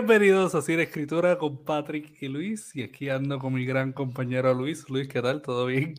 Bienvenidos 0.00 0.54
a 0.54 0.62
Cine 0.62 0.84
Escritura 0.84 1.36
con 1.38 1.64
Patrick 1.64 2.22
y 2.22 2.28
Luis. 2.28 2.70
Y 2.76 2.84
aquí 2.84 3.08
ando 3.08 3.40
con 3.40 3.52
mi 3.52 3.64
gran 3.66 3.92
compañero 3.92 4.54
Luis. 4.54 4.88
Luis, 4.88 5.08
¿qué 5.08 5.20
tal? 5.20 5.42
¿Todo 5.42 5.66
bien? 5.66 5.94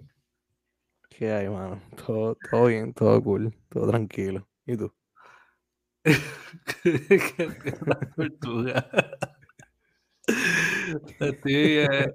¿Qué 1.10 1.30
hay, 1.34 1.50
mano? 1.50 1.82
Todo, 2.08 2.38
todo 2.50 2.68
bien, 2.68 2.94
todo 2.94 3.22
cool, 3.22 3.54
todo 3.68 3.90
tranquilo. 3.90 4.48
¿Y 4.66 4.78
tú? 4.78 4.94
¿Qué 6.82 7.74
tortuga? 8.16 8.90
Estoy, 11.20 11.54
eh, 11.54 12.14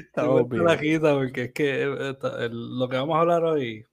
Estamos 0.00 0.48
bien. 0.48 0.66
quita 0.80 1.14
porque 1.14 1.42
es 1.44 1.52
que 1.52 1.82
eh, 1.84 2.16
el- 2.40 2.76
lo 2.76 2.88
que 2.88 2.96
vamos 2.96 3.16
a 3.16 3.20
hablar 3.20 3.44
hoy 3.44 3.86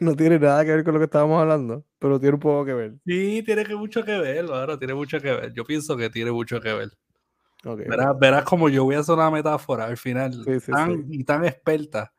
No 0.00 0.16
tiene 0.16 0.38
nada 0.38 0.64
que 0.64 0.72
ver 0.72 0.84
con 0.84 0.94
lo 0.94 1.00
que 1.00 1.04
estábamos 1.04 1.40
hablando, 1.40 1.84
pero 1.98 2.18
tiene 2.18 2.34
un 2.34 2.40
poco 2.40 2.64
que 2.64 2.72
ver. 2.72 2.94
sí 3.04 3.42
tiene 3.44 3.64
que 3.64 3.74
mucho 3.74 4.04
que 4.04 4.18
ver, 4.18 4.46
ahora 4.46 4.78
tiene 4.78 4.94
mucho 4.94 5.20
que 5.20 5.30
ver. 5.32 5.52
Yo 5.52 5.64
pienso 5.64 5.96
que 5.96 6.08
tiene 6.08 6.30
mucho 6.32 6.60
que 6.60 6.72
ver. 6.72 6.88
Ok, 7.64 7.80
ok. 7.80 7.88
Verás, 7.88 8.18
verás 8.18 8.44
como 8.44 8.68
yo 8.68 8.84
voy 8.84 8.94
a 8.94 9.00
hacer 9.00 9.14
una 9.14 9.30
metáfora 9.30 9.84
al 9.84 9.96
final 9.96 10.32
Sí, 10.44 10.60
sí, 10.60 10.72
tan, 10.72 11.04
y 11.08 11.24
tan 11.24 11.44
experta 11.44 12.12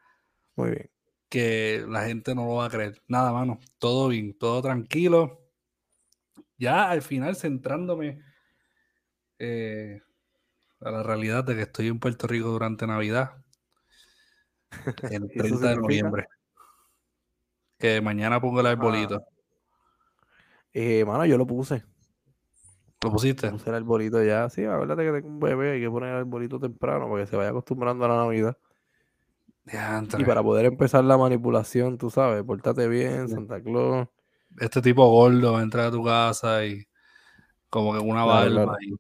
Muy 0.56 0.72
bien. 0.72 0.92
que 1.30 1.86
la 1.88 2.06
gente 2.06 2.36
no 2.36 2.46
lo 2.46 2.56
va 2.56 2.66
a 2.66 2.70
creer. 2.70 3.02
Nada, 3.08 3.32
mano, 3.32 3.60
todo 3.80 4.10
bien, 4.10 4.38
todo 4.38 4.62
tranquilo. 4.62 5.42
Ya 6.58 6.90
al 6.90 7.02
final 7.02 7.36
centrándome 7.36 8.22
eh, 9.40 10.02
a 10.82 10.92
la 10.92 11.04
realidad 11.04 11.44
de 11.44 11.56
que 11.56 11.62
estoy 11.64 11.88
en 11.88 12.00
Puerto 12.00 12.28
Rico 12.28 12.50
durante 12.50 12.86
Navidad, 12.86 13.44
el 15.10 15.24
¿Y 15.34 15.40
eso 15.40 15.60
30 15.60 15.70
de 15.70 15.76
noviembre. 15.76 16.28
Que 17.78 18.02
mañana 18.02 18.40
pongo 18.42 18.60
el 18.60 18.66
arbolito. 18.68 19.22
Eh, 20.74 21.06
mano, 21.06 21.26
yo 21.26 21.38
lo 21.38 21.46
puse. 21.46 21.84
¿Lo 23.04 23.12
pusiste? 23.12 23.50
Puse 23.52 23.70
el 23.70 23.76
arbolito 23.76 24.24
ya. 24.24 24.50
Sí, 24.50 24.66
acuérdate 24.66 25.04
que 25.06 25.12
tengo 25.12 25.28
un 25.28 25.40
bebé, 25.40 25.74
hay 25.74 25.82
que 25.82 25.90
poner 25.90 26.10
el 26.10 26.16
arbolito 26.18 26.60
temprano 26.60 27.10
para 27.10 27.24
que 27.24 27.28
se 27.30 27.36
vaya 27.36 27.50
acostumbrando 27.50 28.06
a 28.06 28.08
la 28.08 28.16
Navidad. 28.18 28.58
Diantre. 29.66 30.22
Y 30.22 30.26
para 30.26 30.42
poder 30.42 30.66
empezar 30.66 31.04
la 31.04 31.18
manipulación, 31.18 31.98
tú 31.98 32.10
sabes, 32.10 32.44
pórtate 32.44 32.88
bien. 32.88 33.28
Santa 33.28 33.62
Claus. 33.62 34.08
Este 34.60 34.82
tipo 34.82 35.06
gordo 35.10 35.54
va 35.54 35.60
a 35.60 35.64
entrar 35.64 35.88
a 35.88 35.92
tu 35.92 36.04
casa 36.04 36.66
y 36.66 36.88
como 37.70 37.94
que 37.94 38.00
una 38.00 38.24
Claro, 38.24 38.28
barba 38.28 38.50
claro. 38.64 38.78
y 38.82 38.96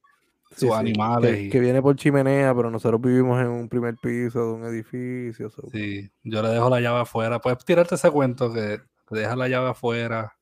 sus 0.59 0.69
sí, 0.69 0.75
animales. 0.75 1.35
Que, 1.35 1.43
y- 1.43 1.49
que 1.49 1.59
viene 1.59 1.81
por 1.81 1.95
chimenea, 1.95 2.53
pero 2.55 2.69
nosotros 2.71 2.99
vivimos 3.01 3.39
en 3.41 3.47
un 3.47 3.69
primer 3.69 3.95
piso 4.01 4.39
de 4.39 4.53
un 4.53 4.63
edificio. 4.65 5.49
so- 5.49 5.69
Sí, 5.71 6.09
yo 6.23 6.41
le 6.41 6.49
dejo 6.49 6.69
la 6.69 6.79
llave 6.81 6.99
afuera. 7.01 7.39
Puedes 7.39 7.63
tirarte 7.65 7.95
ese 7.95 8.09
cuento 8.11 8.51
que 8.53 8.79
te 9.09 9.15
deja 9.19 9.35
la 9.35 9.47
llave 9.47 9.69
afuera. 9.69 10.33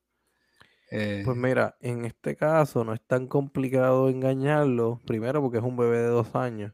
Eh, 0.90 1.22
Pues 1.24 1.36
mira, 1.36 1.76
en 1.80 2.04
este 2.04 2.36
caso 2.36 2.84
no 2.84 2.92
es 2.92 3.00
tan 3.06 3.26
complicado 3.26 4.08
engañarlo. 4.08 5.00
Primero 5.06 5.40
porque 5.42 5.58
es 5.58 5.64
un 5.64 5.76
bebé 5.76 5.98
de 5.98 6.06
dos 6.08 6.34
años. 6.34 6.72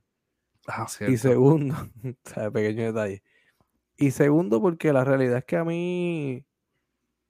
ah, 0.69 0.87
Y 1.09 1.17
segundo, 1.17 1.75
o 2.05 2.29
sea, 2.31 2.51
pequeño 2.51 2.85
detalle. 2.85 3.23
Y 3.97 4.11
segundo 4.11 4.61
porque 4.61 4.93
la 4.93 5.05
realidad 5.05 5.39
es 5.39 5.45
que 5.45 5.57
a 5.57 5.65
mí 5.65 6.45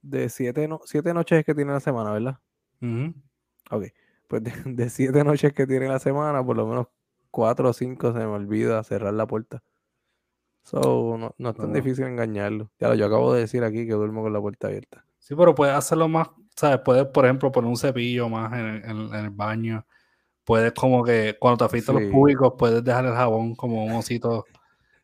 de 0.01 0.27
siete, 0.29 0.67
no- 0.67 0.81
siete 0.85 1.13
noches 1.13 1.45
que 1.45 1.55
tiene 1.55 1.71
la 1.71 1.79
semana, 1.79 2.11
¿verdad? 2.11 2.39
Ujú. 2.81 3.13
Ok. 3.71 3.85
Pues 4.33 4.43
de, 4.45 4.51
de 4.65 4.89
siete 4.89 5.23
noches 5.23 5.53
que 5.53 5.67
tiene 5.67 5.87
la 5.87 5.99
semana, 5.99 6.43
por 6.43 6.57
lo 6.57 6.65
menos 6.65 6.87
cuatro 7.29 7.69
o 7.69 7.73
cinco 7.73 8.13
se 8.13 8.17
me 8.17 8.25
olvida 8.25 8.83
cerrar 8.83 9.13
la 9.13 9.27
puerta. 9.27 9.61
So, 10.63 11.17
no, 11.19 11.35
no 11.37 11.49
es 11.51 11.55
tan 11.55 11.71
difícil 11.71 12.05
engañarlo. 12.05 12.71
Ya 12.79 12.95
yo 12.95 13.05
acabo 13.05 13.31
de 13.31 13.41
decir 13.41 13.63
aquí 13.63 13.85
que 13.85 13.93
duermo 13.93 14.23
con 14.23 14.33
la 14.33 14.41
puerta 14.41 14.69
abierta. 14.69 15.05
Sí, 15.19 15.35
pero 15.35 15.53
puedes 15.53 15.75
hacerlo 15.75 16.07
más, 16.07 16.29
¿sabes? 16.55 16.79
Puedes, 16.83 17.05
por 17.05 17.25
ejemplo, 17.25 17.51
poner 17.51 17.69
un 17.69 17.77
cepillo 17.77 18.27
más 18.27 18.51
en, 18.53 18.59
el- 18.65 18.83
en- 18.85 19.13
en 19.13 19.25
el 19.25 19.29
baño. 19.29 19.85
Puedes 20.43 20.71
como 20.73 21.03
que 21.03 21.37
cuando 21.39 21.59
te 21.59 21.65
afeitas 21.65 21.93
los 21.93 22.03
Sí. 22.05 22.09
públicos, 22.09 22.53
puedes 22.57 22.83
dejar 22.83 23.05
el 23.05 23.13
jabón 23.13 23.53
como 23.55 23.85
un 23.85 23.91
osito 23.91 24.45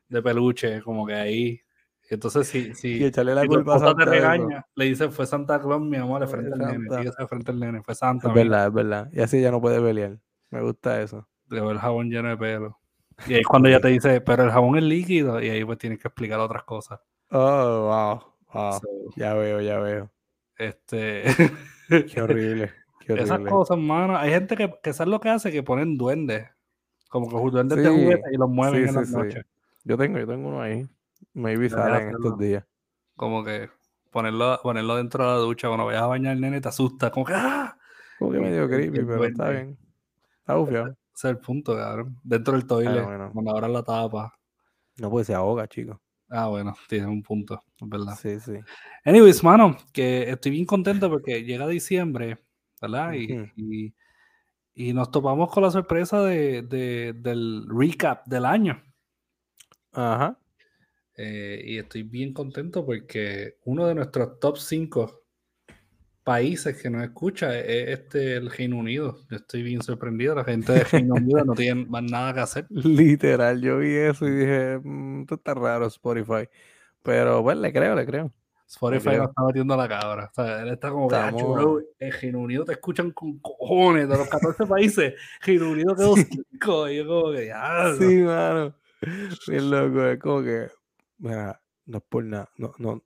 de 0.08 0.22
peluche, 0.24 0.82
como 0.82 1.06
que 1.06 1.14
ahí. 1.14 1.62
Entonces, 2.10 2.48
si, 2.48 2.74
si, 2.76 2.98
Y 2.98 3.04
echarle 3.06 3.36
la 3.36 3.42
si 3.44 3.48
culpa 3.48 3.76
a 3.76 3.80
te 3.80 3.86
Santa 3.86 4.06
de 4.06 4.18
eso. 4.18 4.28
regaña, 4.30 4.66
le 4.76 4.86
dices, 4.86 5.14
fue 5.14 5.26
Santa 5.26 5.62
Claus, 5.62 5.82
mi 5.82 5.98
amor, 5.98 6.22
de 6.22 6.28
frente 6.28 6.52
al 6.54 6.60
nene. 6.60 6.98
Dígase 6.98 7.22
de 7.22 7.28
frente 7.28 7.52
al 7.52 7.60
nene, 7.60 7.82
fue 7.84 7.96
Santa. 7.96 8.28
Es 8.30 8.34
verdad, 8.34 8.68
es 8.68 8.74
verdad. 8.74 9.10
Y 9.12 9.22
así 9.22 9.42
ya 9.42 9.52
no 9.52 9.62
puede 9.62 9.80
pelear. 9.82 10.18
Me 10.50 10.62
gusta 10.62 11.02
eso. 11.02 11.28
Dejó 11.46 11.72
el 11.72 11.80
jabón 11.80 12.10
lleno 12.10 12.30
de 12.30 12.38
pelo. 12.38 12.80
Y 13.28 13.34
ahí 13.34 13.42
es 13.42 13.48
cuando 13.48 13.70
Ok. 13.76 13.82
te 13.82 13.88
dice, 13.90 14.22
pero 14.22 14.44
el 14.44 14.52
jabón 14.52 14.78
es 14.78 14.84
líquido, 14.84 15.42
y 15.42 15.50
ahí 15.50 15.64
pues 15.66 15.78
tienes 15.78 16.00
que 16.00 16.08
explicar 16.08 16.40
otras 16.40 16.64
cosas. 16.64 17.00
Oh, 17.32 17.88
wow. 17.88 18.24
Wow. 18.54 18.80
So, 18.80 18.88
Ya 19.16 19.34
veo, 19.34 19.62
ya 19.62 19.80
veo. 19.80 20.10
este. 20.58 21.24
Qué 21.88 22.22
horrible. 22.22 22.72
Qué 23.06 23.14
Esas 23.14 23.32
horrible. 23.32 23.52
cosas, 23.52 23.78
mano. 23.78 24.18
Hay 24.18 24.32
gente 24.32 24.56
que, 24.56 24.74
que 24.82 24.94
¿sabes 24.94 25.12
lo 25.12 25.20
que 25.20 25.30
hace? 25.30 25.52
Que 25.52 25.64
ponen 25.64 25.98
duendes. 25.98 26.48
Como 27.10 27.28
que 27.30 27.52
duendes 27.52 27.78
de 27.78 27.90
Sí, 27.90 27.92
juguete 28.04 28.30
y 28.32 28.38
los 28.38 28.50
mueven 28.50 28.82
sí, 28.84 28.84
en 28.84 28.90
sí, 28.90 28.96
las 28.96 29.10
noches. 29.12 29.46
Yo 29.84 29.98
tengo, 29.98 30.18
yo 30.20 30.28
tengo 30.28 30.48
uno 30.50 30.62
ahí. 30.62 30.88
Maybe 31.34 31.70
sale 31.70 32.04
en 32.04 32.10
estos 32.12 32.38
días. 32.38 32.66
Como 33.16 33.44
que 33.44 33.70
ponerlo, 34.12 34.60
ponerlo 34.64 34.96
dentro 34.96 35.24
de 35.24 35.30
la 35.32 35.38
ducha 35.38 35.68
cuando 35.68 35.86
vayas 35.86 36.02
a 36.04 36.08
bañar 36.08 36.34
al 36.34 36.42
nene 36.42 36.62
te 36.62 36.70
asusta. 36.70 37.12
Como 37.12 37.26
que 37.26 37.34
¡ah! 37.36 37.78
Como 38.18 38.32
que 38.32 38.40
medio 38.40 38.64
el- 38.64 38.70
creepy, 38.70 39.00
el 39.00 39.06
pero 39.08 39.26
está 39.26 39.50
bien. 39.50 39.78
Está 40.40 40.56
bufiado. 40.56 40.88
Ese 40.88 40.98
es 41.14 41.36
el 41.36 41.38
punto, 41.40 41.76
cabrón. 41.76 42.18
Dentro 42.24 42.54
del 42.54 42.66
toilet, 42.66 43.04
bueno. 43.04 43.32
cuando 43.34 43.52
abras 43.52 43.72
la 43.72 43.84
tapa. 43.84 44.34
No 44.98 45.10
puede 45.10 45.26
se 45.26 45.34
ahoga, 45.34 45.68
chico. 45.68 46.02
Ah, 46.30 46.48
bueno, 46.48 46.76
tienes 46.88 47.08
un 47.08 47.24
punto, 47.24 47.62
es 47.82 47.90
verdad. 47.90 48.16
Sí, 48.22 48.40
sí. 48.40 48.54
Anyways, 49.04 49.44
mano, 49.44 49.76
que 49.92 50.30
estoy 50.30 50.52
bien 50.52 50.66
contento 50.66 51.10
porque 51.10 51.44
llega 51.44 51.68
diciembre, 51.68 52.38
¿verdad? 52.82 53.14
Y, 53.14 53.52
y- 53.56 53.94
y 54.76 54.94
nos 54.94 55.12
topamos 55.12 55.52
con 55.52 55.64
la 55.64 55.72
sorpresa 55.72 56.22
de, 56.24 56.62
de- 56.62 57.14
del 57.16 57.66
recap 57.68 58.26
del 58.28 58.46
año. 58.46 58.82
Ajá. 59.92 60.38
Eh, 61.22 61.62
y 61.66 61.78
estoy 61.78 62.04
bien 62.04 62.32
contento 62.32 62.86
porque 62.86 63.58
uno 63.66 63.86
de 63.86 63.94
nuestros 63.94 64.40
top 64.40 64.58
5 64.58 65.22
países 66.24 66.82
que 66.82 66.90
nos 66.90 67.04
escucha 67.04 67.60
es, 67.60 67.66
es 67.68 68.00
este, 68.00 68.38
el 68.38 68.50
Reino 68.50 68.78
Unido. 68.78 69.18
Yo 69.30 69.36
estoy 69.36 69.64
bien 69.64 69.82
sorprendido. 69.82 70.34
La 70.34 70.46
gente 70.46 70.72
de 70.72 70.84
Reino 70.86 71.16
Unido 71.16 71.44
no 71.44 71.56
tiene 71.56 71.86
más 71.88 72.04
nada 72.04 72.34
que 72.34 72.40
hacer. 72.40 72.68
Literal, 72.70 73.60
yo 73.62 73.80
vi 73.80 73.96
eso 73.96 74.28
y 74.28 74.32
dije, 74.32 74.80
"Mm, 74.82 75.22
esto 75.24 75.36
está 75.36 75.54
raro 75.56 75.88
Spotify. 75.88 76.48
Pero 77.04 77.42
bueno, 77.42 77.60
le 77.62 77.74
creo, 77.74 77.96
le 77.96 78.06
creo. 78.06 78.32
Spotify 78.66 79.18
nos 79.18 79.28
está 79.30 79.44
metiendo 79.46 79.76
la 79.76 79.90
cabra. 79.90 80.30
O 80.32 80.34
sea, 80.34 80.62
él 80.62 80.70
está 80.70 80.90
como 80.90 81.10
que, 81.10 81.16
"Ah, 81.18 81.34
en 82.00 82.12
Reino 82.14 82.40
Unido 82.40 82.64
te 82.64 82.72
escuchan 82.72 83.12
con 83.12 83.40
cojones 83.40 84.08
de 84.08 84.18
los 84.18 84.30
14 84.30 84.66
países. 84.68 85.16
Reino 85.42 85.70
Unido 85.70 85.96
quedó 85.98 86.16
5. 86.16 86.90
Y 86.90 86.96
yo 86.96 87.08
como 87.08 87.32
que, 87.34 87.48
ya. 87.48 87.94
Sí, 87.98 88.20
mano. 88.20 88.74
Bien 89.48 89.70
loco, 89.70 90.06
es 90.06 90.20
como 90.20 90.44
que, 90.44 90.68
mira, 91.20 91.62
no 91.86 91.98
es 92.00 92.04
por 92.10 92.24
nada, 92.26 92.50
no, 92.58 92.74
no, 92.80 93.04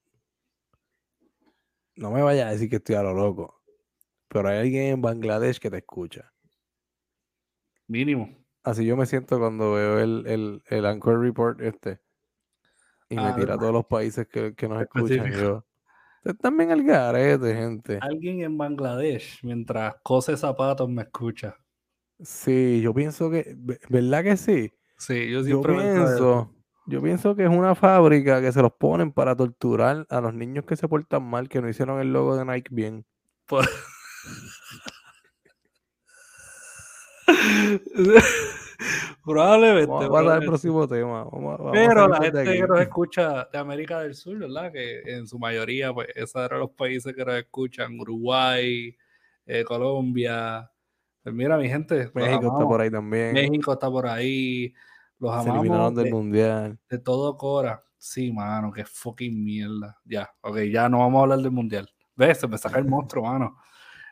no 1.96 2.12
me 2.12 2.22
vayas 2.22 2.48
a 2.48 2.52
decir 2.52 2.70
que 2.70 2.76
estoy 2.76 2.96
a 2.96 3.02
lo 3.04 3.14
loco, 3.16 3.64
pero 4.30 4.50
hay 4.50 4.60
alguien 4.60 4.86
en 4.94 5.02
Bangladesh 5.02 5.60
que 5.60 5.72
te 5.72 5.80
escucha. 5.80 6.34
Mínimo. 7.88 8.44
Así 8.62 8.86
yo 8.86 8.98
me 8.98 9.06
siento 9.06 9.40
cuando 9.40 9.72
veo 9.74 10.00
el, 10.00 10.28
el, 10.28 10.64
el 10.68 10.86
Anchor 10.86 11.18
Report 11.22 11.62
este 11.62 12.02
y 13.10 13.20
me 13.20 13.32
Ah, 13.32 13.34
tira 13.34 13.56
a 13.56 13.58
todos 13.58 13.74
los 13.74 13.86
países 13.86 14.28
que, 14.28 14.56
que 14.56 14.68
nos 14.68 14.82
escuchan. 14.82 15.32
Yo, 15.32 15.66
también 16.42 16.72
al 16.72 16.84
garete, 16.84 17.56
gente. 17.56 18.08
Alguien 18.08 18.42
en 18.44 18.56
Bangladesh, 18.56 19.40
mientras 19.44 19.96
cose 20.04 20.38
zapatos, 20.38 20.88
me 20.88 21.02
escucha. 21.02 21.58
Sí, 22.20 22.82
yo 22.82 22.94
pienso 22.94 23.30
que, 23.30 23.54
ve- 23.58 23.80
¿verdad 23.90 24.24
que 24.24 24.38
sí? 24.38 24.72
Sí, 24.98 25.30
yo 25.32 25.44
Yo 25.44 25.66
siempre 25.66 25.74
eso. 26.04 26.26
pienso, 26.26 26.56
yo 26.86 27.02
pienso 27.02 27.36
que 27.36 27.44
es 27.44 27.50
una 27.50 27.76
fábrica 27.76 28.42
que 28.42 28.52
se 28.52 28.62
los 28.62 28.74
ponen 28.74 29.12
para 29.12 29.36
torturar 29.36 30.06
a 30.10 30.22
los 30.22 30.34
niños 30.34 30.66
que 30.66 30.76
se 30.76 30.88
portan 30.88 31.24
mal, 31.24 31.50
que 31.50 31.62
no 31.62 31.70
hicieron 31.70 32.00
el 32.00 32.12
logo 32.14 32.36
de 32.36 32.46
Nike 32.46 32.70
bien. 32.74 33.06
Por- 33.48 33.68
Probablemente. 39.24 39.88
Vamos 39.88 40.02
a 40.02 40.06
al 40.06 40.10
probablemente. 40.10 40.48
próximo 40.48 40.88
tema. 40.88 41.24
Vamos, 41.24 41.58
vamos 41.58 41.72
Pero 41.74 42.08
la 42.08 42.18
gente 42.22 42.44
que 42.44 42.68
nos 42.68 42.82
escucha 42.82 43.48
de 43.52 43.58
América 43.58 44.02
del 44.02 44.16
Sur, 44.16 44.38
¿verdad? 44.38 44.72
Que 44.72 45.02
en 45.06 45.28
su 45.28 45.40
mayoría, 45.40 45.94
pues, 45.94 46.10
esos 46.16 46.44
eran 46.44 46.60
los 46.60 46.72
países 46.72 47.14
que 47.16 47.24
nos 47.24 47.36
escuchan. 47.36 47.98
Uruguay, 48.00 48.96
eh, 49.46 49.64
Colombia. 49.64 50.70
Pues 51.24 51.34
mira, 51.34 51.58
mi 51.58 51.70
gente, 51.70 52.12
México 52.14 52.48
está 52.48 52.68
por 52.68 52.82
ahí 52.82 52.92
también. 52.92 53.34
México 53.34 53.74
está 53.74 53.90
por 53.90 54.08
ahí. 54.08 54.74
Los 55.24 55.32
Se 55.32 55.40
amamos 55.40 55.64
eliminaron 55.64 55.96
del 55.96 56.04
de, 56.04 56.12
mundial. 56.12 56.80
de 56.90 57.00
todo 57.00 57.38
Cora. 57.38 57.82
Sí, 57.98 58.34
mano, 58.34 58.74
qué 58.74 58.84
fucking 58.84 59.42
mierda. 59.42 59.98
Ya, 60.04 60.30
ok, 60.42 60.58
ya 60.70 60.90
no 60.90 61.00
vamos 61.00 61.20
a 61.20 61.24
hablar 61.24 61.40
del 61.40 61.52
mundial. 61.52 61.90
¿Ves? 62.14 62.42
Se 62.42 62.48
me 62.50 62.58
saca 62.58 62.78
el 62.78 62.86
monstruo, 62.86 63.24
mano. 63.32 63.56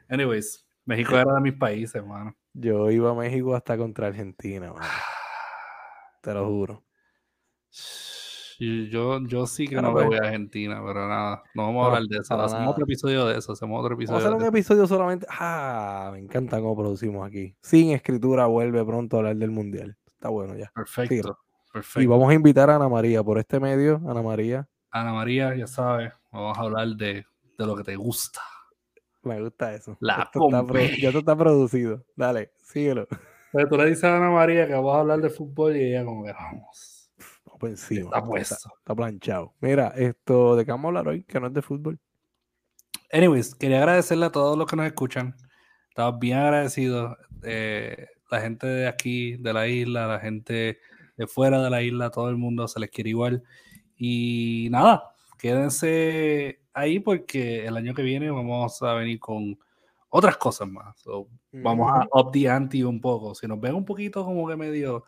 Anyways, 0.07 0.65
México 0.85 1.17
era 1.17 1.33
de 1.33 1.41
mis 1.41 1.53
países, 1.53 2.01
mano. 2.01 2.33
Yo 2.53 2.89
iba 2.89 3.11
a 3.11 3.13
México 3.13 3.53
hasta 3.53 3.77
contra 3.77 4.07
Argentina, 4.07 4.71
mano, 4.71 4.85
te 6.21 6.33
lo 6.33 6.47
juro. 6.47 6.85
Yo, 8.89 9.19
yo 9.27 9.47
sí 9.47 9.67
que 9.67 9.75
no 9.75 9.89
me 9.89 9.91
pues. 9.91 10.05
voy 10.05 10.15
a 10.15 10.27
Argentina, 10.27 10.81
pero 10.85 11.09
nada, 11.09 11.43
no 11.55 11.63
vamos 11.63 11.83
a 11.83 11.87
hablar 11.87 12.03
de 12.03 12.19
eso. 12.19 12.33
Hacemos 12.35 12.53
nada. 12.53 12.69
otro 12.69 12.85
episodio 12.85 13.25
de 13.25 13.37
eso, 13.37 13.51
hacemos 13.51 13.79
otro 13.83 13.97
Vamos 13.97 14.09
a 14.11 14.13
episodio 14.13 14.17
hacer 14.17 14.29
de 14.29 14.43
un 14.43 14.55
episodio 14.55 14.87
solamente. 14.87 15.27
Ah, 15.29 16.09
me 16.13 16.19
encanta 16.19 16.61
cómo 16.61 16.77
producimos 16.77 17.27
aquí. 17.27 17.57
Sin 17.61 17.91
escritura 17.91 18.45
vuelve 18.45 18.85
pronto 18.85 19.17
a 19.17 19.19
hablar 19.19 19.35
del 19.35 19.51
mundial. 19.51 19.97
Está 20.21 20.29
bueno 20.29 20.55
ya. 20.55 20.71
Perfecto, 20.75 21.15
Y 21.15 21.71
perfecto. 21.73 22.09
vamos 22.11 22.29
a 22.29 22.35
invitar 22.35 22.69
a 22.69 22.75
Ana 22.75 22.87
María 22.87 23.23
por 23.23 23.39
este 23.39 23.59
medio. 23.59 23.95
Ana 24.07 24.21
María, 24.21 24.69
Ana 24.91 25.13
María, 25.13 25.55
ya 25.55 25.65
sabes, 25.65 26.13
vamos 26.31 26.55
a 26.59 26.61
hablar 26.61 26.89
de, 26.89 27.25
de 27.57 27.65
lo 27.65 27.75
que 27.75 27.83
te 27.83 27.95
gusta. 27.95 28.39
me 29.23 29.41
gusta 29.41 29.73
eso. 29.73 29.97
La 29.99 30.29
está 30.31 30.39
ya 31.01 31.07
esto 31.09 31.19
está 31.19 31.35
producido. 31.35 32.05
Dale, 32.15 32.51
síguelo. 32.59 33.07
Pero 33.51 33.67
tú 33.67 33.77
le 33.77 33.85
dices 33.87 34.03
a 34.03 34.15
Ana 34.17 34.29
María 34.29 34.67
que 34.67 34.73
vamos 34.73 34.95
a 34.95 34.99
hablar 34.99 35.21
de 35.21 35.31
fútbol 35.31 35.75
y 35.75 35.85
ella 35.85 36.05
como 36.05 36.23
que 36.23 36.33
vamos, 36.33 37.11
Vamos 37.43 37.59
por 37.59 37.69
encima. 37.71 38.05
está 38.05 38.23
puesto. 38.23 38.69
Está 38.77 38.93
planchado. 38.95 39.55
Mira, 39.59 39.87
esto 39.95 40.55
de 40.55 40.65
qué 40.65 40.71
vamos 40.71 40.85
a 40.85 40.87
hablar 40.89 41.07
hoy, 41.07 41.23
que 41.23 41.39
no 41.39 41.47
es 41.47 41.53
de 41.53 41.63
fútbol. 41.63 41.99
Anyways, 43.11 43.55
quería 43.55 43.79
agradecerle 43.79 44.27
a 44.27 44.31
todos 44.31 44.55
los 44.55 44.67
que 44.69 44.75
nos 44.75 44.85
escuchan. 44.85 45.35
Estamos 45.89 46.19
bien 46.19 46.37
agradecidos. 46.37 47.17
eh, 47.43 48.05
la 48.31 48.41
gente 48.41 48.65
de 48.65 48.87
aquí, 48.87 49.35
de 49.37 49.53
la 49.53 49.67
isla, 49.67 50.07
la 50.07 50.19
gente 50.19 50.79
de 51.17 51.27
fuera 51.27 51.61
de 51.61 51.69
la 51.69 51.81
isla, 51.83 52.09
todo 52.09 52.29
el 52.29 52.37
mundo 52.37 52.67
se 52.67 52.79
les 52.79 52.89
quiere 52.89 53.09
igual. 53.09 53.43
Y 53.97 54.69
nada, 54.71 55.13
quédense 55.37 56.61
ahí 56.73 56.99
porque 56.99 57.65
el 57.65 57.75
año 57.75 57.93
que 57.93 58.01
viene 58.03 58.31
vamos 58.31 58.81
a 58.81 58.93
venir 58.93 59.19
con 59.19 59.59
otras 60.09 60.37
cosas 60.37 60.67
más. 60.69 60.97
So, 60.99 61.27
vamos 61.51 61.91
a 61.91 62.07
up 62.17 62.31
the 62.31 62.49
ante 62.49 62.83
un 62.85 63.01
poco. 63.01 63.35
Si 63.35 63.45
nos 63.47 63.59
ven 63.59 63.75
un 63.75 63.85
poquito 63.85 64.23
como 64.23 64.47
que 64.47 64.55
medio 64.55 65.03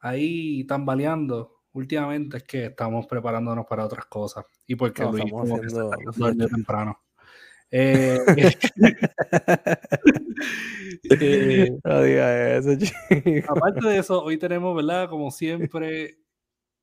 ahí 0.00 0.64
tambaleando 0.64 1.58
últimamente 1.72 2.38
es 2.38 2.42
que 2.44 2.64
estamos 2.66 3.06
preparándonos 3.06 3.66
para 3.66 3.84
otras 3.84 4.06
cosas. 4.06 4.44
Y 4.66 4.74
porque 4.74 5.02
No, 5.02 5.12
Luis 5.12 5.24
estamos 5.24 5.50
haciendo- 5.50 6.48
temprano. 6.48 6.98
Eh, 7.72 8.18
eh, 11.10 11.70
No 11.84 12.02
diga 12.02 12.56
eso, 12.56 12.76
chico. 12.76 13.52
aparte 13.52 13.86
de 13.88 13.98
eso, 13.98 14.22
hoy 14.22 14.38
tenemos, 14.38 14.74
¿verdad? 14.74 15.08
Como 15.08 15.30
siempre, 15.30 16.18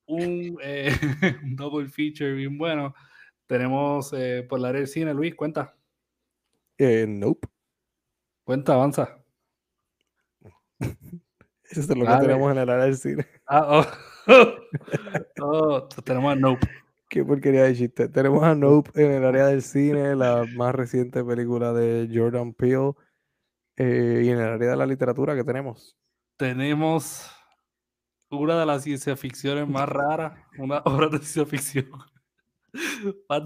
un, 0.06 0.58
eh, 0.64 0.92
un 1.44 1.56
double 1.56 1.90
feature 1.90 2.34
bien 2.34 2.58
bueno. 2.58 2.94
Tenemos 3.46 4.12
eh, 4.14 4.46
por 4.48 4.60
la 4.60 4.72
del 4.74 4.88
cine, 4.88 5.14
Luis, 5.14 5.36
cuenta, 5.36 5.76
nope. 6.80 7.48
cuenta, 8.44 8.74
avanza. 8.74 9.24
Eso 11.70 11.82
es 11.82 11.88
lo 11.90 11.96
que 11.96 12.04
Dale. 12.04 12.28
tenemos 12.28 12.52
en 12.52 12.58
el 12.60 12.70
área 12.70 12.86
del 12.86 12.98
cine. 12.98 13.26
Ah, 13.46 13.66
oh. 13.70 13.86
Oh, 15.42 15.88
tenemos 16.04 16.34
a 16.34 16.36
Nope. 16.36 16.68
Qué 17.10 17.24
porquería 17.24 17.64
de 17.64 17.76
chiste. 17.76 18.10
Tenemos 18.10 18.44
a 18.44 18.54
Nope 18.54 18.92
en 18.96 19.12
el 19.12 19.26
área 19.26 19.48
del 19.48 19.62
cine, 19.62 20.16
la 20.16 20.46
más 20.56 20.76
reciente 20.76 21.24
película 21.24 21.72
de 21.74 22.10
Jordan 22.14 22.54
Peele. 22.54 22.92
eh, 23.78 24.24
y 24.26 24.30
en 24.30 24.40
el 24.40 24.48
área 24.48 24.72
de 24.72 24.78
la 24.78 24.86
literatura 24.86 25.36
que 25.36 25.44
tenemos. 25.44 25.96
Tenemos 26.36 27.32
una 28.30 28.60
de 28.60 28.66
las 28.66 28.84
ciencia 28.84 29.16
ficciones 29.16 29.68
más 29.68 29.88
raras, 29.88 30.38
una 30.58 30.80
obra 30.86 31.08
de 31.08 31.20
ciencia 31.20 31.46
ficción 31.46 31.90
más, 33.30 33.44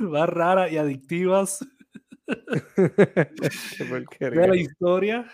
más 0.00 0.28
raras 0.28 0.72
y 0.72 0.78
adictivas 0.78 1.64
Qué 4.18 4.30
de 4.30 4.48
la 4.48 4.56
historia. 4.56 5.26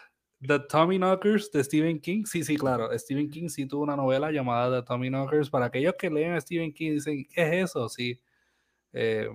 The 0.46 0.58
Tommy 0.60 0.98
Knockers 0.98 1.50
de 1.50 1.62
Stephen 1.62 2.00
King. 2.00 2.24
Sí, 2.24 2.42
sí, 2.44 2.56
claro. 2.56 2.88
Stephen 2.98 3.30
King 3.30 3.48
sí 3.48 3.66
tuvo 3.66 3.82
una 3.82 3.96
novela 3.96 4.30
llamada 4.30 4.80
The 4.80 4.86
Tommy 4.86 5.08
Knockers. 5.08 5.50
Para 5.50 5.66
aquellos 5.66 5.94
que 5.98 6.10
leen 6.10 6.32
a 6.32 6.40
Stephen 6.40 6.72
King 6.72 6.92
dicen, 6.92 7.26
¿qué 7.30 7.42
es 7.42 7.70
eso? 7.70 7.88
Sí. 7.88 8.20
Eh, 8.92 9.28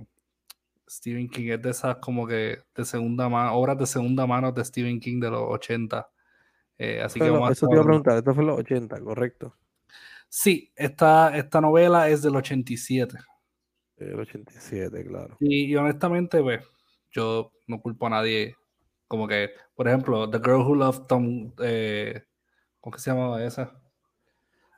Stephen 0.90 1.30
King 1.30 1.50
es 1.52 1.62
de 1.62 1.70
esas 1.70 1.98
como 1.98 2.28
que 2.28 2.60
de 2.76 2.86
segunda 2.86 3.28
mano, 3.30 3.54
obras 3.56 3.78
de 3.78 3.86
segunda 3.86 4.26
mano 4.26 4.52
de 4.52 4.64
Stephen 4.64 5.00
King 5.00 5.20
de 5.20 5.32
los 5.32 5.42
80. 5.42 6.10
Eh, 6.78 7.02
así 7.02 7.20
que 7.20 7.30
vamos 7.30 7.52
eso 7.52 7.68
te 7.68 7.74
iba 7.74 7.84
a 7.84 7.86
preguntar, 7.86 8.18
esto 8.18 8.34
fue 8.34 8.44
los 8.44 8.60
80, 8.60 9.00
correcto. 9.00 9.56
Sí, 10.28 10.72
esta, 10.76 11.36
esta 11.38 11.62
novela 11.62 12.10
es 12.10 12.22
del 12.22 12.36
87. 12.36 13.18
El 13.98 14.20
87, 14.20 15.06
claro. 15.06 15.38
Y, 15.40 15.66
y 15.66 15.76
honestamente, 15.76 16.42
pues, 16.42 16.62
yo 17.12 17.54
no 17.68 17.80
culpo 17.80 18.08
a 18.08 18.10
nadie. 18.10 18.56
Como 19.08 19.28
que, 19.28 19.50
por 19.76 19.88
ejemplo, 19.88 20.30
The 20.30 20.38
Girl 20.40 20.62
Who 20.62 20.76
Loved 20.76 21.08
Tom. 21.08 21.54
Eh, 21.62 22.24
¿Cómo 22.80 22.94
que 22.96 23.00
se 23.02 23.12
llamaba 23.12 23.44
esa? 23.44 23.80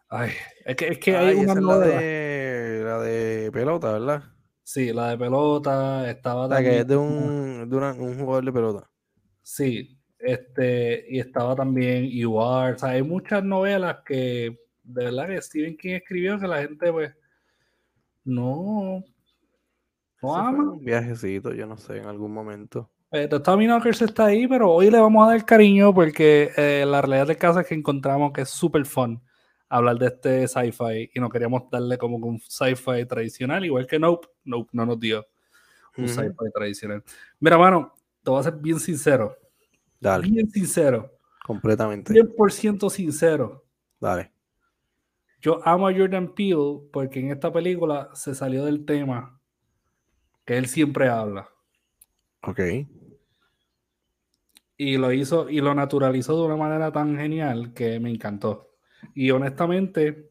Ay, 0.10 0.32
es 0.66 0.76
que, 0.76 0.88
es 0.90 0.98
que 1.00 1.16
hay 1.18 1.28
Ay, 1.30 1.36
una 1.36 1.52
esa 1.52 1.60
es 1.60 1.66
la 1.66 1.80
de, 1.80 2.82
la 2.86 3.00
de 3.00 3.52
pelota, 3.52 3.92
¿verdad? 3.94 4.24
Sí, 4.64 4.94
la 4.94 5.10
de 5.10 5.18
pelota, 5.18 6.10
estaba 6.10 6.46
O 6.46 6.50
sea, 6.50 6.60
que 6.62 6.80
es 6.80 6.88
de 6.88 6.96
también- 6.96 7.30
un, 7.30 7.70
de 7.70 7.76
una- 7.76 7.94
un 7.94 8.18
jugador 8.20 8.46
de 8.46 8.52
pelota. 8.54 8.90
Sí, 9.44 9.98
este, 10.20 11.06
y 11.10 11.20
estaba 11.20 11.56
también 11.56 12.06
You 12.10 12.42
Are. 12.42 12.74
O 12.74 12.78
sea, 12.78 12.90
hay 12.90 13.02
muchas 13.04 13.44
novelas 13.44 13.98
que 14.06 14.58
de 14.84 15.04
verdad 15.06 15.28
que 15.28 15.42
Stephen 15.42 15.78
King 15.78 15.96
escribió 15.96 16.40
que 16.40 16.48
la 16.48 16.62
gente, 16.62 16.92
pues, 16.92 17.14
no, 18.24 19.04
no 20.22 20.36
ama. 20.36 20.72
un 20.72 20.84
viajecito, 20.84 21.54
yo 21.54 21.66
no 21.66 21.78
sé, 21.78 21.98
en 21.98 22.06
algún 22.06 22.34
momento. 22.34 22.90
Eh, 23.12 23.28
The 23.30 23.40
Tommy 23.40 23.66
Knockers 23.68 24.02
está 24.02 24.26
ahí, 24.26 24.48
pero 24.48 24.70
hoy 24.72 24.92
le 24.92 25.00
vamos 25.00 25.26
a 25.26 25.32
dar 25.32 25.46
cariño 25.46 25.94
porque 25.94 26.52
eh, 26.58 26.86
la 26.86 27.02
realidad 27.02 27.28
del 27.28 27.38
caso 27.38 27.62
es 27.62 27.68
que 27.68 27.76
encontramos 27.76 28.34
que 28.34 28.42
es 28.42 28.50
súper 28.50 28.86
fun 28.86 29.22
hablar 29.70 29.98
de 29.98 30.08
este 30.08 30.48
sci-fi 30.48 31.10
y 31.14 31.20
no 31.20 31.30
queríamos 31.30 31.70
darle 31.72 31.98
como 31.98 32.18
un 32.18 32.40
sci-fi 32.40 33.06
tradicional, 33.06 33.64
igual 33.64 33.88
que 33.88 33.98
Nope, 33.98 34.28
Nope 34.44 34.70
no 34.74 34.86
nos 34.86 35.00
dio 35.00 35.26
un 35.98 36.08
sci-fi 36.08 36.52
tradicional. 36.54 37.04
Mira, 37.40 37.58
mano, 37.58 37.94
te 38.24 38.30
voy 38.30 38.40
a 38.42 38.44
ser 38.44 38.56
bien 38.56 38.80
sincero, 38.80 39.38
Dale, 40.00 40.28
bien 40.28 40.50
sincero, 40.50 41.12
completamente. 41.46 42.14
100% 42.14 42.90
sincero. 42.90 43.66
Dale. 44.00 44.32
Yo 45.42 45.66
amo 45.66 45.88
a 45.88 45.94
Jordan 45.94 46.34
Peele 46.34 46.82
porque 46.92 47.20
en 47.20 47.32
esta 47.32 47.52
película 47.52 48.10
se 48.14 48.36
salió 48.36 48.66
del 48.66 48.86
tema 48.86 49.40
que 50.46 50.58
él 50.58 50.68
siempre 50.68 51.08
habla. 51.08 51.50
Ok. 52.42 52.60
y 54.78 54.98
lo 54.98 55.12
hizo 55.12 55.50
y 55.50 55.60
lo 55.62 55.74
naturalizó 55.74 56.38
de 56.40 56.46
una 56.46 56.56
manera 56.56 56.92
tan 56.92 57.18
genial 57.18 57.74
que 57.74 58.00
me 58.00 58.10
encantó. 58.12 58.70
Y 59.16 59.32
honestamente, 59.32 60.30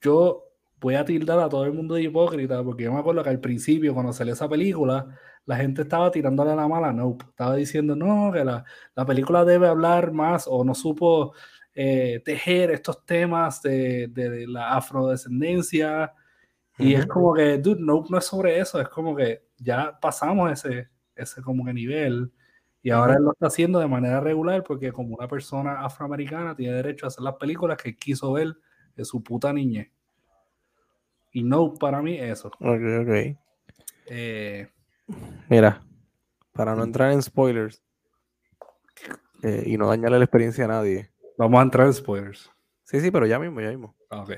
yo 0.00 0.44
voy 0.80 0.94
a 0.94 1.04
tildar 1.04 1.38
a 1.40 1.48
todo 1.48 1.64
el 1.64 1.72
mundo 1.72 1.94
de 1.94 2.02
hipócrita 2.02 2.62
porque 2.62 2.84
yo 2.84 2.92
me 2.92 3.00
acuerdo 3.00 3.22
que 3.22 3.30
al 3.30 3.40
principio, 3.40 3.94
cuando 3.94 4.12
salió 4.12 4.32
esa 4.34 4.48
película, 4.48 5.06
la 5.44 5.56
gente 5.56 5.82
estaba 5.82 6.10
tirándole 6.10 6.54
la 6.54 6.68
mala 6.68 6.88
a 6.88 6.92
Nope. 6.92 7.24
Estaba 7.28 7.56
diciendo, 7.56 7.96
no, 7.96 8.30
que 8.32 8.44
la, 8.44 8.64
la 8.94 9.06
película 9.06 9.44
debe 9.44 9.66
hablar 9.68 10.12
más 10.12 10.46
o 10.48 10.64
no 10.64 10.74
supo 10.74 11.34
eh, 11.74 12.20
tejer 12.24 12.70
estos 12.70 13.04
temas 13.04 13.62
de, 13.62 14.08
de- 14.08 14.30
de 14.30 14.46
la 14.46 14.74
afrodescendencia. 14.76 16.12
Y 16.78 16.94
es 16.94 17.06
Ujú. 17.06 17.08
como 17.08 17.34
que, 17.34 17.58
dude, 17.58 17.80
Nope 17.80 18.08
no 18.10 18.18
es 18.18 18.26
sobre 18.26 18.58
eso, 18.60 18.80
es 18.80 18.88
como 18.88 19.16
que 19.16 19.47
ya 19.58 19.98
pasamos 20.00 20.50
ese, 20.52 20.88
ese 21.14 21.42
como 21.42 21.64
que 21.64 21.72
nivel. 21.72 22.32
Y 22.82 22.90
ahora 22.90 23.14
él 23.16 23.24
lo 23.24 23.32
está 23.32 23.48
haciendo 23.48 23.80
de 23.80 23.88
manera 23.88 24.20
regular 24.20 24.62
porque 24.62 24.92
como 24.92 25.16
una 25.16 25.28
persona 25.28 25.84
afroamericana 25.84 26.54
tiene 26.54 26.74
derecho 26.74 27.06
a 27.06 27.08
hacer 27.08 27.22
las 27.22 27.34
películas 27.34 27.76
que 27.76 27.96
quiso 27.96 28.32
ver 28.32 28.56
de 28.94 29.04
su 29.04 29.22
puta 29.22 29.52
niñez. 29.52 29.90
Y 31.32 31.42
no 31.42 31.74
para 31.74 32.00
mí 32.00 32.16
eso. 32.18 32.48
Ok, 32.48 32.80
ok. 33.02 33.36
Eh, 34.06 34.68
Mira, 35.48 35.82
para 36.52 36.74
no 36.74 36.84
entrar 36.84 37.12
en 37.12 37.22
spoilers 37.22 37.82
eh, 39.42 39.64
y 39.66 39.76
no 39.76 39.88
dañarle 39.88 40.18
la 40.18 40.24
experiencia 40.24 40.64
a 40.64 40.68
nadie. 40.68 41.10
vamos 41.36 41.60
a 41.60 41.62
entrar 41.62 41.86
en 41.86 41.94
spoilers. 41.94 42.50
Sí, 42.84 43.00
sí, 43.00 43.10
pero 43.10 43.26
ya 43.26 43.38
mismo, 43.38 43.60
ya 43.60 43.68
mismo. 43.68 43.94
Ok. 44.10 44.32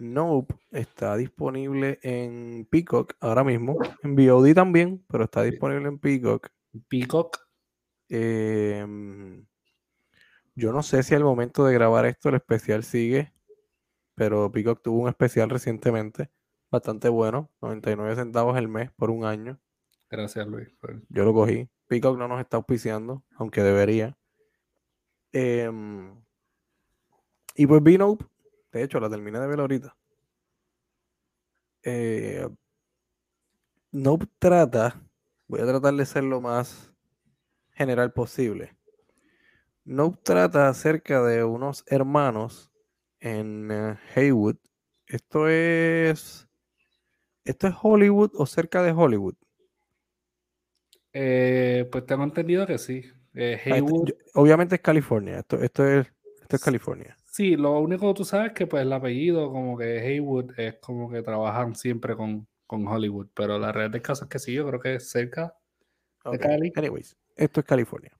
Nope 0.00 0.54
está 0.72 1.16
disponible 1.16 1.98
en 2.02 2.66
Peacock 2.70 3.14
ahora 3.20 3.44
mismo. 3.44 3.76
En 4.02 4.16
VOD 4.16 4.54
también, 4.54 5.04
pero 5.08 5.24
está 5.24 5.42
disponible 5.42 5.88
en 5.88 5.98
Peacock. 5.98 6.48
Peacock. 6.88 7.38
Em, 8.08 9.44
yo 10.54 10.72
no 10.72 10.82
sé 10.82 11.02
si 11.02 11.14
al 11.14 11.22
momento 11.24 11.64
de 11.64 11.74
grabar 11.74 12.06
esto 12.06 12.28
el 12.28 12.34
especial 12.36 12.82
sigue, 12.82 13.32
pero 14.14 14.50
Peacock 14.50 14.82
tuvo 14.82 15.02
un 15.02 15.08
especial 15.08 15.48
recientemente, 15.50 16.30
bastante 16.70 17.08
bueno, 17.08 17.50
99 17.62 18.16
centavos 18.16 18.56
el 18.58 18.68
mes 18.68 18.90
por 18.92 19.10
un 19.10 19.24
año. 19.24 19.60
Gracias, 20.10 20.46
Luis. 20.46 20.68
por- 20.80 21.02
Yo 21.08 21.24
lo 21.24 21.32
cogí. 21.32 21.68
Peacock 21.86 22.18
no 22.18 22.26
nos 22.26 22.40
está 22.40 22.56
auspiciando, 22.56 23.22
aunque 23.36 23.62
debería. 23.62 24.16
Em, 25.32 26.14
y 27.54 27.66
pues 27.66 27.82
vi 27.82 27.96
Nope. 27.98 28.24
De 28.72 28.82
hecho, 28.82 29.00
la 29.00 29.10
terminé 29.10 29.38
de 29.40 29.46
ver 29.46 29.60
ahorita. 29.60 29.96
Eh, 31.82 32.46
Nope 33.92 34.26
trata, 34.38 35.02
voy 35.48 35.60
a 35.60 35.66
tratar 35.66 35.94
de 35.94 36.06
ser 36.06 36.22
lo 36.24 36.40
más 36.40 36.92
general 37.72 38.12
posible. 38.12 38.76
Nope 39.84 40.18
trata 40.22 40.68
acerca 40.68 41.22
de 41.22 41.42
unos 41.42 41.82
hermanos 41.88 42.70
en 43.18 43.68
eh, 43.72 43.98
Haywood, 44.14 44.56
Esto 45.06 45.48
es. 45.48 46.46
¿Esto 47.44 47.66
es 47.66 47.74
Hollywood 47.82 48.30
o 48.34 48.46
cerca 48.46 48.82
de 48.82 48.92
Hollywood? 48.92 49.34
Eh, 51.12 51.88
pues 51.90 52.06
tengo 52.06 52.22
entendido 52.22 52.66
que 52.66 52.78
sí. 52.78 53.02
Eh, 53.34 53.54
Ah, 53.56 53.58
esto- 53.60 53.74
Haywood, 53.74 54.08
yo- 54.08 54.14
obviamente 54.34 54.76
es 54.76 54.80
California. 54.80 55.40
Esto, 55.40 55.56
esto 55.60 55.84
es, 55.88 56.06
esto 56.42 56.56
es 56.56 56.62
California. 56.62 57.16
Sí, 57.40 57.56
lo 57.56 57.80
único 57.80 58.08
que 58.08 58.18
tú 58.18 58.24
sabes 58.26 58.48
es 58.48 58.52
que 58.52 58.66
pues 58.66 58.82
el 58.82 58.92
apellido 58.92 59.50
como 59.50 59.78
que 59.78 59.98
Haywood 59.98 60.58
es 60.58 60.74
como 60.74 61.08
que 61.08 61.22
trabajan 61.22 61.74
siempre 61.74 62.14
con, 62.14 62.46
con 62.66 62.86
Hollywood, 62.86 63.28
pero 63.32 63.58
la 63.58 63.72
realidad 63.72 63.92
del 63.92 64.02
caso 64.02 64.24
es 64.24 64.30
que 64.30 64.38
sí, 64.38 64.52
yo 64.52 64.66
creo 64.66 64.78
que 64.78 64.96
es 64.96 65.08
cerca. 65.08 65.56
De 66.24 66.36
Ok, 66.36 66.42
Cali. 66.42 66.72
Anyways, 66.76 67.16
esto 67.36 67.60
es 67.60 67.66
California. 67.66 68.12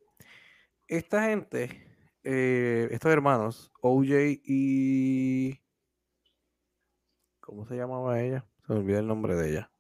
Esta 0.88 1.24
gente, 1.24 1.86
eh, 2.24 2.88
estos 2.90 3.12
hermanos, 3.12 3.70
OJ 3.82 4.40
y. 4.42 5.60
¿Cómo 7.40 7.66
se 7.66 7.76
llamaba 7.76 8.22
ella? 8.22 8.46
Se 8.66 8.72
me 8.72 8.78
olvida 8.78 9.00
el 9.00 9.06
nombre 9.06 9.34
de 9.34 9.50
ella. 9.50 9.70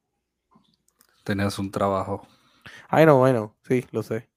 Tenías 1.24 1.58
un 1.58 1.70
trabajo. 1.70 2.28
I 2.92 3.04
know, 3.04 3.26
I 3.26 3.30
know. 3.30 3.54
Sí, 3.62 3.86
lo 3.90 4.02
sé. 4.02 4.28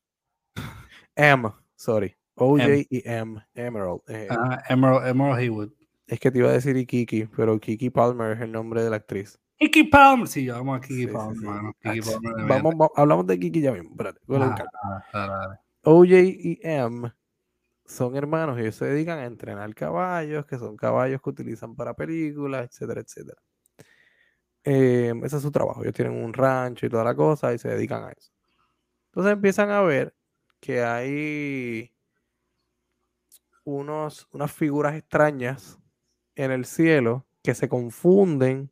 M, 1.15 1.51
sorry. 1.75 2.15
OJ 2.35 2.61
M. 2.61 2.87
y 2.89 3.01
M, 3.07 3.45
Emerald. 3.53 4.01
eh, 4.07 4.27
Ajá, 4.29 4.63
Emerald, 4.69 5.07
Emerald 5.07 5.39
Haywood. 5.39 5.69
Es 6.07 6.19
que 6.19 6.31
te 6.31 6.39
iba 6.39 6.49
a 6.49 6.53
decir 6.53 6.75
Ikiki, 6.75 7.25
pero 7.35 7.59
Kiki 7.59 7.89
Palmer 7.89 8.31
es 8.37 8.41
el 8.41 8.51
nombre 8.51 8.83
de 8.83 8.89
la 8.89 8.97
actriz. 8.97 9.39
Kiki 9.57 9.83
Palmer. 9.85 10.27
Sí, 10.27 10.47
vamos 10.49 10.77
a 10.77 10.81
Kiki 10.81 11.01
Sí, 11.01 11.07
Palmer, 11.07 11.37
sí. 11.37 11.45
mano. 11.45 11.73
Ah, 11.83 11.93
Kiki. 11.93 12.01
Palmer 12.11 12.35
de 12.35 12.43
Vamos, 12.45 12.73
va- 12.75 12.91
hablamos 12.95 13.27
de 13.27 13.39
Kiki 13.39 13.61
ya 13.61 13.71
mismo. 13.71 13.91
Espérate, 13.91 14.19
voy 14.25 14.37
a 14.37 14.39
Ajá, 14.41 14.49
buscar. 14.49 14.67
ajá, 14.83 15.05
dale, 15.13 15.33
dale. 15.33 15.59
OJ 15.83 16.09
y 16.39 16.59
M 16.63 17.11
son 17.85 18.15
hermanos 18.15 18.57
y 18.57 18.61
ellos 18.61 18.75
se 18.75 18.85
dedican 18.85 19.19
a 19.19 19.25
entrenar 19.25 19.73
caballos, 19.75 20.45
que 20.45 20.57
son 20.57 20.75
caballos 20.77 21.21
que 21.21 21.29
utilizan 21.29 21.75
para 21.75 21.93
películas, 21.93 22.65
etcétera, 22.69 23.01
etcétera. 23.01 23.37
Eh, 24.65 25.13
ese 25.23 25.35
es 25.37 25.41
su 25.41 25.51
trabajo. 25.51 25.81
Ellos 25.83 25.93
tienen 25.93 26.23
un 26.23 26.33
rancho 26.33 26.85
y 26.85 26.89
toda 26.89 27.03
la 27.03 27.15
cosa 27.15 27.53
y 27.53 27.57
se 27.57 27.69
dedican 27.69 28.03
a 28.03 28.11
eso. 28.11 28.31
Entonces 29.07 29.33
empiezan 29.33 29.69
a 29.71 29.81
ver 29.81 30.15
que 30.59 30.81
hay 30.83 31.91
unos, 33.63 34.27
unas 34.31 34.51
figuras 34.51 34.95
extrañas 34.95 35.79
en 36.35 36.51
el 36.51 36.65
cielo 36.65 37.25
que 37.41 37.53
se 37.55 37.69
confunden 37.69 38.71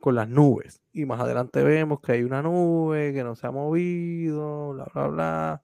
con 0.00 0.14
las 0.14 0.28
nubes. 0.28 0.82
Y 0.92 1.04
más 1.06 1.20
adelante 1.20 1.62
vemos 1.62 2.00
que 2.00 2.12
hay 2.12 2.22
una 2.22 2.42
nube 2.42 3.12
que 3.12 3.24
no 3.24 3.34
se 3.36 3.46
ha 3.46 3.50
movido, 3.50 4.72
bla, 4.72 4.86
bla, 4.92 5.06
bla. 5.08 5.62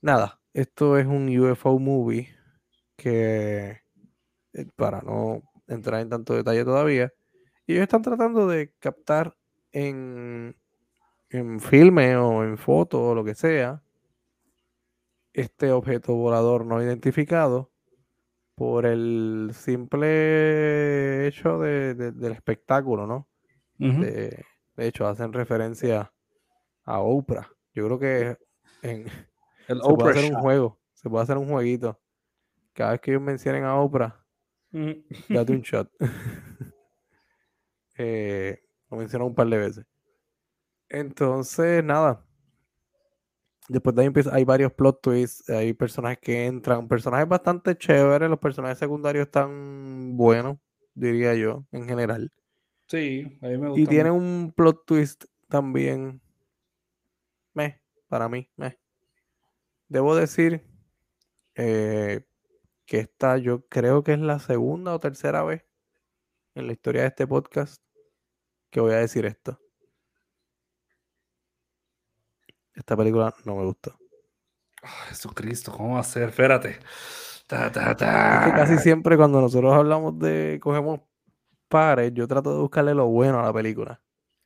Nada, 0.00 0.40
esto 0.52 0.98
es 0.98 1.06
un 1.06 1.28
UFO 1.38 1.78
movie 1.78 2.28
que, 2.96 3.80
eh, 4.52 4.66
para 4.76 5.00
no 5.02 5.42
entrar 5.68 6.00
en 6.00 6.10
tanto 6.10 6.34
detalle 6.34 6.64
todavía, 6.64 7.12
ellos 7.66 7.82
están 7.82 8.02
tratando 8.02 8.46
de 8.48 8.72
captar 8.78 9.36
en, 9.72 10.56
en 11.30 11.60
filme 11.60 12.16
o 12.16 12.44
en 12.44 12.58
foto 12.58 13.02
o 13.02 13.14
lo 13.14 13.24
que 13.24 13.34
sea 13.34 13.82
este 15.32 15.72
objeto 15.72 16.14
volador 16.14 16.66
no 16.66 16.82
identificado 16.82 17.72
por 18.54 18.86
el 18.86 19.50
simple 19.54 21.26
hecho 21.26 21.58
de- 21.58 21.94
de- 21.94 22.12
del 22.12 22.32
espectáculo, 22.32 23.06
¿no? 23.06 23.28
De, 23.78 24.44
de 24.76 24.86
hecho, 24.86 25.06
hacen 25.08 25.32
referencia 25.32 26.12
a 26.84 27.00
Oprah. 27.00 27.48
Yo 27.74 27.86
creo 27.86 27.98
que 27.98 28.36
en, 28.82 29.06
El 29.66 29.82
se 29.82 29.94
puede 29.94 29.94
Oprah 29.94 30.10
hacer 30.10 30.32
un 30.32 30.40
juego, 30.40 30.80
se 30.94 31.10
puede 31.10 31.22
hacer 31.24 31.38
un 31.38 31.48
jueguito. 31.48 32.00
Cada 32.74 32.92
vez 32.92 33.00
que 33.00 33.10
ellos 33.12 33.22
mencionen 33.22 33.64
a 33.64 33.80
Oprah, 33.80 34.24
Ujú. 34.72 35.02
date 35.30 35.52
un 35.52 35.60
shot. 35.62 35.90
eh, 37.98 38.60
lo 38.90 38.96
menciono 38.98 39.26
un 39.26 39.34
par 39.34 39.48
de 39.48 39.58
veces. 39.58 39.86
Entonces, 40.88 41.82
nada. 41.82 42.24
Después 43.72 43.96
de 43.96 44.02
ahí 44.02 44.06
empieza, 44.06 44.34
hay 44.34 44.44
varios 44.44 44.70
plot 44.74 45.00
twists, 45.00 45.48
hay 45.48 45.72
personajes 45.72 46.18
que 46.18 46.44
entran, 46.44 46.86
personajes 46.88 47.26
bastante 47.26 47.74
chéveres, 47.74 48.28
los 48.28 48.38
personajes 48.38 48.76
secundarios 48.76 49.24
están 49.24 50.14
buenos, 50.14 50.58
diría 50.92 51.34
yo, 51.34 51.64
en 51.72 51.86
general. 51.86 52.30
Sí, 52.86 53.38
a 53.40 53.46
mí 53.46 53.56
me 53.56 53.68
gusta. 53.68 53.80
Y 53.80 53.86
tiene 53.86 54.10
un 54.10 54.52
plot 54.54 54.84
twist 54.84 55.24
también, 55.48 56.20
meh, 57.54 57.80
para 58.08 58.28
mí, 58.28 58.50
meh. 58.56 58.78
Debo 59.88 60.14
decir 60.16 60.62
eh, 61.54 62.26
que 62.84 62.98
esta 62.98 63.38
yo 63.38 63.66
creo 63.68 64.04
que 64.04 64.12
es 64.12 64.18
la 64.18 64.38
segunda 64.38 64.94
o 64.94 65.00
tercera 65.00 65.42
vez 65.44 65.64
en 66.54 66.66
la 66.66 66.74
historia 66.74 67.02
de 67.02 67.08
este 67.08 67.26
podcast 67.26 67.82
que 68.68 68.80
voy 68.80 68.92
a 68.92 68.98
decir 68.98 69.24
esto. 69.24 69.61
Esta 72.74 72.96
película 72.96 73.34
no 73.44 73.56
me 73.56 73.64
gustó. 73.64 73.96
Ah, 74.82 75.06
Jesucristo, 75.08 75.72
¿cómo 75.72 75.94
va 75.94 76.00
a 76.00 76.04
ser? 76.04 76.30
Espérate. 76.30 76.78
Ta, 77.46 77.70
ta, 77.70 77.90
Es 77.90 77.96
ta. 77.98 78.42
que 78.46 78.52
casi 78.52 78.78
siempre 78.78 79.16
cuando 79.16 79.40
nosotros 79.40 79.72
hablamos 79.74 80.18
de, 80.18 80.58
cogemos 80.60 81.00
pares, 81.68 82.12
yo 82.14 82.26
trato 82.26 82.54
de 82.54 82.60
buscarle 82.60 82.94
lo 82.94 83.06
bueno 83.06 83.40
a 83.40 83.44
la 83.44 83.52
película. 83.52 84.00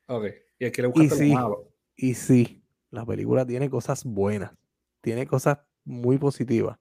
Ok, 0.09 0.27
y 0.59 0.65
aquí 0.67 0.83
le 0.83 1.11
sí. 1.11 1.29
lo 1.31 1.35
malo. 1.35 1.73
Y 1.97 2.15
sí, 2.15 2.65
la 2.91 3.07
película 3.07 3.47
tiene 3.47 3.71
cosas 3.71 4.05
buenas, 4.05 4.53
tiene 5.01 5.27
cosas 5.27 5.59
muy 5.85 6.19
positivas. 6.19 6.79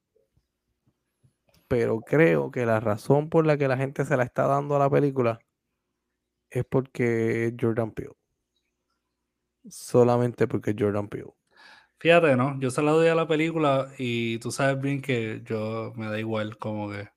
Pero 1.67 2.01
creo 2.01 2.51
que 2.51 2.65
la 2.65 2.79
razón 2.79 3.29
por 3.29 3.45
la 3.45 3.57
que 3.57 3.67
la 3.67 3.77
gente 3.77 4.05
se 4.05 4.17
la 4.17 4.23
está 4.23 4.45
dando 4.47 4.75
a 4.75 4.79
la 4.79 4.89
película 4.89 5.39
es 6.49 6.63
porque 6.65 7.47
es 7.47 7.53
Jordan 7.59 7.91
Peele. 7.91 8.13
Solamente 9.69 10.47
porque 10.47 10.71
es 10.71 10.75
Jordan 10.77 11.07
Peele. 11.07 11.33
Fíjate, 11.97 12.35
¿no? 12.35 12.59
Yo 12.59 12.71
se 12.71 12.81
la 12.81 12.91
doy 12.91 13.07
a 13.07 13.15
la 13.15 13.27
película 13.27 13.89
y 13.97 14.37
tú 14.39 14.51
sabes 14.51 14.79
bien 14.79 15.01
que 15.01 15.41
yo 15.45 15.93
me 15.95 16.07
da 16.07 16.19
igual 16.19 16.57
como 16.57 16.89
que, 16.89 17.09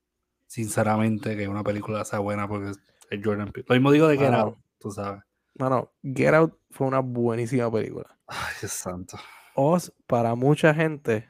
sinceramente, 0.47 1.37
que 1.37 1.49
una 1.49 1.63
película 1.63 2.05
sea 2.05 2.21
buena 2.21 2.49
porque 2.49 2.71
es 3.11 3.21
Jordan 3.23 3.51
Peele. 3.51 3.67
Lo 3.69 3.75
mismo 3.75 3.93
digo 3.93 4.09
de 4.09 4.17
Get 4.17 4.31
Mano. 4.31 4.43
Out, 4.43 4.59
tú 4.79 4.91
sabes. 4.91 5.23
Mano, 5.59 5.93
Get 6.03 6.35
Out 6.35 6.59
fue 6.71 6.87
una 6.87 7.01
buenísima 7.01 7.71
película. 7.71 8.07
Ay, 8.27 8.55
Dios 8.61 8.73
santo. 8.73 9.19
Oz, 9.55 9.93
para 10.07 10.35
mucha 10.37 10.73
gente, 10.73 11.29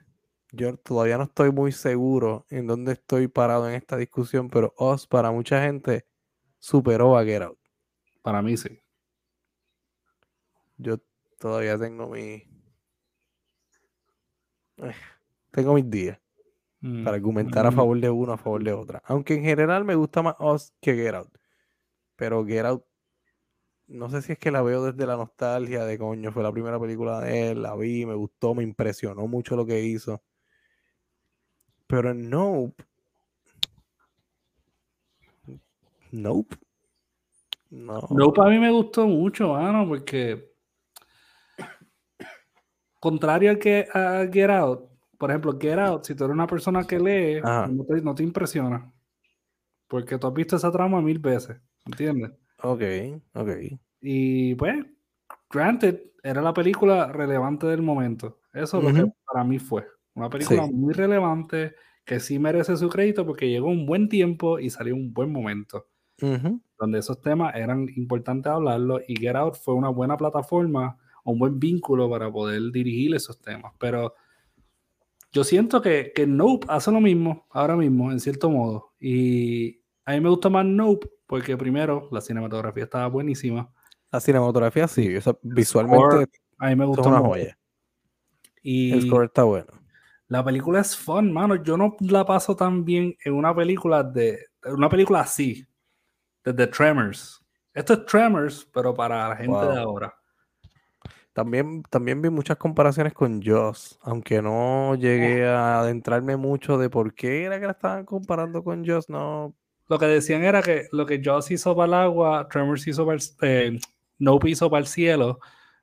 yo 0.52 0.76
todavía 0.76 1.16
no 1.16 1.24
estoy 1.24 1.50
muy 1.50 1.72
seguro 1.72 2.46
en 2.50 2.66
dónde 2.66 2.92
estoy 2.92 3.28
parado 3.28 3.68
en 3.68 3.74
esta 3.74 3.96
discusión, 3.96 4.50
pero 4.50 4.74
Oz, 4.76 5.06
para 5.06 5.30
mucha 5.30 5.62
gente, 5.62 6.06
superó 6.58 7.16
a 7.16 7.24
Get 7.24 7.42
Out. 7.42 7.58
Para 8.22 8.42
mí 8.42 8.56
sí. 8.56 8.78
Yo 10.78 10.98
todavía 11.38 11.78
tengo 11.78 12.08
mi. 12.08 12.42
Eh, 14.78 14.94
Tengo 15.50 15.74
mis 15.74 15.90
días 15.90 16.18
Mm, 16.80 17.04
para 17.04 17.16
argumentar 17.16 17.66
a 17.66 17.70
mm, 17.70 17.74
favor 17.74 18.00
de 18.00 18.10
una, 18.10 18.34
a 18.34 18.36
favor 18.36 18.62
de 18.62 18.72
otra. 18.72 19.02
Aunque 19.06 19.34
en 19.34 19.42
general 19.42 19.84
me 19.84 19.94
gusta 19.94 20.22
más 20.22 20.36
Oz 20.38 20.72
que 20.80 20.94
Get 20.94 21.14
Out. 21.14 21.30
Pero 22.16 22.44
Get 22.46 22.64
Out, 22.64 22.84
no 23.88 24.10
sé 24.10 24.22
si 24.22 24.32
es 24.32 24.38
que 24.38 24.50
la 24.50 24.62
veo 24.62 24.84
desde 24.84 25.06
la 25.06 25.16
nostalgia 25.16 25.84
de 25.84 25.98
coño, 25.98 26.30
fue 26.30 26.42
la 26.42 26.52
primera 26.52 26.78
película 26.78 27.20
de 27.20 27.50
él, 27.50 27.62
la 27.62 27.74
vi, 27.74 28.06
me 28.06 28.14
gustó, 28.14 28.54
me 28.54 28.62
impresionó 28.62 29.26
mucho 29.26 29.56
lo 29.56 29.66
que 29.66 29.82
hizo. 29.82 30.22
Pero 31.86 32.10
en 32.10 32.30
Nope. 32.30 32.84
Nope. 36.12 36.56
No. 37.70 38.06
No, 38.10 38.32
para 38.32 38.50
mí 38.50 38.58
me 38.58 38.70
gustó 38.70 39.06
mucho, 39.06 39.48
mano, 39.48 39.86
porque 39.86 40.52
contrario 43.00 43.52
a 43.52 43.56
que 43.56 43.86
a 43.92 44.26
Get 44.32 44.50
Out, 44.50 44.88
por 45.18 45.30
ejemplo, 45.30 45.58
Get 45.60 45.78
Out, 45.78 46.04
si 46.04 46.14
tú 46.14 46.24
eres 46.24 46.34
una 46.34 46.46
persona 46.46 46.84
que 46.84 46.98
lee, 46.98 47.40
no 47.42 47.84
te, 47.84 48.00
no 48.02 48.14
te 48.14 48.22
impresiona. 48.22 48.92
Porque 49.88 50.18
tú 50.18 50.26
has 50.26 50.34
visto 50.34 50.56
esa 50.56 50.70
trama 50.70 51.00
mil 51.00 51.18
veces, 51.18 51.56
¿entiendes? 51.86 52.32
Ok, 52.62 52.82
ok. 53.34 53.48
Y 54.00 54.54
pues, 54.54 54.84
granted, 55.50 56.02
era 56.22 56.42
la 56.42 56.52
película 56.52 57.10
relevante 57.10 57.66
del 57.66 57.82
momento. 57.82 58.40
Eso 58.52 58.78
es 58.78 58.84
lo 58.84 58.92
que 58.92 59.12
para 59.26 59.44
mí 59.44 59.58
fue. 59.58 59.86
Una 60.14 60.28
película 60.28 60.64
Sí. 60.66 60.72
muy 60.72 60.92
relevante 60.92 61.74
que 62.04 62.20
sí 62.20 62.38
merece 62.38 62.76
su 62.76 62.88
crédito 62.88 63.24
porque 63.24 63.48
llegó 63.48 63.68
un 63.68 63.86
buen 63.86 64.08
tiempo 64.08 64.58
y 64.58 64.70
salió 64.70 64.94
un 64.94 65.12
buen 65.12 65.30
momento 65.30 65.86
donde 66.78 66.98
esos 66.98 67.20
temas 67.20 67.54
eran 67.54 67.86
importantes 67.94 68.50
hablarlos 68.50 69.02
y 69.06 69.16
Get 69.16 69.36
Out 69.36 69.54
fue 69.56 69.74
una 69.74 69.88
buena 69.88 70.16
plataforma, 70.16 70.98
un 71.32 71.38
buen 71.38 71.58
vínculo 71.58 72.08
para 72.10 72.30
poder 72.30 72.60
dirigir 72.72 73.14
esos 73.14 73.40
temas. 73.40 73.72
Pero 73.78 74.14
yo 75.32 75.44
siento 75.44 75.82
que, 75.82 76.12
que 76.14 76.26
Nope 76.26 76.66
hace 76.70 76.90
lo 76.90 77.00
mismo 77.00 77.46
ahora 77.50 77.76
mismo, 77.76 78.10
en 78.12 78.20
cierto 78.20 78.50
modo. 78.50 78.92
Y 79.00 79.80
a 80.04 80.12
mí 80.12 80.20
me 80.20 80.28
gusta 80.30 80.48
más 80.48 80.64
Nope 80.64 81.08
porque 81.26 81.56
primero 81.56 82.08
la 82.10 82.20
cinematografía 82.20 82.84
estaba 82.84 83.06
buenísima. 83.08 83.70
La 84.10 84.20
cinematografía 84.20 84.88
sí, 84.88 85.14
o 85.16 85.20
sea, 85.20 85.36
visualmente 85.42 86.26
A 86.58 86.68
mí 86.68 86.76
me 86.76 86.84
es 86.84 86.88
gustó 86.88 87.08
una 87.10 87.18
joya. 87.20 87.58
Y 88.62 88.92
El 88.92 89.02
score 89.02 89.26
está 89.26 89.44
bueno. 89.44 89.66
la 90.28 90.44
película 90.44 90.80
es 90.80 90.96
fun, 90.96 91.32
mano. 91.32 91.56
Yo 91.62 91.76
no 91.76 91.96
la 92.00 92.24
paso 92.24 92.56
tan 92.56 92.84
bien 92.84 93.14
en 93.24 93.34
una 93.34 93.54
película 93.54 94.02
de 94.02 94.46
una 94.64 94.88
película 94.88 95.20
así, 95.20 95.66
desde 96.44 96.66
Tremors. 96.66 97.44
Esto 97.74 97.92
es 97.92 98.06
Tremors, 98.06 98.68
pero 98.72 98.94
para 98.94 99.28
la 99.28 99.36
gente 99.36 99.52
Wow. 99.52 99.72
de 99.72 99.80
ahora. 99.80 100.17
También, 101.38 101.84
también 101.84 102.20
vi 102.20 102.30
muchas 102.30 102.56
comparaciones 102.56 103.14
con 103.14 103.40
Joss, 103.40 103.96
aunque 104.02 104.42
no 104.42 104.96
llegué 104.96 105.46
a 105.46 105.78
adentrarme 105.78 106.36
mucho 106.36 106.78
de 106.78 106.90
por 106.90 107.14
qué 107.14 107.44
era 107.44 107.60
que 107.60 107.66
la 107.66 107.70
estaban 107.70 108.04
comparando 108.04 108.64
con 108.64 108.84
Joss, 108.84 109.08
no. 109.08 109.54
Lo 109.86 110.00
que 110.00 110.06
decían 110.06 110.42
era 110.42 110.62
que 110.62 110.88
lo 110.90 111.06
que 111.06 111.22
Joss 111.24 111.52
hizo 111.52 111.76
para 111.76 111.86
el 111.86 111.94
agua, 111.94 112.48
Tremors 112.50 112.84
hizo 112.88 113.06
para 113.06 113.18
el, 113.18 113.22
eh, 113.42 113.78
Nope 114.18 114.50
hizo 114.50 114.68
para 114.68 114.80
el 114.80 114.88
cielo, 114.88 115.38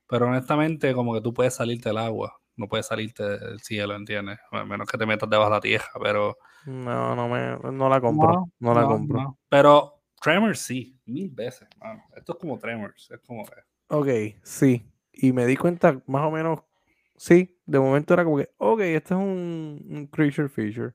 pero 0.09 0.27
honestamente 0.27 0.93
como 0.93 1.13
que 1.13 1.21
tú 1.21 1.33
puedes 1.33 1.55
salirte 1.55 1.87
del 1.87 1.99
agua, 1.99 2.37
no 2.57 2.67
puedes 2.67 2.87
salirte 2.87 3.23
del 3.23 3.61
cielo, 3.61 3.95
¿entiendes? 3.95 4.37
A 4.51 4.65
menos 4.65 4.89
que 4.89 4.97
te 4.97 5.05
metas 5.05 5.29
debajo 5.29 5.51
de 5.51 5.55
la 5.55 5.61
tierra, 5.61 5.87
pero... 6.03 6.35
No, 6.65 7.15
no 7.15 7.29
me, 7.29 7.71
no 7.71 7.87
la 7.87 8.01
compro, 8.01 8.51
no, 8.59 8.73
la 8.73 8.81
no, 8.81 8.87
compro. 8.89 9.21
no. 9.21 9.39
Pero 9.47 10.03
Tremors 10.21 10.59
sí, 10.59 10.99
mil 11.05 11.29
veces, 11.29 11.69
mano. 11.79 12.03
Esto 12.13 12.33
es 12.33 12.39
como 12.39 12.59
Tremors, 12.59 13.09
es 13.09 13.21
como... 13.21 13.45
Ok, 13.87 14.09
sí. 14.43 14.85
Y 15.17 15.31
me 15.33 15.45
di 15.45 15.55
cuenta 15.55 16.01
más 16.07 16.25
o 16.25 16.31
menos, 16.31 16.59
sí, 17.15 17.57
de 17.65 17.79
momento 17.79 18.13
era 18.13 18.23
como 18.23 18.37
que, 18.37 18.49
ok, 18.57 18.79
este 18.81 19.13
es 19.13 19.19
un, 19.19 19.85
un 19.89 20.07
creature 20.07 20.49
feature. 20.49 20.93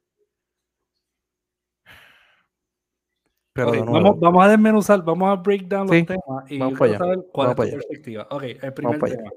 Pero 3.52 3.68
Ok, 3.68 3.74
de 3.74 3.80
nuevo, 3.84 3.92
vamos, 4.04 4.20
vamos 4.20 4.44
a 4.44 4.48
desmenuzar, 4.48 5.02
vamos 5.04 5.28
a 5.28 5.34
break 5.42 5.62
down 5.62 5.88
los 5.88 5.96
Sí, 5.96 6.04
temas 6.04 6.50
y 6.50 6.58
vamos 6.58 6.72
yo 6.74 6.78
para 6.78 6.90
quiero 6.90 7.04
allá, 7.04 7.14
saber 7.16 7.18
cuál 7.32 7.48
vamos 7.48 7.66
es 7.66 7.70
tu 7.72 7.76
perspectiva. 7.76 8.28
Ok, 8.30 8.42
el 8.62 8.74
primer 8.74 8.98
tema 9.00 9.30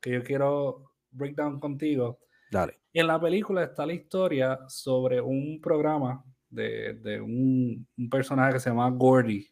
que 0.00 0.10
yo 0.10 0.22
quiero 0.24 0.92
break 1.12 1.36
down 1.36 1.60
contigo. 1.60 2.18
dale. 2.50 2.78
En 2.92 3.06
la 3.06 3.20
película 3.20 3.62
está 3.64 3.86
la 3.86 3.92
historia 3.94 4.58
sobre 4.68 5.20
un 5.20 5.60
programa 5.62 6.24
de, 6.50 6.94
de 6.94 7.20
un, 7.20 7.86
un 7.96 8.10
personaje 8.10 8.54
que 8.54 8.60
se 8.60 8.68
llama 8.70 8.90
Gordy, 8.90 9.46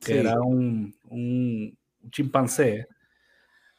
que 0.00 0.12
Sí. 0.12 0.16
era 0.18 0.40
un- 0.40 0.94
un 1.10 1.76
chimpancé. 2.10 2.86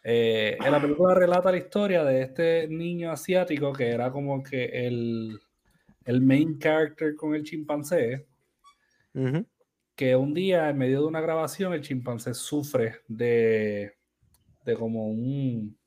Eh, 0.03 0.57
en 0.63 0.71
la 0.71 0.81
película 0.81 1.13
relata 1.15 1.51
la 1.51 1.57
historia 1.57 2.03
de 2.03 2.23
este 2.23 2.67
niño 2.67 3.11
asiático 3.11 3.71
que 3.71 3.89
era 3.89 4.11
como 4.11 4.43
que 4.43 4.65
el, 4.65 5.39
el 6.05 6.21
main 6.21 6.59
character 6.59 7.15
con 7.15 7.35
el 7.35 7.43
chimpancé 7.43 8.27
Ujú, 9.13 9.45
que 9.95 10.15
un 10.15 10.33
día 10.33 10.69
en 10.69 10.77
medio 10.77 11.01
de 11.01 11.07
una 11.07 11.21
grabación 11.21 11.73
el 11.73 11.81
chimpancé 11.81 12.33
sufre 12.33 13.01
de, 13.07 13.93
de 14.65 14.75
como 14.75 15.07
un, 15.07 15.77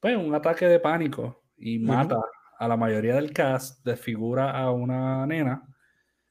pues, 0.00 0.16
un 0.16 0.34
ataque 0.34 0.66
de 0.66 0.78
pánico 0.78 1.42
y 1.56 1.78
mata 1.78 2.20
a 2.58 2.68
la 2.68 2.76
mayoría 2.76 3.14
del 3.14 3.32
cast, 3.32 3.84
desfigura 3.84 4.50
a 4.50 4.70
una 4.70 5.26
nena 5.26 5.62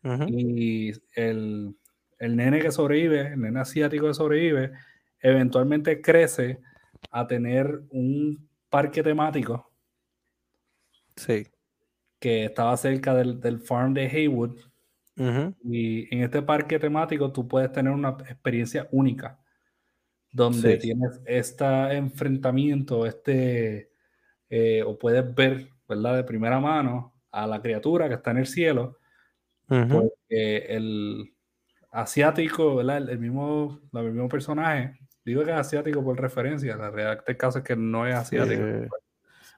ujú. 0.03 0.25
y 0.27 0.91
el, 1.15 1.75
el 2.20 2.36
nene 2.36 2.62
que 2.62 2.72
sobrevive, 2.72 3.34
el 3.34 3.41
nene 3.41 3.60
asiático 3.60 4.08
que 4.08 4.13
sobrevive, 4.13 4.72
eventualmente 5.20 6.01
crece 6.01 6.62
a 7.12 7.27
tener 7.27 7.84
un 7.91 8.50
parque 8.69 9.04
temático 9.04 9.71
Sí. 11.15 11.48
que 12.19 12.45
estaba 12.45 12.76
cerca 12.78 13.13
del, 13.15 13.39
del 13.39 13.60
farm 13.60 13.93
de 13.93 14.08
Haywood 14.08 14.60
Y 15.63 16.13
en 16.15 16.24
este 16.24 16.41
parque 16.41 16.80
temático 16.80 17.32
tú 17.32 17.48
puedes 17.48 17.71
tener 17.71 17.91
una 17.93 18.10
experiencia 18.30 18.88
única, 18.91 19.39
donde 20.32 20.78
Sí. 20.78 20.80
tienes 20.80 21.21
este 21.26 21.65
enfrentamiento, 21.98 23.06
este, 23.08 23.91
eh, 24.50 24.84
o 24.84 24.98
puedes 25.00 25.34
ver, 25.36 25.69
¿verdad? 25.89 26.17
De 26.17 26.24
primera 26.26 26.60
mano 26.62 27.15
a 27.32 27.48
la 27.48 27.62
criatura 27.62 28.10
que 28.10 28.15
está 28.15 28.32
en 28.32 28.38
el 28.39 28.48
cielo, 28.48 29.00
porque 29.88 30.58
el 30.69 31.36
asiático, 31.91 32.78
¿verdad? 32.78 32.98
El, 33.00 33.10
el 33.12 33.19
mismo, 33.19 33.82
el 33.93 34.13
mismo 34.13 34.30
personaje, 34.30 35.00
digo 35.28 35.44
que 35.44 35.52
es 35.52 35.58
asiático 35.58 36.04
por 36.04 36.20
referencia, 36.20 36.76
la 36.78 36.90
realidad 36.90 37.24
del 37.26 37.38
caso 37.38 37.60
es 37.60 37.63
que 37.63 37.76
no 37.76 38.08
es 38.08 38.16
asiático, 38.16 38.62
Eh, 38.63 38.88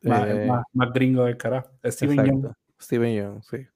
más, 0.02 0.28
eh, 0.30 0.46
más, 0.48 0.64
más 0.74 0.94
gringo 0.94 1.26
del 1.26 1.38
carajo. 1.38 1.70
Es 1.84 1.96
Steven 1.96 2.20
exacto. 2.20 2.56
Steven 2.82 3.16
Young, 3.16 3.44
sí. 3.44 3.68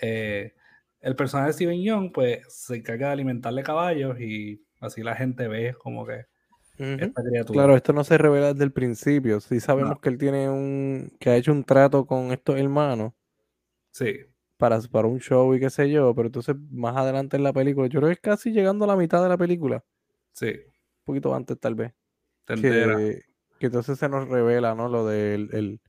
eh, 0.00 0.54
el 1.00 1.16
personaje 1.16 1.48
de 1.48 1.52
Steven 1.52 1.82
Young 1.82 2.12
pues 2.12 2.40
se 2.48 2.76
encarga 2.76 3.08
de 3.08 3.12
alimentarle 3.12 3.62
caballos 3.62 4.18
y 4.20 4.64
así 4.80 5.02
la 5.02 5.14
gente 5.16 5.48
ve 5.48 5.74
como 5.74 6.06
que 6.06 6.26
Ujú. 6.78 7.04
esta 7.04 7.22
criatura. 7.22 7.56
Claro, 7.56 7.76
esto 7.76 7.92
no 7.92 8.04
se 8.04 8.16
revela 8.18 8.52
desde 8.52 8.64
el 8.64 8.72
principio. 8.72 9.40
Sí 9.40 9.60
sabemos 9.60 9.92
No. 9.96 10.00
que 10.00 10.08
él 10.08 10.18
tiene 10.18 10.48
un, 10.48 11.12
que 11.20 11.30
ha 11.30 11.36
hecho 11.36 11.52
un 11.52 11.62
trato 11.64 12.06
con 12.06 12.32
estos 12.32 12.56
hermanos 12.58 13.12
Sí, 13.90 14.20
para, 14.56 14.80
para 14.80 15.06
un 15.06 15.20
show 15.20 15.54
y 15.54 15.60
qué 15.60 15.70
sé 15.70 15.90
yo, 15.90 16.14
pero 16.14 16.26
entonces 16.26 16.56
más 16.70 16.96
adelante 16.96 17.36
en 17.36 17.44
la 17.44 17.52
película, 17.52 17.86
yo 17.86 18.00
creo 18.00 18.08
que 18.08 18.14
es 18.14 18.20
casi 18.20 18.50
llegando 18.50 18.84
a 18.84 18.88
la 18.88 18.96
mitad 18.96 19.22
de 19.22 19.28
la 19.28 19.36
película, 19.36 19.84
sí, 20.32 20.52
poquito 21.04 21.34
antes 21.34 21.58
tal 21.60 21.74
vez, 21.74 21.92
te 22.44 22.54
que, 22.56 23.20
que 23.58 23.66
entonces 23.66 23.98
se 23.98 24.08
nos 24.08 24.28
revela, 24.28 24.74
¿no? 24.74 24.88
Lo 24.88 25.06
del 25.06 25.48
el, 25.52 25.80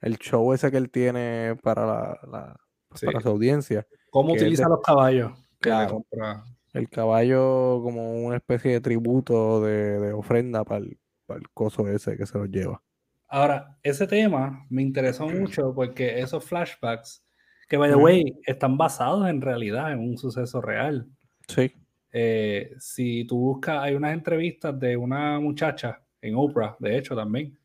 el 0.00 0.18
show 0.18 0.52
ese 0.52 0.70
que 0.70 0.76
él 0.76 0.90
tiene 0.90 1.56
para 1.62 1.86
la, 1.86 2.18
la- 2.30 2.60
Sí. 2.94 3.04
para 3.04 3.20
su 3.20 3.28
audiencia. 3.28 3.86
¿Cómo 4.10 4.32
utiliza 4.32 4.62
de- 4.64 4.70
los 4.70 4.80
caballos? 4.80 5.32
Claro. 5.60 5.90
compra. 5.94 6.42
El 6.72 6.88
caballo 6.88 7.80
como 7.82 8.12
una 8.24 8.36
especie 8.36 8.70
de 8.72 8.80
tributo, 8.80 9.60
de, 9.62 9.98
de 10.00 10.12
ofrenda 10.12 10.64
para 10.64 10.78
el, 10.84 10.98
para 11.26 11.38
el 11.40 11.50
coso 11.50 11.86
ese 11.88 12.16
que 12.16 12.24
se 12.24 12.38
los 12.38 12.48
lleva. 12.48 12.82
Ahora, 13.26 13.76
ese 13.82 14.06
tema 14.06 14.64
me 14.70 14.80
interesó 14.80 15.26
mucho 15.28 15.74
porque 15.74 16.20
esos 16.20 16.44
flashbacks, 16.46 17.22
que 17.68 17.76
by 17.76 17.90
the 17.90 17.96
way, 17.96 18.24
están 18.46 18.78
basados 18.78 19.28
en 19.28 19.42
realidad, 19.42 19.92
en 19.92 19.98
un 19.98 20.16
suceso 20.16 20.62
real. 20.62 21.06
Sí. 21.46 21.72
Eh, 22.20 22.74
si 22.78 23.24
tú 23.26 23.38
buscas, 23.38 23.78
hay 23.80 23.94
unas 23.94 24.12
entrevistas 24.12 24.78
de 24.78 24.96
una 24.96 25.38
muchacha 25.38 26.02
en 26.20 26.34
Oprah, 26.34 26.76
de 26.80 26.98
hecho 26.98 27.14
también. 27.14 27.56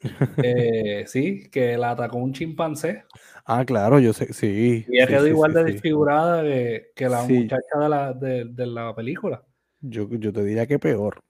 Eh, 0.44 1.04
sí, 1.06 1.48
que 1.50 1.78
la 1.78 1.92
atacó 1.92 2.18
un 2.18 2.32
chimpancé 2.34 3.04
Ah, 3.46 3.64
claro, 3.64 3.98
yo 3.98 4.12
sé, 4.12 4.32
sí. 4.34 4.84
y 4.86 4.96
ella 4.96 5.06
sí, 5.06 5.12
quedó 5.12 5.24
sí, 5.24 5.30
igual 5.30 5.52
sí, 5.52 5.58
de 5.58 5.64
desfigurada 5.64 6.42
que, 6.42 6.86
que 6.94 7.08
la 7.08 7.22
muchacha 7.22 7.78
de 7.78 7.88
la, 7.88 8.12
de, 8.12 8.44
de 8.44 8.66
la 8.66 8.94
película. 8.94 9.42
Yo, 9.80 10.08
yo 10.10 10.32
te 10.32 10.44
diría 10.44 10.66
que 10.66 10.78
peor. 10.78 11.20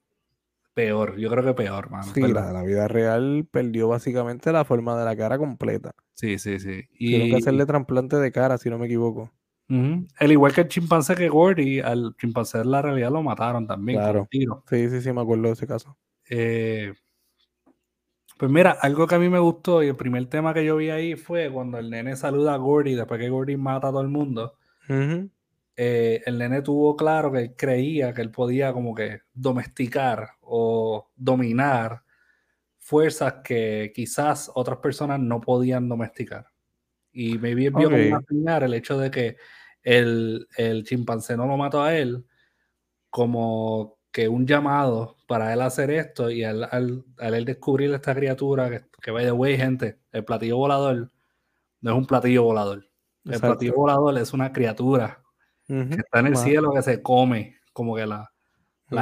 Peor, 0.74 1.16
yo 1.16 1.30
creo 1.30 1.44
que 1.44 1.54
peor, 1.54 1.90
mano. 1.90 2.12
Sí, 2.12 2.20
la, 2.20 2.52
la 2.52 2.62
vida 2.64 2.88
real 2.88 3.46
perdió 3.50 3.86
básicamente 3.88 4.50
la 4.50 4.64
forma 4.64 4.98
de 4.98 5.04
la 5.04 5.16
cara 5.16 5.38
completa. 5.38 5.92
Sí, 6.14 6.38
sí, 6.38 6.58
sí. 6.58 6.82
Tuvieron 6.98 7.28
que 7.28 7.36
Y 7.36 7.38
hacerle 7.38 7.66
trasplante 7.66 8.16
de 8.16 8.32
cara, 8.32 8.58
si 8.58 8.70
no 8.70 8.78
me 8.78 8.86
equivoco. 8.86 9.30
Ujú, 9.68 10.06
el 10.20 10.32
igual 10.32 10.52
que 10.52 10.62
el 10.62 10.68
chimpancé 10.68 11.14
que 11.14 11.28
Gordy, 11.28 11.80
al 11.80 12.14
chimpancé 12.18 12.58
en 12.60 12.70
la 12.70 12.82
realidad 12.82 13.10
lo 13.10 13.22
mataron 13.22 13.66
también 13.66 13.98
Claro. 13.98 14.28
Sí, 14.30 14.88
sí, 14.90 15.00
sí, 15.00 15.12
me 15.12 15.20
acuerdo 15.22 15.44
de 15.44 15.52
ese 15.52 15.66
caso. 15.66 15.96
Eh, 16.28 16.92
pues 18.38 18.50
mira, 18.50 18.72
algo 18.72 19.06
que 19.06 19.14
a 19.14 19.18
mí 19.18 19.28
me 19.28 19.38
gustó 19.38 19.82
y 19.82 19.88
el 19.88 19.96
primer 19.96 20.26
tema 20.26 20.52
que 20.52 20.64
yo 20.64 20.76
vi 20.76 20.90
ahí 20.90 21.14
fue 21.14 21.50
cuando 21.50 21.78
el 21.78 21.88
nene 21.90 22.16
saluda 22.16 22.54
a 22.54 22.56
Gordy 22.56 22.94
después 22.94 23.20
que 23.20 23.28
Gordy 23.28 23.56
mata 23.56 23.88
a 23.88 23.90
todo 23.90 24.00
el 24.00 24.08
mundo. 24.08 24.54
Eh, 25.76 26.22
el 26.26 26.38
nene 26.38 26.62
tuvo 26.62 26.96
claro 26.96 27.32
que 27.32 27.38
él 27.38 27.54
creía 27.56 28.12
que 28.12 28.22
él 28.22 28.30
podía 28.30 28.72
como 28.72 28.94
que 28.94 29.22
domesticar 29.32 30.30
o 30.40 31.10
dominar 31.16 32.02
fuerzas 32.78 33.36
que 33.44 33.92
quizás 33.94 34.50
otras 34.54 34.78
personas 34.78 35.20
no 35.20 35.40
podían 35.40 35.88
domesticar. 35.88 36.46
Y 37.14 37.38
me 37.38 37.54
vio 37.54 37.72
como 37.72 37.86
una 37.86 38.20
señal 38.28 38.64
el 38.64 38.74
hecho 38.74 38.98
de 38.98 39.10
que 39.10 39.36
el, 39.82 40.46
el 40.56 40.84
chimpancé 40.84 41.36
no 41.36 41.46
lo 41.46 41.56
mató 41.56 41.82
a 41.82 41.96
él 41.96 42.26
como 43.08 43.98
que 44.10 44.28
un 44.28 44.46
llamado 44.46 45.16
para 45.26 45.52
él 45.52 45.60
hacer 45.60 45.90
esto 45.90 46.30
y 46.30 46.44
al, 46.44 46.64
al, 46.64 47.04
al 47.18 47.34
él 47.34 47.44
descubrir 47.44 47.92
esta 47.94 48.14
criatura 48.14 48.68
que, 48.68 48.82
que 49.00 49.10
by 49.10 49.24
the 49.24 49.32
way, 49.32 49.56
gente, 49.56 49.98
el 50.12 50.24
platillo 50.24 50.56
volador 50.56 51.10
no 51.80 51.90
es 51.92 51.96
un 51.96 52.06
platillo 52.06 52.42
volador. 52.44 52.88
El 53.24 53.34
Exacto. 53.34 53.46
platillo 53.48 53.74
volador 53.74 54.18
es 54.18 54.32
una 54.32 54.52
criatura 54.52 55.22
que 55.66 55.94
está 55.96 56.20
en 56.20 56.26
el 56.26 56.36
cielo 56.36 56.72
que 56.72 56.82
se 56.82 57.00
come 57.02 57.56
como 57.72 57.96
que 57.96 58.06
la, 58.06 58.28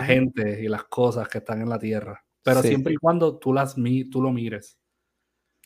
gente 0.05 0.63
y 0.63 0.69
las 0.69 0.85
cosas 0.85 1.29
que 1.29 1.39
están 1.39 1.61
en 1.61 1.69
la 1.69 1.79
tierra. 1.79 2.25
Pero 2.43 2.63
Sí. 2.63 2.69
siempre 2.69 2.95
y 2.95 2.97
cuando 2.97 3.39
tú, 3.39 3.53
las, 3.53 3.75
tú 4.11 4.23
lo 4.23 4.31
mires. 4.33 4.79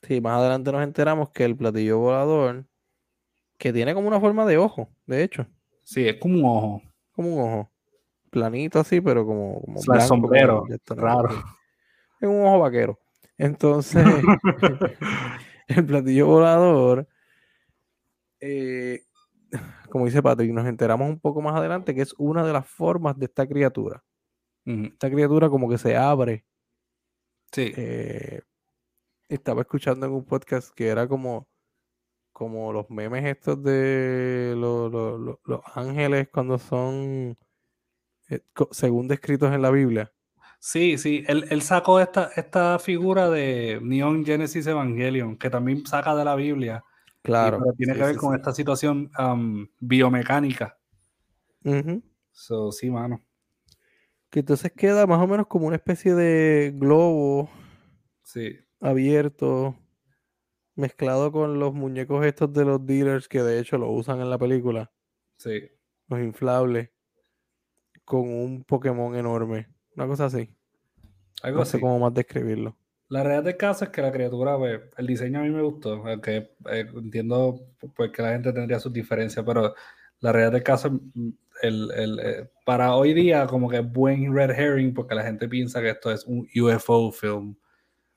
Sí, 0.07 0.21
más 0.21 0.38
adelante 0.38 0.71
nos 0.71 0.85
enteramos 0.85 1.31
que 1.31 1.45
el 1.45 1.57
platillo 1.57 1.99
volador, 1.99 2.64
que 3.59 3.73
tiene 3.73 3.92
como 3.92 4.07
una 4.07 4.21
forma 4.21 4.47
de 4.47 4.57
ojo, 4.57 4.88
de 5.07 5.25
hecho, 5.25 5.47
Sí, 5.83 6.07
es 6.07 6.16
como 6.19 6.38
un 6.38 6.45
ojo. 6.45 6.83
como 7.12 7.35
un 7.35 7.42
ojo. 7.42 7.71
Planito 8.31 8.79
así, 8.79 9.01
pero 9.01 9.27
como, 9.27 9.61
como 9.62 9.81
blanco, 9.83 10.07
sombrero, 10.07 10.66
raro. 10.90 11.31
Es 12.21 12.29
un 12.29 12.40
ojo 12.45 12.61
vaquero. 12.61 13.01
Entonces, 13.37 14.05
el 15.69 15.87
platillo 15.87 16.27
volador, 16.27 17.09
eh, 18.40 19.01
como 19.90 20.05
dice 20.05 20.23
Patrick, 20.23 20.53
nos 20.53 20.66
enteramos 20.66 21.09
un 21.09 21.19
poco 21.19 21.40
más 21.42 21.57
adelante 21.57 21.95
que 21.95 22.03
es 22.03 22.14
una 22.19 22.45
de 22.47 22.53
las 22.53 22.69
formas 22.69 23.19
de 23.19 23.27
esta 23.27 23.47
criatura. 23.47 24.05
Esta 24.64 25.09
criatura 25.11 25.49
como 25.49 25.69
que 25.69 25.79
se 25.79 25.97
abre. 25.97 26.45
Sí, 27.53 27.73
eh, 27.77 28.40
estaba 29.29 29.62
escuchando 29.62 30.07
en 30.07 30.12
un 30.12 30.25
podcast 30.25 30.73
que 30.75 30.89
era 30.89 31.07
como, 31.09 31.49
como 32.33 32.73
los 32.73 32.89
memes 32.91 33.25
estos 33.25 33.62
de 33.62 34.55
lo- 34.57 34.89
lo- 34.89 35.19
lo- 35.19 35.41
los 35.45 35.61
ángeles 35.75 36.29
cuando 36.33 36.59
son 36.59 37.37
eh, 38.29 38.41
según 38.73 39.09
descritos 39.09 39.53
en 39.53 39.62
la 39.62 39.71
Biblia. 39.71 40.12
Sí, 40.59 40.99
sí, 40.99 41.23
él, 41.29 41.47
él 41.51 41.62
sacó 41.62 42.01
esta, 42.01 42.31
esta 42.35 42.79
figura 42.79 43.31
de 43.31 43.79
Neon 43.83 44.25
Genesis 44.25 44.67
Evangelion, 44.67 45.37
que 45.37 45.49
también 45.51 45.87
saca 45.87 46.15
de 46.17 46.25
la 46.25 46.35
Biblia, 46.35 46.83
Claro. 47.23 47.59
pero 47.61 47.73
tiene 47.75 47.93
sí, 47.93 47.99
que 47.99 48.05
ver 48.07 48.15
sí, 48.15 48.21
con 48.21 48.33
sí. 48.33 48.37
esta 48.39 48.53
situación 48.53 49.11
um, 49.19 49.67
biomecánica. 49.81 50.77
Ujú. 51.65 52.03
So, 52.33 52.73
sí, 52.73 52.91
mano. 52.91 53.21
Que 54.31 54.41
entonces 54.41 54.73
queda 54.73 55.07
más 55.07 55.21
o 55.21 55.27
menos 55.27 55.47
como 55.47 55.67
una 55.67 55.77
especie 55.77 56.15
de 56.15 56.73
globo 56.75 57.49
Sí, 58.23 58.57
abierto 58.81 59.77
mezclado 60.75 61.33
con 61.33 61.59
los 61.59 61.73
muñecos 61.75 62.25
estos 62.27 62.53
de 62.53 62.65
los 62.65 62.85
dealers 62.87 63.29
que 63.29 63.43
de 63.43 63.59
hecho 63.61 63.79
lo 63.79 63.91
usan 63.91 64.21
en 64.21 64.31
la 64.31 64.39
película, 64.39 64.93
sí. 65.39 65.62
los 66.09 66.21
inflables, 66.21 66.91
con 68.05 68.29
un 68.29 68.65
Pokémon 68.65 69.17
enorme. 69.17 69.69
Una 69.97 70.07
cosa 70.07 70.27
así. 70.27 70.49
Algo 71.43 71.61
No 71.61 71.65
sé 71.65 71.79
así. 71.79 71.81
cómo 71.81 71.99
más 71.99 72.15
describirlo. 72.15 72.77
La 73.09 73.23
realidad 73.23 73.45
del 73.45 73.57
caso 73.57 73.85
es 73.85 73.91
que 73.91 74.03
la 74.03 74.11
criatura, 74.12 74.59
pues, 74.59 74.81
el 74.97 75.07
diseño 75.07 75.41
a 75.41 75.43
mí 75.43 75.51
me 75.51 75.62
gustó, 75.62 76.05
aunque 76.07 76.55
eh, 76.71 76.87
entiendo 76.95 77.61
pues, 77.95 78.11
que 78.11 78.23
la 78.23 78.33
gente 78.33 78.53
tendría 78.53 78.81
sus 78.81 78.93
diferencias, 78.93 79.45
pero 79.47 79.75
la 80.21 80.33
realidad 80.33 80.53
del 80.53 80.62
caso, 80.65 80.91
mm, 80.91 81.31
el, 81.62 81.91
el, 81.93 82.19
eh, 82.21 82.51
para 82.65 82.95
hoy 82.97 83.15
día, 83.15 83.47
como 83.47 83.69
que 83.69 83.79
es 83.79 83.93
buen 83.93 84.35
red 84.35 84.51
herring, 84.51 84.93
porque 84.93 85.15
la 85.15 85.23
gente 85.25 85.49
piensa 85.49 85.81
que 85.81 85.91
esto 85.91 86.11
es 86.11 86.25
un 86.27 86.49
UFO 86.61 87.12
film, 87.12 87.57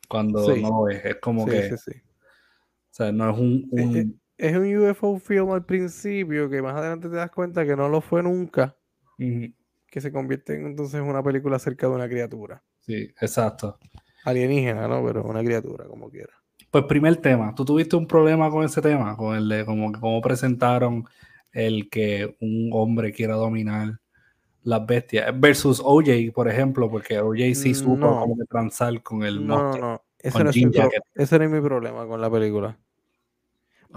cuando 0.09 0.43
Sí. 0.45 0.61
no 0.61 0.89
es, 0.89 1.05
es 1.05 1.15
como 1.17 1.45
Sí, 1.45 1.51
que, 1.51 1.69
sí, 1.69 1.75
sí. 1.77 1.91
o 2.01 2.91
sea, 2.91 3.11
no 3.13 3.29
es 3.31 3.37
un, 3.39 3.69
Eh, 3.77 3.85
un- 3.85 3.95
eh, 3.97 4.07
Es 4.37 4.55
un 4.57 4.77
UFO 4.77 5.19
film 5.19 5.51
al 5.51 5.65
principio 5.65 6.49
que 6.49 6.61
más 6.61 6.75
adelante 6.75 7.09
te 7.09 7.15
das 7.15 7.29
cuenta 7.31 7.65
que 7.65 7.75
no 7.75 7.89
lo 7.89 8.01
fue 8.01 8.23
nunca, 8.23 8.75
que 9.17 10.01
se 10.01 10.11
convierte 10.11 10.55
en, 10.55 10.65
entonces 10.67 10.95
en 11.01 11.07
una 11.07 11.21
película 11.23 11.57
acerca 11.57 11.87
de 11.87 11.93
una 11.95 12.07
criatura. 12.07 12.63
sí, 12.79 13.13
exacto. 13.21 13.77
Alienígena, 14.25 14.87
¿no? 14.87 15.03
Pero 15.05 15.23
una 15.23 15.43
criatura, 15.43 15.85
como 15.85 16.09
quiera. 16.09 16.33
Pues 16.71 16.85
primer 16.85 17.17
tema, 17.17 17.53
¿tú 17.55 17.65
tuviste 17.65 17.95
un 17.95 18.07
problema 18.07 18.49
con 18.49 18.63
ese 18.63 18.81
tema? 18.81 19.17
Con 19.17 19.35
el 19.35 19.49
de 19.49 19.65
como 19.65 19.91
cómo 19.91 20.21
presentaron 20.21 21.03
el 21.51 21.89
que 21.89 22.35
un 22.39 22.69
hombre 22.73 23.11
quiera 23.11 23.35
dominar 23.35 23.99
las 24.63 24.85
bestias 24.85 25.27
versus 25.39 25.81
OJ, 25.83 26.31
por 26.33 26.47
ejemplo, 26.49 26.89
porque 26.89 27.19
OJ 27.19 27.55
sí 27.55 27.73
supo 27.73 27.97
No. 27.97 28.19
como 28.19 28.37
que 28.37 28.45
transar 28.45 29.01
con 29.01 29.23
el 29.23 29.45
No, 29.45 29.55
no, 29.57 29.63
monster. 29.63 29.81
no. 29.81 30.03
Ese 30.19 30.43
no, 30.43 30.49
es 30.49 30.57
pro- 30.61 30.89
ese 31.15 31.39
no 31.39 31.45
es 31.45 31.51
mi 31.51 31.61
problema 31.61 32.05
con 32.05 32.19
la 32.19 32.29
película. 32.29 32.77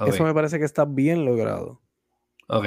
Eso 0.07 0.25
me 0.25 0.33
parece 0.33 0.59
que 0.59 0.65
está 0.65 0.85
bien 0.85 1.25
logrado. 1.25 1.81
ok. 2.49 2.67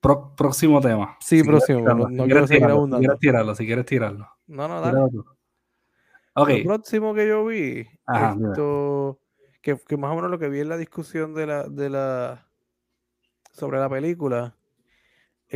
Pro- 0.00 0.34
próximo 0.36 0.80
tema. 0.80 1.16
Sí, 1.20 1.38
Si 1.38 1.42
quieres 1.42 1.64
próximo, 1.64 1.78
tirarlo, 1.80 2.02
no- 2.04 2.08
si 2.10 2.14
no 2.16 2.24
quieres 2.26 2.50
tirarlo, 2.50 2.84
si 2.86 2.90
quieres 2.98 3.18
tirarlo, 3.20 3.54
si 3.54 3.66
quieres 3.66 3.86
tirarlo. 3.86 4.28
No, 4.46 4.68
no, 4.68 4.80
dale. 4.80 4.90
Tíralo 4.92 5.08
tú. 5.10 5.24
Ok, 6.34 6.48
Lo 6.48 6.64
próximo 6.64 7.14
que 7.14 7.28
yo 7.28 7.44
vi, 7.46 7.86
Ajá, 8.06 8.34
dime. 8.34 8.48
esto, 8.48 9.20
que, 9.62 9.78
que 9.78 9.96
más 9.96 10.10
o 10.12 10.16
menos 10.16 10.30
lo 10.30 10.38
que 10.38 10.48
vi 10.48 10.60
en 10.60 10.68
la 10.68 10.76
discusión 10.76 11.32
de 11.34 11.46
la, 11.46 11.62
de 11.68 11.88
la 11.88 12.46
sobre 13.52 13.78
la 13.78 13.88
película, 13.88 14.56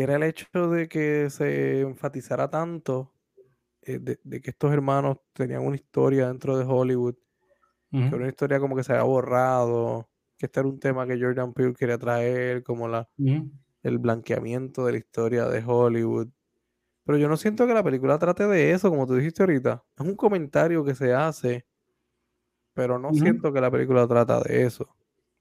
era 0.02 0.16
el 0.16 0.22
hecho 0.22 0.46
de 0.70 0.88
que 0.88 1.28
se 1.30 1.80
enfatizara 1.80 2.48
tanto 2.50 3.14
eh, 3.82 3.98
de, 3.98 4.20
de 4.24 4.40
que 4.40 4.50
estos 4.50 4.72
hermanos 4.72 5.18
tenían 5.32 5.66
una 5.66 5.76
historia 5.76 6.28
dentro 6.28 6.58
de 6.58 6.64
Hollywood, 6.64 7.16
que 8.08 8.14
era 8.16 8.24
una 8.24 8.28
historia 8.28 8.61
como 8.61 8.76
que 8.76 8.84
se 8.84 8.92
había 8.92 9.04
borrado, 9.04 10.11
que 10.38 10.46
este 10.46 10.61
era 10.61 10.68
un 10.68 10.80
tema 10.80 11.06
que 11.06 11.20
Jordan 11.20 11.52
Peele 11.54 11.74
quería 11.74 11.98
traer, 11.98 12.62
como 12.64 12.88
la, 12.88 13.08
el 13.82 13.98
blanqueamiento 13.98 14.87
de 14.87 14.92
la 14.92 14.98
historia 14.98 15.46
de 15.48 15.64
Hollywood. 15.66 16.28
Pero 17.04 17.18
yo 17.18 17.28
no 17.28 17.37
siento 17.37 17.66
que 17.66 17.74
la 17.74 17.84
película 17.84 18.18
trate 18.18 18.46
de 18.46 18.72
eso, 18.72 18.90
como 18.90 19.06
tú 19.06 19.16
dijiste 19.16 19.42
ahorita. 19.42 19.84
Es 19.96 20.06
un 20.06 20.16
comentario 20.16 20.84
que 20.84 20.94
se 20.94 21.14
hace, 21.14 21.66
pero 22.74 22.98
no 22.98 23.12
siento 23.12 23.52
que 23.52 23.61
la 23.61 23.70
película 23.70 24.06
trata 24.06 24.40
de 24.40 24.62
eso. 24.62 24.88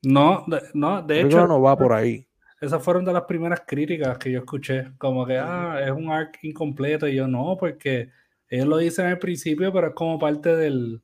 No, 0.03 0.43
de, 0.47 0.61
no, 0.73 1.01
de 1.01 1.21
La 1.21 1.27
hecho, 1.27 1.47
no 1.47 1.61
va 1.61 1.77
por 1.77 1.93
ahí. 1.93 2.26
Esas 2.59 2.83
fueron 2.83 3.05
de 3.05 3.13
las 3.13 3.23
primeras 3.23 3.61
críticas 3.67 4.17
que 4.17 4.31
yo 4.31 4.39
escuché, 4.39 4.87
como 4.97 5.25
que, 5.25 5.37
ah, 5.37 5.79
es 5.83 5.91
un 5.91 6.09
arc 6.11 6.39
incompleto, 6.43 7.07
y 7.07 7.15
yo 7.15 7.27
no, 7.27 7.55
porque 7.59 8.09
ellos 8.49 8.67
lo 8.67 8.77
dicen 8.77 9.05
al 9.05 9.19
principio, 9.19 9.71
pero 9.71 9.87
es 9.87 9.93
como 9.93 10.17
parte 10.17 10.55
del, 10.55 11.01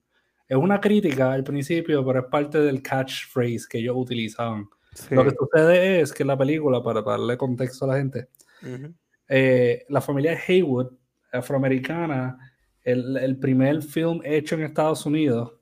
es 0.47 0.57
una 0.57 0.81
crítica 0.81 1.31
al 1.31 1.43
principio, 1.43 2.03
pero 2.05 2.19
es 2.21 2.25
parte 2.25 2.59
del 2.59 2.81
catchphrase 2.81 3.65
que 3.69 3.79
ellos 3.79 3.95
utilizaban. 3.97 4.67
Sí. 4.93 5.13
Lo 5.13 5.23
que 5.23 5.31
sucede 5.31 6.01
es 6.01 6.11
que 6.11 6.23
en 6.23 6.27
la 6.27 6.37
película, 6.37 6.81
para, 6.81 7.01
darle 7.01 7.37
contexto 7.37 7.85
a 7.85 7.89
la 7.89 7.97
gente, 7.97 8.27
Ujú. 8.61 8.93
eh, 9.27 9.85
la 9.89 10.01
familia 10.01 10.37
Haywood, 10.47 10.91
afroamericana, 11.31 12.37
el, 12.83 13.17
el 13.17 13.37
primer 13.37 13.81
film 13.81 14.21
hecho 14.23 14.55
en 14.55 14.63
Estados 14.63 15.05
Unidos 15.05 15.53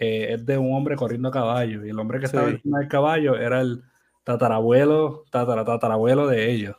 eh, 0.00 0.34
es 0.34 0.46
de 0.46 0.56
un 0.56 0.74
hombre 0.74 0.94
corriendo 0.96 1.28
a 1.28 1.32
caballo, 1.32 1.84
y 1.84 1.90
el 1.90 1.98
hombre 1.98 2.18
que 2.18 2.26
estaba 2.26 2.48
Sí. 2.48 2.54
encima 2.54 2.78
del 2.78 2.88
caballo 2.88 3.36
era 3.36 3.60
el 3.60 3.82
tatarabuelo, 4.28 5.24
tatara, 5.30 5.64
tatarabuelo 5.64 6.26
de 6.26 6.50
ellos. 6.52 6.76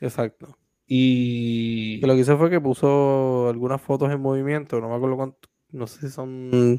Exacto. 0.00 0.56
Y 0.86 2.00
Que 2.00 2.06
lo 2.06 2.14
que 2.14 2.20
hizo 2.20 2.38
fue 2.38 2.48
que 2.48 2.60
puso 2.60 3.48
algunas 3.48 3.80
fotos 3.80 4.10
en 4.12 4.20
movimiento, 4.20 4.80
no 4.80 4.88
me 4.88 4.94
acuerdo 4.94 5.16
cuánto, 5.16 5.48
no 5.70 5.86
sé 5.88 6.00
si 6.02 6.08
son, 6.10 6.50
no 6.74 6.78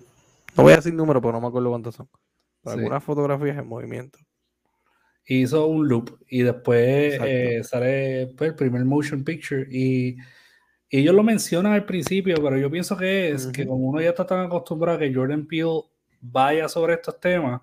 voy 0.64 0.72
a 0.74 0.78
decir 0.78 0.94
número, 0.94 1.20
pero 1.22 1.34
no 1.34 1.42
me 1.42 1.48
acuerdo 1.48 1.70
cuántos 1.70 1.96
son. 1.96 2.08
Pero 2.64 2.76
Sí. 2.76 2.80
algunas 2.80 3.04
fotografías 3.04 3.58
en 3.58 3.68
movimiento. 3.68 4.18
hizo 5.28 5.68
un 5.68 5.88
loop 5.88 6.18
y 6.30 6.42
después 6.44 7.20
eh, 7.26 7.62
sale 7.64 8.34
pues, 8.38 8.52
el 8.52 8.56
primer 8.56 8.86
motion 8.86 9.24
picture 9.24 9.66
y, 9.70 10.16
y 10.90 11.00
ellos 11.00 11.16
lo 11.16 11.24
mencionan 11.24 11.74
al 11.74 11.86
principio, 11.86 12.36
pero 12.42 12.58
yo 12.58 12.70
pienso 12.72 12.96
que 12.96 13.30
es 13.32 13.48
que 13.48 13.66
como 13.66 13.90
uno 13.90 14.00
ya 14.02 14.10
está 14.10 14.26
tan 14.26 14.46
acostumbrado 14.46 14.98
a 14.98 15.00
que 15.02 15.14
Jordan 15.14 15.46
Peele 15.48 15.82
vaya 16.22 16.70
sobre 16.70 16.94
estos 16.94 17.20
temas, 17.20 17.62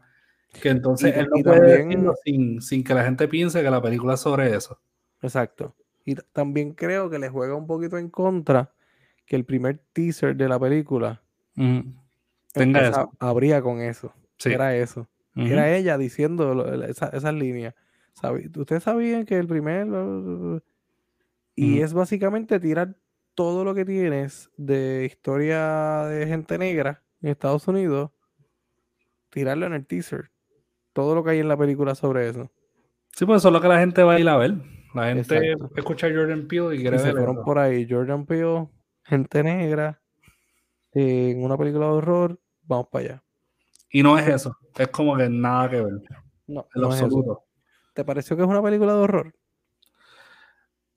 que 0.61 0.69
entonces 0.71 1.15
Y 1.15 1.19
él 1.19 1.29
no 1.35 1.43
puede 1.43 1.59
también- 1.61 1.89
decirlo 1.89 2.15
sin, 2.25 2.61
sin 2.63 2.83
que 2.85 2.95
la 2.95 3.05
gente 3.05 3.29
piense 3.29 3.63
que 3.63 3.71
la 3.71 3.81
película 3.83 4.15
es 4.15 4.21
sobre 4.21 4.55
eso. 4.55 4.81
Exacto. 5.23 5.75
Y 6.05 6.15
también 6.33 6.73
creo 6.73 7.09
que 7.11 7.19
le 7.19 7.29
juega 7.29 7.55
un 7.55 7.67
poquito 7.67 7.99
en 7.99 8.09
contra 8.09 8.73
que 9.27 9.37
el 9.37 9.45
primer 9.45 9.81
teaser 9.93 10.35
de 10.37 10.49
la 10.49 10.59
película 10.59 11.23
Tenga 12.53 12.89
eso. 12.89 13.11
abría 13.21 13.63
con 13.63 13.81
eso. 13.81 14.13
Sí. 14.39 14.53
Era 14.53 14.75
eso. 14.77 15.09
Era 15.37 15.75
ella 15.75 15.97
diciendo 15.97 16.55
lo- 16.55 16.85
esa- 16.85 17.11
esas 17.11 17.35
líneas. 17.35 17.75
Ustedes 18.57 18.83
sabían 18.83 19.25
que 19.25 19.39
el 19.39 19.47
primer... 19.47 19.87
Y 21.55 21.81
es 21.81 21.93
básicamente 21.93 22.59
tirar 22.59 22.97
todo 23.35 23.65
lo 23.65 23.75
que 23.75 23.85
tienes 23.85 24.51
de 24.57 25.05
historia 25.07 26.05
de 26.07 26.27
gente 26.27 26.59
negra 26.59 27.03
en 27.23 27.29
Estados 27.31 27.69
Unidos, 27.69 28.11
tirarlo 29.31 29.67
en 29.67 29.75
el 29.75 29.87
teaser. 29.87 30.31
Todo 30.93 31.15
lo 31.15 31.25
que 31.25 31.31
hay 31.31 31.39
en 31.41 31.49
la 31.49 31.57
película 31.57 31.95
sobre 31.95 32.29
eso. 32.29 32.51
Sí, 33.13 33.27
pues 33.27 33.39
eso 33.39 33.49
es 33.49 33.53
lo 33.53 33.61
que 33.61 33.69
la 33.69 33.79
gente 33.79 34.03
va 34.03 34.15
a 34.15 34.21
ir 34.21 34.29
a 34.29 34.37
ver. 34.37 34.55
La 34.95 35.07
gente 35.15 35.37
Exacto. 35.37 35.71
escucha 35.77 36.07
a 36.09 36.11
Jordan 36.11 36.49
Peele 36.49 36.77
y 36.77 36.81
quiere 36.81 36.97
Y 36.97 36.99
se 37.01 37.13
fueron 37.13 37.37
eso. 37.37 37.45
por 37.45 37.59
ahí. 37.59 37.87
Jordan 37.89 38.27
Peele, 38.27 38.69
gente 39.05 39.43
negra, 39.43 40.01
en 40.93 41.43
una 41.43 41.57
película 41.57 41.87
de 41.87 41.93
horror, 41.93 42.41
vamos 42.63 42.89
para 42.91 43.05
allá. 43.05 43.25
Y 43.91 44.03
no 44.03 44.19
es 44.19 44.27
eso. 44.27 44.57
Es 44.77 44.89
como 44.89 45.17
que 45.17 45.29
nada 45.29 45.71
que 45.71 45.81
ver. 45.81 45.93
No, 46.47 46.67
En 46.75 46.83
no 46.83 46.93
es 46.93 47.03
absoluto. 47.03 47.45
¿Te 47.95 48.05
pareció 48.05 48.37
que 48.37 48.43
es 48.43 48.49
una 48.49 48.63
película 48.63 48.95
de 48.95 48.99
horror? 49.01 49.35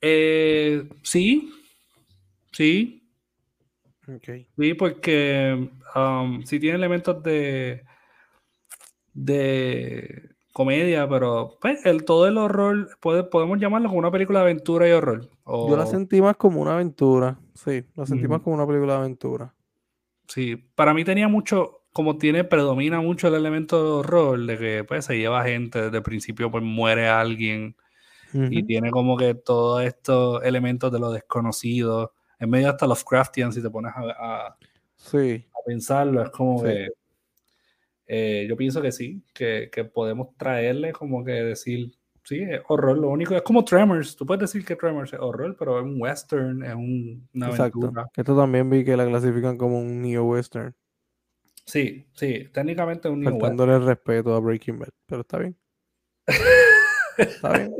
Eh, 0.01 0.89
sí, 1.01 1.51
sí, 2.51 3.09
sí, 4.57 4.73
porque 4.73 5.69
um, 5.95 6.43
sí 6.43 6.59
tiene 6.59 6.75
elementos 6.77 7.23
de, 7.23 7.83
de 9.13 10.29
comedia, 10.51 11.07
pero 11.09 11.57
pues, 11.61 11.85
el, 11.85 12.05
todo 12.05 12.27
el 12.27 12.37
horror, 12.37 12.89
puede, 12.99 13.23
podemos 13.23 13.59
llamarlo 13.59 13.87
como 13.89 13.99
una 13.99 14.11
película 14.11 14.39
de 14.39 14.45
aventura 14.45 14.87
y 14.87 14.91
horror. 14.91 15.29
o- 15.45 15.69
Yo 15.69 15.77
la 15.77 15.85
sentí 15.85 16.21
más 16.21 16.35
como 16.37 16.61
una 16.61 16.73
aventura. 16.75 17.37
Sí, 17.53 17.83
la 17.95 18.05
sentí 18.05 18.27
más 18.27 18.41
como 18.41 18.55
una 18.55 18.67
película 18.67 18.93
de 18.93 18.99
aventura. 18.99 19.53
Sí, 20.27 20.55
para 20.75 20.93
mí 20.93 21.03
tenía 21.03 21.27
mucho, 21.27 21.81
como 21.91 22.17
tiene, 22.17 22.43
predomina 22.43 23.01
mucho 23.01 23.27
el 23.27 23.35
elemento 23.35 23.83
de 23.83 23.89
horror, 23.91 24.39
de 24.45 24.57
que 24.57 24.83
pues 24.83 25.05
se 25.05 25.17
lleva 25.17 25.43
gente, 25.43 25.81
desde 25.81 25.97
el 25.97 26.03
principio 26.03 26.49
pues 26.51 26.63
muere 26.63 27.07
alguien, 27.07 27.75
y 28.49 28.63
tiene 28.63 28.89
como 28.89 29.15
que 29.15 29.35
todos 29.35 29.83
estos 29.83 30.43
elementos 30.43 30.91
de 30.91 30.97
lo 30.99 31.11
desconocido, 31.11 32.13
en 32.39 32.49
medio 32.49 32.69
hasta 32.69 32.87
Lovecraftian, 32.87 33.53
si 33.53 33.61
te 33.61 33.69
pones 33.69 33.91
a, 33.95 34.01
a- 34.47 34.57
Sí, 34.95 35.45
a 35.53 35.57
pensarlo, 35.67 36.23
es 36.23 36.29
como 36.31 36.59
Sí. 36.59 36.65
que 36.65 36.87
eh, 38.07 38.45
yo 38.49 38.55
pienso 38.57 38.81
que 38.81 38.91
sí, 38.91 39.23
que, 39.33 39.69
que 39.71 39.85
podemos 39.85 40.35
traerle 40.37 40.91
como 40.93 41.23
que 41.23 41.31
decir, 41.31 41.91
sí, 42.23 42.41
es 42.41 42.61
horror, 42.67 42.97
lo 42.97 43.09
único, 43.09 43.35
es 43.35 43.41
como 43.43 43.63
Tremors, 43.65 44.15
tú 44.15 44.25
puedes 44.25 44.41
decir 44.41 44.65
que 44.65 44.75
Tremors 44.75 45.13
es 45.13 45.19
horror, 45.19 45.55
pero 45.57 45.79
es 45.79 45.83
un 45.85 46.01
western, 46.01 46.63
es 46.63 46.73
un- 46.75 47.27
una 47.33 47.47
exacto. 47.49 47.79
aventura. 47.79 48.07
Esto 48.15 48.35
también 48.37 48.69
vi 48.69 48.83
que 48.83 48.95
la 48.97 49.05
clasifican 49.07 49.57
como 49.57 49.79
un 49.79 50.01
neo-western, 50.01 50.73
Sí, 51.65 52.05
sí, 52.13 52.49
técnicamente 52.51 53.07
es 53.07 53.13
un 53.13 53.21
new 53.21 53.29
western. 53.29 53.41
faltándole 53.57 53.73
el 53.75 53.85
respeto 53.85 54.35
a 54.35 54.39
Breaking 54.41 54.79
Bad. 54.79 54.89
Pero 55.05 55.21
está 55.21 55.37
bien. 55.39 55.55
Está 57.17 57.57
bien. 57.57 57.73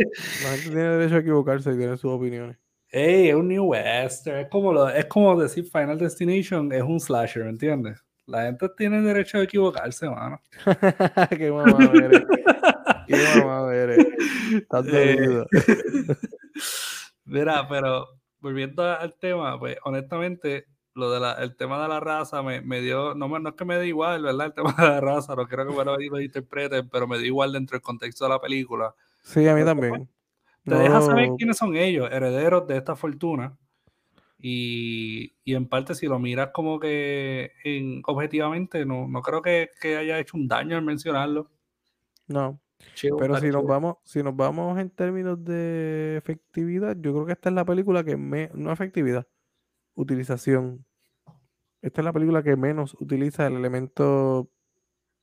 La 0.44 0.50
gente 0.52 0.70
tiene 0.70 0.84
derecho 0.84 1.16
a 1.16 1.20
equivocarse 1.20 1.72
y 1.74 1.78
tener 1.78 1.98
sus 1.98 2.12
opiniones. 2.12 2.58
Ey, 2.90 3.30
es 3.30 3.36
un 3.36 3.48
New 3.50 3.66
Western. 3.66 4.38
Es 4.40 4.48
como, 4.50 4.72
lo- 4.72 4.88
es 4.88 5.06
como 5.06 5.36
decir 5.40 5.66
Final 5.66 5.98
Destination 5.98 6.72
es 6.72 6.82
un 6.84 7.00
slasher, 7.00 7.44
¿me 7.44 7.50
entiendes? 7.50 8.02
La 8.26 8.44
gente 8.44 8.70
tiene 8.78 9.02
derecho 9.02 9.38
a 9.38 9.44
equivocarse, 9.44 10.10
mano. 10.10 10.42
Qué 11.38 11.52
mamá 11.52 11.92
eres. 11.94 12.24
Qué 13.08 13.44
mamá 13.44 13.74
eres. 13.74 14.08
Estás 14.54 14.86
Eh. 14.90 15.46
Mira, 17.26 17.68
pero 17.68 18.08
volviendo 18.40 18.84
al 18.84 19.14
tema, 19.20 19.60
pues 19.60 19.78
honestamente, 19.84 20.68
lo 20.96 21.12
de 21.12 21.20
la, 21.20 21.34
el 21.34 21.56
tema 21.56 21.82
de 21.82 21.88
la 21.90 22.00
raza 22.00 22.44
me, 22.44 22.62
me 22.62 22.82
dio, 22.82 23.16
no, 23.16 23.28
no 23.40 23.50
es 23.50 23.56
que 23.56 23.66
me 23.66 23.78
dé 23.78 23.88
igual, 23.88 24.24
¿verdad? 24.24 24.48
El 24.48 24.54
tema 24.54 24.76
de 24.78 24.84
la 24.84 25.02
raza, 25.02 25.36
no 25.36 25.48
quiero 25.48 25.68
que 25.68 25.76
me 25.76 25.86
lo, 25.86 25.98
lo 25.98 26.22
interpreten, 26.22 26.90
pero 26.90 27.08
me 27.08 27.18
dio 27.18 27.28
igual 27.28 27.54
dentro 27.54 27.76
del 27.76 27.82
contexto 27.82 28.26
de 28.26 28.30
la 28.30 28.40
película. 28.40 28.94
Sí, 29.22 29.48
a 29.48 29.56
mí 29.56 29.64
también. 29.64 30.10
Te 30.66 30.76
deja 30.76 31.02
saber 31.02 31.30
No, 31.30 31.36
quiénes 31.36 31.58
son 31.58 31.76
ellos, 31.76 32.10
herederos 32.12 32.68
de 32.68 32.78
esta 32.78 32.96
fortuna. 32.96 33.58
Y, 34.46 35.36
y 35.46 35.56
en 35.56 35.70
parte, 35.70 35.96
si 35.96 36.06
lo 36.08 36.20
miras 36.20 36.50
como 36.54 36.78
que 36.78 37.54
en- 37.64 38.02
objetivamente, 38.06 38.86
no, 38.86 39.08
no 39.08 39.22
creo 39.22 39.42
que, 39.42 39.70
que 39.82 39.96
haya 39.98 40.20
hecho 40.20 40.36
un 40.38 40.50
daño 40.50 40.76
al 40.78 40.84
mencionarlo. 40.84 41.50
no. 42.28 42.60
Pero 43.18 43.38
si 43.38 43.48
nos 43.48 43.66
vamos, 43.66 43.98
si 44.04 44.22
nos 44.22 44.36
vamos 44.36 44.78
en 44.80 44.90
términos 44.90 45.44
de 45.44 46.18
efectividad, 46.18 46.98
yo 47.00 47.14
creo 47.14 47.26
que 47.26 47.32
esta 47.32 47.50
es 47.50 47.56
la 47.56 47.64
película 47.66 48.04
que 48.04 48.18
me, 48.18 48.50
no 48.54 48.72
efectividad, 48.74 49.26
utilización. 49.96 50.86
Esta 51.82 52.02
es 52.02 52.06
la 52.06 52.14
película 52.14 52.44
que 52.44 52.56
menos 52.58 52.96
utiliza 53.00 53.48
el 53.48 53.56
elemento 53.56 54.50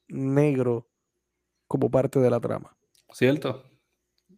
negro 0.08 0.88
como 1.68 1.90
parte 1.90 2.20
de 2.20 2.30
la 2.30 2.40
trama. 2.40 2.76
¿Cierto? 3.12 3.64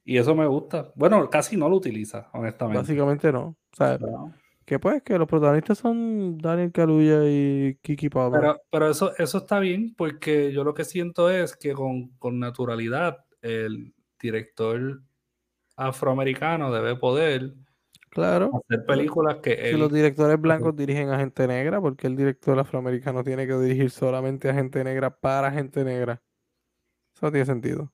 Y 0.04 0.18
eso 0.18 0.34
me 0.34 0.46
gusta. 0.46 0.92
Bueno, 0.96 1.28
casi 1.30 1.56
no 1.56 1.68
lo 1.68 1.76
utiliza, 1.76 2.30
honestamente. 2.32 2.78
Básicamente 2.80 3.32
no. 3.32 3.56
O 3.72 3.76
sea, 3.76 3.98
Pero, 3.98 4.32
que 4.64 4.78
pues 4.78 5.02
que 5.02 5.18
los 5.18 5.28
protagonistas 5.28 5.78
son 5.78 6.38
Daniel 6.38 6.72
Kaluuya 6.72 7.24
y 7.24 7.78
Kiki 7.82 8.08
Palmer. 8.08 8.40
pero, 8.40 8.62
pero 8.70 8.90
eso, 8.90 9.12
eso 9.18 9.38
está 9.38 9.58
bien 9.58 9.94
porque 9.96 10.52
yo 10.52 10.64
lo 10.64 10.74
que 10.74 10.84
siento 10.84 11.30
es 11.30 11.56
que 11.56 11.72
con, 11.72 12.10
con 12.18 12.38
naturalidad 12.38 13.24
el 13.40 13.92
director 14.20 15.02
afroamericano 15.76 16.72
debe 16.72 16.96
poder 16.96 17.54
claro. 18.10 18.62
hacer 18.68 18.86
películas 18.86 19.38
que 19.42 19.56
Si 19.56 19.74
él... 19.74 19.80
los 19.80 19.92
directores 19.92 20.40
blancos 20.40 20.76
dirigen 20.76 21.10
a 21.10 21.18
gente 21.18 21.46
negra, 21.46 21.80
porque 21.80 22.06
el 22.06 22.16
director 22.16 22.58
afroamericano 22.58 23.24
tiene 23.24 23.46
que 23.46 23.54
dirigir 23.54 23.90
solamente 23.90 24.48
a 24.48 24.54
gente 24.54 24.84
negra 24.84 25.10
para 25.10 25.50
gente 25.50 25.84
negra? 25.84 26.22
Eso 27.14 27.30
tiene 27.30 27.46
sentido. 27.46 27.92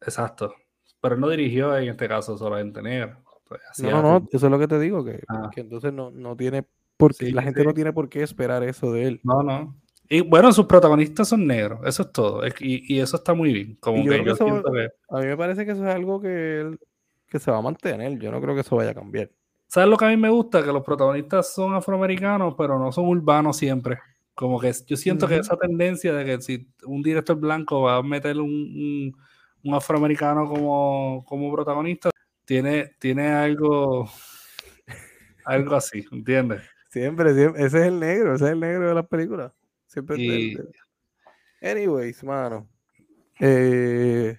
Exacto. 0.00 0.54
Pero 1.00 1.14
él 1.14 1.20
no 1.20 1.28
dirigió 1.28 1.76
en 1.76 1.88
este 1.88 2.08
caso 2.08 2.36
solo 2.36 2.56
a 2.56 2.58
gente 2.58 2.82
negra. 2.82 3.22
Pues, 3.48 3.60
No, 3.82 3.90
no, 3.90 4.02
no, 4.20 4.28
eso 4.32 4.46
es 4.46 4.50
lo 4.50 4.58
que 4.58 4.68
te 4.68 4.78
digo, 4.80 5.04
que, 5.04 5.20
Ah. 5.28 5.50
que 5.54 5.60
entonces 5.60 5.92
no, 5.92 6.10
no 6.10 6.36
tiene 6.36 6.64
por 6.96 7.14
qué- 7.14 7.26
Sí, 7.26 7.32
la 7.32 7.42
gente 7.42 7.60
sí. 7.60 7.66
no 7.66 7.74
tiene 7.74 7.92
por 7.92 8.08
qué 8.08 8.22
esperar 8.22 8.62
eso 8.64 8.90
de 8.92 9.04
él. 9.06 9.20
No, 9.22 9.42
no. 9.42 9.76
Y 10.08 10.20
bueno, 10.20 10.52
sus 10.52 10.66
protagonistas 10.66 11.28
son 11.28 11.46
negros, 11.46 11.80
eso 11.84 12.02
es 12.04 12.12
todo. 12.12 12.42
Y, 12.60 12.94
y 12.94 13.00
eso 13.00 13.16
está 13.16 13.34
muy 13.34 13.52
bien. 13.52 13.76
Como 13.80 14.02
yo 14.04 14.12
que 14.12 14.24
yo 14.24 14.32
eso- 14.34 14.44
que. 14.72 14.88
A 15.10 15.20
mí 15.20 15.26
me 15.26 15.36
parece 15.36 15.64
que 15.66 15.72
eso 15.72 15.86
es 15.86 15.94
algo 15.94 16.20
que, 16.20 16.60
él- 16.60 16.78
que 17.28 17.38
se 17.38 17.50
va 17.50 17.58
a 17.58 17.62
mantener. 17.62 18.18
Yo 18.18 18.30
no 18.30 18.40
creo 18.40 18.54
que 18.54 18.60
eso 18.60 18.76
vaya 18.76 18.90
a 18.90 18.94
cambiar. 18.94 19.30
¿Sabes 19.68 19.88
lo 19.90 19.96
que 19.96 20.04
a 20.04 20.08
mí 20.08 20.16
me 20.16 20.28
gusta? 20.30 20.62
Que 20.64 20.72
los 20.72 20.84
protagonistas 20.84 21.52
son 21.52 21.74
afroamericanos, 21.74 22.54
pero 22.56 22.78
no 22.78 22.92
son 22.92 23.06
urbanos 23.08 23.56
siempre. 23.56 23.98
Como 24.34 24.60
que 24.60 24.72
yo 24.86 24.96
siento 24.96 25.26
que 25.26 25.38
esa 25.38 25.56
tendencia 25.56 26.12
de 26.12 26.24
que 26.24 26.40
si 26.40 26.68
un 26.84 27.02
director 27.02 27.36
blanco 27.36 27.82
va 27.82 27.96
a 27.96 28.02
meter 28.02 28.38
un, 28.38 28.50
un- 28.50 29.16
un 29.64 29.74
afroamericano 29.74 30.46
como, 30.48 31.24
como 31.26 31.52
protagonista, 31.52 32.10
tiene, 32.46 32.94
tiene 32.98 33.28
algo, 33.28 34.08
algo 35.44 35.74
así, 35.74 36.06
¿entiendes? 36.10 36.62
Siempre, 36.88 37.34
siempre. 37.34 37.64
Ese 37.64 37.80
es 37.80 37.86
el 37.86 38.00
negro, 38.00 38.34
ese 38.34 38.46
es 38.46 38.50
el 38.52 38.60
negro 38.60 38.88
de 38.88 38.94
las 38.94 39.06
películas. 39.06 39.52
Siempre 39.86 40.16
Y- 40.18 40.56
Anyways, 41.60 42.22
mano. 42.24 42.68
Eh, 43.40 44.38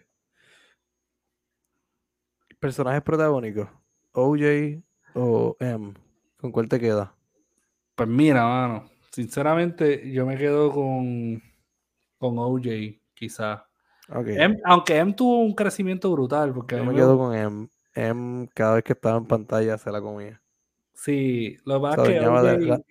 personajes 2.60 3.02
protagónicos. 3.04 3.70
OJ 4.14 4.82
o 5.14 5.56
M. 5.60 5.94
¿Con 6.38 6.52
cuál 6.52 6.68
te 6.68 6.80
queda? 6.80 7.14
Pues 7.96 8.10
mira, 8.10 8.44
mano, 8.44 8.90
sinceramente 9.12 10.12
yo 10.12 10.26
me 10.26 10.38
quedo 10.38 10.72
con, 10.72 11.42
con 12.18 12.40
OJ, 12.40 13.00
quizás. 13.14 13.62
Aunque 14.66 14.98
M 14.98 15.14
tuvo 15.14 15.40
un 15.42 15.54
crecimiento 15.54 16.12
brutal, 16.12 16.54
porque 16.54 16.78
Yo 16.78 16.86
me 16.86 16.94
quedo 16.94 17.18
con 17.18 17.36
M. 17.36 17.70
M 17.98 18.48
cada 18.54 18.76
vez 18.76 18.84
que 18.84 18.94
estaba 18.94 19.18
en 19.18 19.26
pantalla 19.26 19.78
se 19.78 19.92
la 19.92 20.00
comía. 20.02 20.42
Sí, 20.94 21.58
lo 21.66 21.76
que 21.76 21.82
pasa 21.82 22.02
es 22.04 22.08
que 22.10 22.14
de 22.14 22.66
la- 22.68 22.82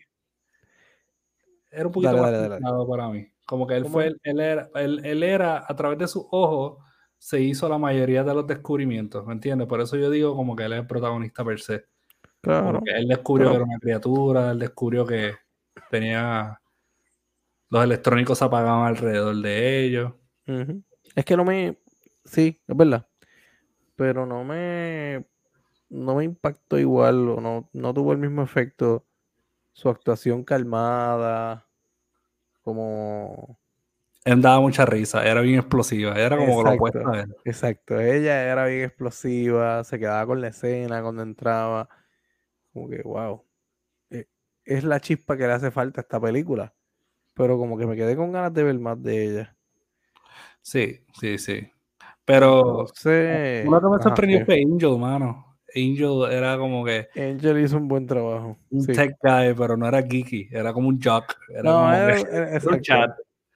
era 1.71 1.87
un 1.87 1.93
poquito 1.93 2.17
Dale, 2.17 2.23
más 2.23 2.61
dale, 2.61 2.87
para 2.89 3.09
mí. 3.11 3.29
Como 3.47 3.67
que 3.67 3.77
él 3.77 3.83
¿Cómo 3.85 3.93
fue, 3.93 4.13
él, 4.23 4.41
era, 4.41 4.69
él, 4.75 5.01
él 5.05 5.23
era, 5.23 5.65
a 5.69 5.77
través 5.77 5.99
de 5.99 6.09
sus 6.09 6.25
ojos, 6.31 6.83
se 7.19 7.41
hizo 7.41 7.69
la 7.69 7.79
mayoría 7.79 8.25
de 8.25 8.35
los 8.35 8.47
descubrimientos, 8.47 9.25
¿me 9.27 9.33
entiendes? 9.33 9.69
Por 9.69 9.81
eso 9.81 9.97
yo 9.97 10.11
digo 10.11 10.35
como 10.35 10.57
que 10.57 10.65
él 10.65 10.73
es 10.73 10.81
el 10.81 10.87
protagonista 10.87 11.45
per 11.45 11.61
se. 11.61 11.85
Claro. 12.41 12.81
que 12.85 12.93
él 12.93 13.09
descubrió 13.09 13.51
que 13.51 13.57
era 13.57 13.65
una 13.65 13.79
criatura, 13.79 14.51
él 14.53 14.59
descubrió 14.59 15.05
que 15.05 15.35
tenía 15.91 16.61
los 17.71 17.85
electrónicos 17.85 18.39
se 18.39 18.45
apagaban 18.45 18.87
alrededor 18.87 19.37
de 19.37 19.85
ellos. 19.85 20.13
Es 21.15 21.25
que 21.25 21.37
no 21.37 21.45
me. 21.45 21.79
Sí, 22.25 22.61
es 22.67 22.77
verdad. 22.77 23.07
Pero 23.97 24.27
no 24.27 24.45
me. 24.45 25.27
No 25.91 26.17
me 26.17 26.25
impactó 26.25 26.79
igual 26.79 27.29
o 27.31 27.41
no, 27.41 27.71
no 27.73 27.95
tuvo 27.95 28.13
el 28.13 28.19
mismo 28.19 28.43
efecto 28.43 29.07
su 29.73 29.89
actuación 29.91 30.45
calmada. 30.45 31.69
Como. 32.63 33.59
Él 34.27 34.43
daba 34.43 34.61
mucha 34.61 34.85
risa, 34.85 35.25
era 35.27 35.41
bien 35.41 35.59
explosiva, 35.59 36.21
era 36.21 36.37
como 36.37 36.63
lo 36.63 36.73
Exacto. 36.73 36.75
opuesto 36.75 37.09
a 37.11 37.21
él. 37.21 37.35
Exacto. 37.45 38.01
Ella 38.01 38.43
era 38.51 38.67
bien 38.67 38.85
explosiva, 38.85 39.85
se 39.85 39.99
quedaba 39.99 40.27
con 40.27 40.41
la 40.41 40.49
escena 40.49 41.03
cuando 41.03 41.23
entraba. 41.23 41.89
Como 42.73 42.89
que, 42.91 43.03
wow. 43.03 43.45
eh, 44.11 44.27
Es 44.65 44.85
la 44.85 45.01
chispa 45.01 45.37
que 45.39 45.47
le 45.47 45.55
hace 45.55 45.71
falta 45.73 46.03
a 46.03 46.05
esta 46.05 46.21
película. 46.21 46.75
Pero 47.35 47.59
como 47.59 47.79
que 47.79 47.87
me 47.87 47.97
quedé 47.97 48.17
con 48.17 48.33
ganas 48.33 48.55
de 48.55 48.65
ver 48.65 48.79
más 48.81 49.03
de 49.03 49.25
ella. 49.27 49.57
Sí, 50.63 51.01
sí, 51.21 51.39
sí. 51.39 51.71
Pero 52.27 52.81
Entonces, 52.81 53.65
uno 53.67 53.81
que 53.81 53.87
me 53.97 54.03
sorprendió 54.03 54.45
fue 54.45 54.61
Angel, 54.63 54.99
mano. 54.99 55.57
Angel 55.75 56.31
era 56.33 56.59
como 56.59 56.85
que 56.85 57.09
Angel 57.17 57.59
hizo 57.61 57.77
un 57.77 57.87
buen 57.89 58.07
trabajo. 58.07 58.59
un 58.71 58.83
sí. 58.83 58.93
tech 58.93 59.17
guy, 59.23 59.55
pero 59.57 59.77
no 59.77 59.87
era 59.87 60.03
geeky, 60.03 60.49
era 60.51 60.73
como 60.73 60.89
un 60.89 61.01
jock. 61.01 61.37
Era 61.51 61.63
No, 61.63 61.73
como 61.79 61.93
era- 61.93 62.15
que- 62.17 62.23
era- 62.37 62.51
era 62.57 62.71
un 62.71 62.81
chat. 62.81 63.11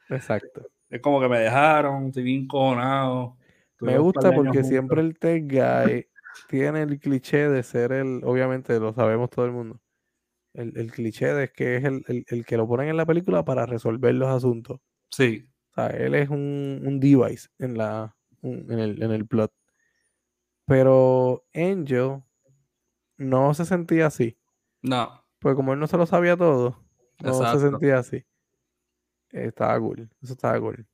Exacto. 0.08 0.66
Es 0.88 1.00
como 1.00 1.20
que 1.20 1.28
me 1.28 1.38
dejaron, 1.40 2.06
estoy 2.06 2.22
bien 2.22 2.46
cojonado. 2.46 3.36
Me 3.80 3.98
gusta 3.98 4.32
porque 4.32 4.48
juntos. 4.50 4.66
siempre 4.68 5.00
el 5.00 5.18
tech 5.18 5.44
guy 5.50 6.06
tiene 6.48 6.82
el 6.82 6.98
cliché 7.00 7.48
de 7.48 7.62
ser 7.62 7.92
el, 7.92 8.20
obviamente 8.24 8.78
lo 8.78 8.92
sabemos 8.92 9.30
todo 9.30 9.46
el 9.46 9.52
mundo, 9.52 9.80
el, 10.54 10.76
el 10.76 10.92
cliché 10.92 11.32
de 11.32 11.48
que 11.50 11.76
es 11.76 11.84
el, 11.84 12.04
el- 12.08 12.24
el 12.28 12.44
que 12.44 12.56
lo 12.56 12.68
ponen 12.68 12.88
en 12.88 12.96
la 12.96 13.06
película 13.06 13.44
para 13.44 13.66
resolver 13.66 14.14
los 14.14 14.28
asuntos. 14.28 14.78
Sí, 15.10 15.48
O 15.70 15.74
sea, 15.74 15.86
él 15.88 16.14
es 16.14 16.28
un, 16.28 16.82
un 16.84 17.00
device 17.00 17.48
en, 17.58 17.78
la, 17.78 18.14
en, 18.42 18.78
el, 18.78 19.02
en 19.02 19.10
el 19.12 19.26
plot. 19.26 19.52
Pero 20.66 21.44
Angel 21.54 22.22
no 23.16 23.54
se 23.54 23.64
sentía 23.64 24.06
así. 24.06 24.38
no, 24.82 25.24
Porque 25.38 25.56
como 25.56 25.72
él 25.72 25.80
no 25.80 25.86
se 25.86 25.96
lo 25.96 26.06
sabía 26.06 26.36
todo, 26.36 26.76
no 27.22 27.28
Exacto. 27.30 27.58
se 27.60 27.70
sentía 27.70 27.98
así. 27.98 28.24
Estaba 29.30 29.78
cool. 29.78 30.08
Eso 30.22 30.32
estaba 30.34 30.58
cool. 30.60 30.86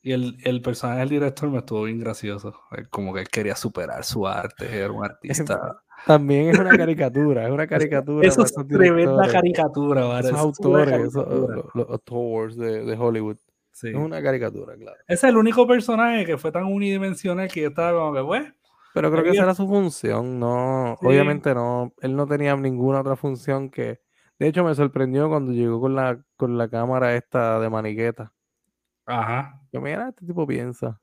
Y 0.00 0.12
el, 0.12 0.36
el 0.44 0.62
personaje 0.62 1.00
del 1.00 1.08
director 1.08 1.50
me 1.50 1.58
estuvo 1.58 1.82
bien 1.84 1.98
gracioso. 1.98 2.54
Como 2.90 3.12
que 3.12 3.20
él 3.20 3.28
quería 3.28 3.56
superar 3.56 4.04
su 4.04 4.26
arte, 4.26 4.78
era 4.78 4.92
un 4.92 5.04
artista. 5.04 5.82
También 6.06 6.50
es 6.50 6.58
una 6.58 6.76
caricatura, 6.76 7.46
es 7.46 7.50
una 7.52 7.66
caricatura. 7.66 8.26
Eso 8.26 8.42
es 8.44 8.54
tremenda 8.54 8.94
directores, 8.96 9.32
caricatura, 9.32 10.04
¿vale? 10.04 10.28
Esos 10.28 10.38
autores, 10.40 11.00
esos- 11.00 11.28
los, 11.28 11.64
los 11.74 11.90
autores 11.90 12.56
de, 12.56 12.84
de 12.84 12.96
Hollywood. 12.96 13.36
Sí. 13.80 13.90
Es 13.90 13.94
una 13.94 14.20
caricatura, 14.20 14.74
claro. 14.76 14.96
Ese 15.06 15.26
es 15.26 15.30
el 15.30 15.36
único 15.36 15.64
personaje 15.66 16.24
que 16.26 16.36
fue 16.36 16.50
tan 16.50 16.64
unidimensional 16.64 17.48
que 17.48 17.60
yo 17.60 17.68
estaba 17.68 17.92
como 17.96 18.12
que, 18.12 18.22
pues, 18.24 18.52
Pero 18.92 19.08
creo 19.12 19.22
que 19.22 19.30
esa 19.30 19.44
era 19.44 19.54
su 19.54 19.68
función, 19.68 20.40
no, 20.40 20.96
Sí. 21.00 21.06
obviamente 21.06 21.54
no, 21.54 21.92
él 22.00 22.16
no 22.16 22.26
tenía 22.26 22.56
ninguna 22.56 23.00
otra 23.02 23.14
función 23.14 23.70
que, 23.70 24.00
de 24.40 24.48
hecho 24.48 24.64
me 24.64 24.74
sorprendió 24.74 25.28
cuando 25.28 25.52
llegó 25.52 25.80
con 25.80 25.94
la, 25.94 26.20
con 26.36 26.58
la 26.58 26.68
cámara 26.68 27.14
esta 27.14 27.60
de 27.60 27.70
maniqueta. 27.70 28.32
ajá, 29.06 29.60
Yo, 29.72 29.80
mira, 29.80 30.08
este 30.08 30.26
tipo 30.26 30.44
piensa. 30.44 31.00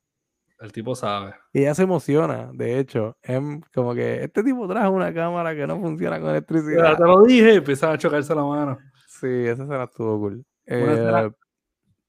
el 0.60 0.72
tipo 0.74 0.96
sabe. 0.96 1.34
Y 1.54 1.60
ella 1.62 1.76
se 1.76 1.84
emociona, 1.84 2.50
de 2.54 2.80
hecho, 2.80 3.16
em, 3.24 3.62
como 3.74 3.94
que 3.94 4.24
este 4.24 4.44
tipo 4.44 4.68
trajo 4.68 4.92
una 4.92 5.14
cámara 5.14 5.56
que 5.56 5.66
no 5.66 5.80
funciona 5.80 6.18
con 6.18 6.26
Ya 6.28 6.32
electricidad. 6.32 6.98
te 6.98 7.04
lo 7.04 7.22
dije, 7.24 7.54
y 7.54 7.58
empiezan 7.58 7.92
a 7.94 7.98
chocarse 7.98 8.36
la 8.36 8.44
mano. 8.44 8.78
Sí, 9.08 9.28
esa 9.28 9.64
escena 9.64 9.84
estuvo 9.86 10.20
cool. 10.20 10.46
Una 10.68 10.94
escena- 10.94 11.22
Eh, 11.22 11.32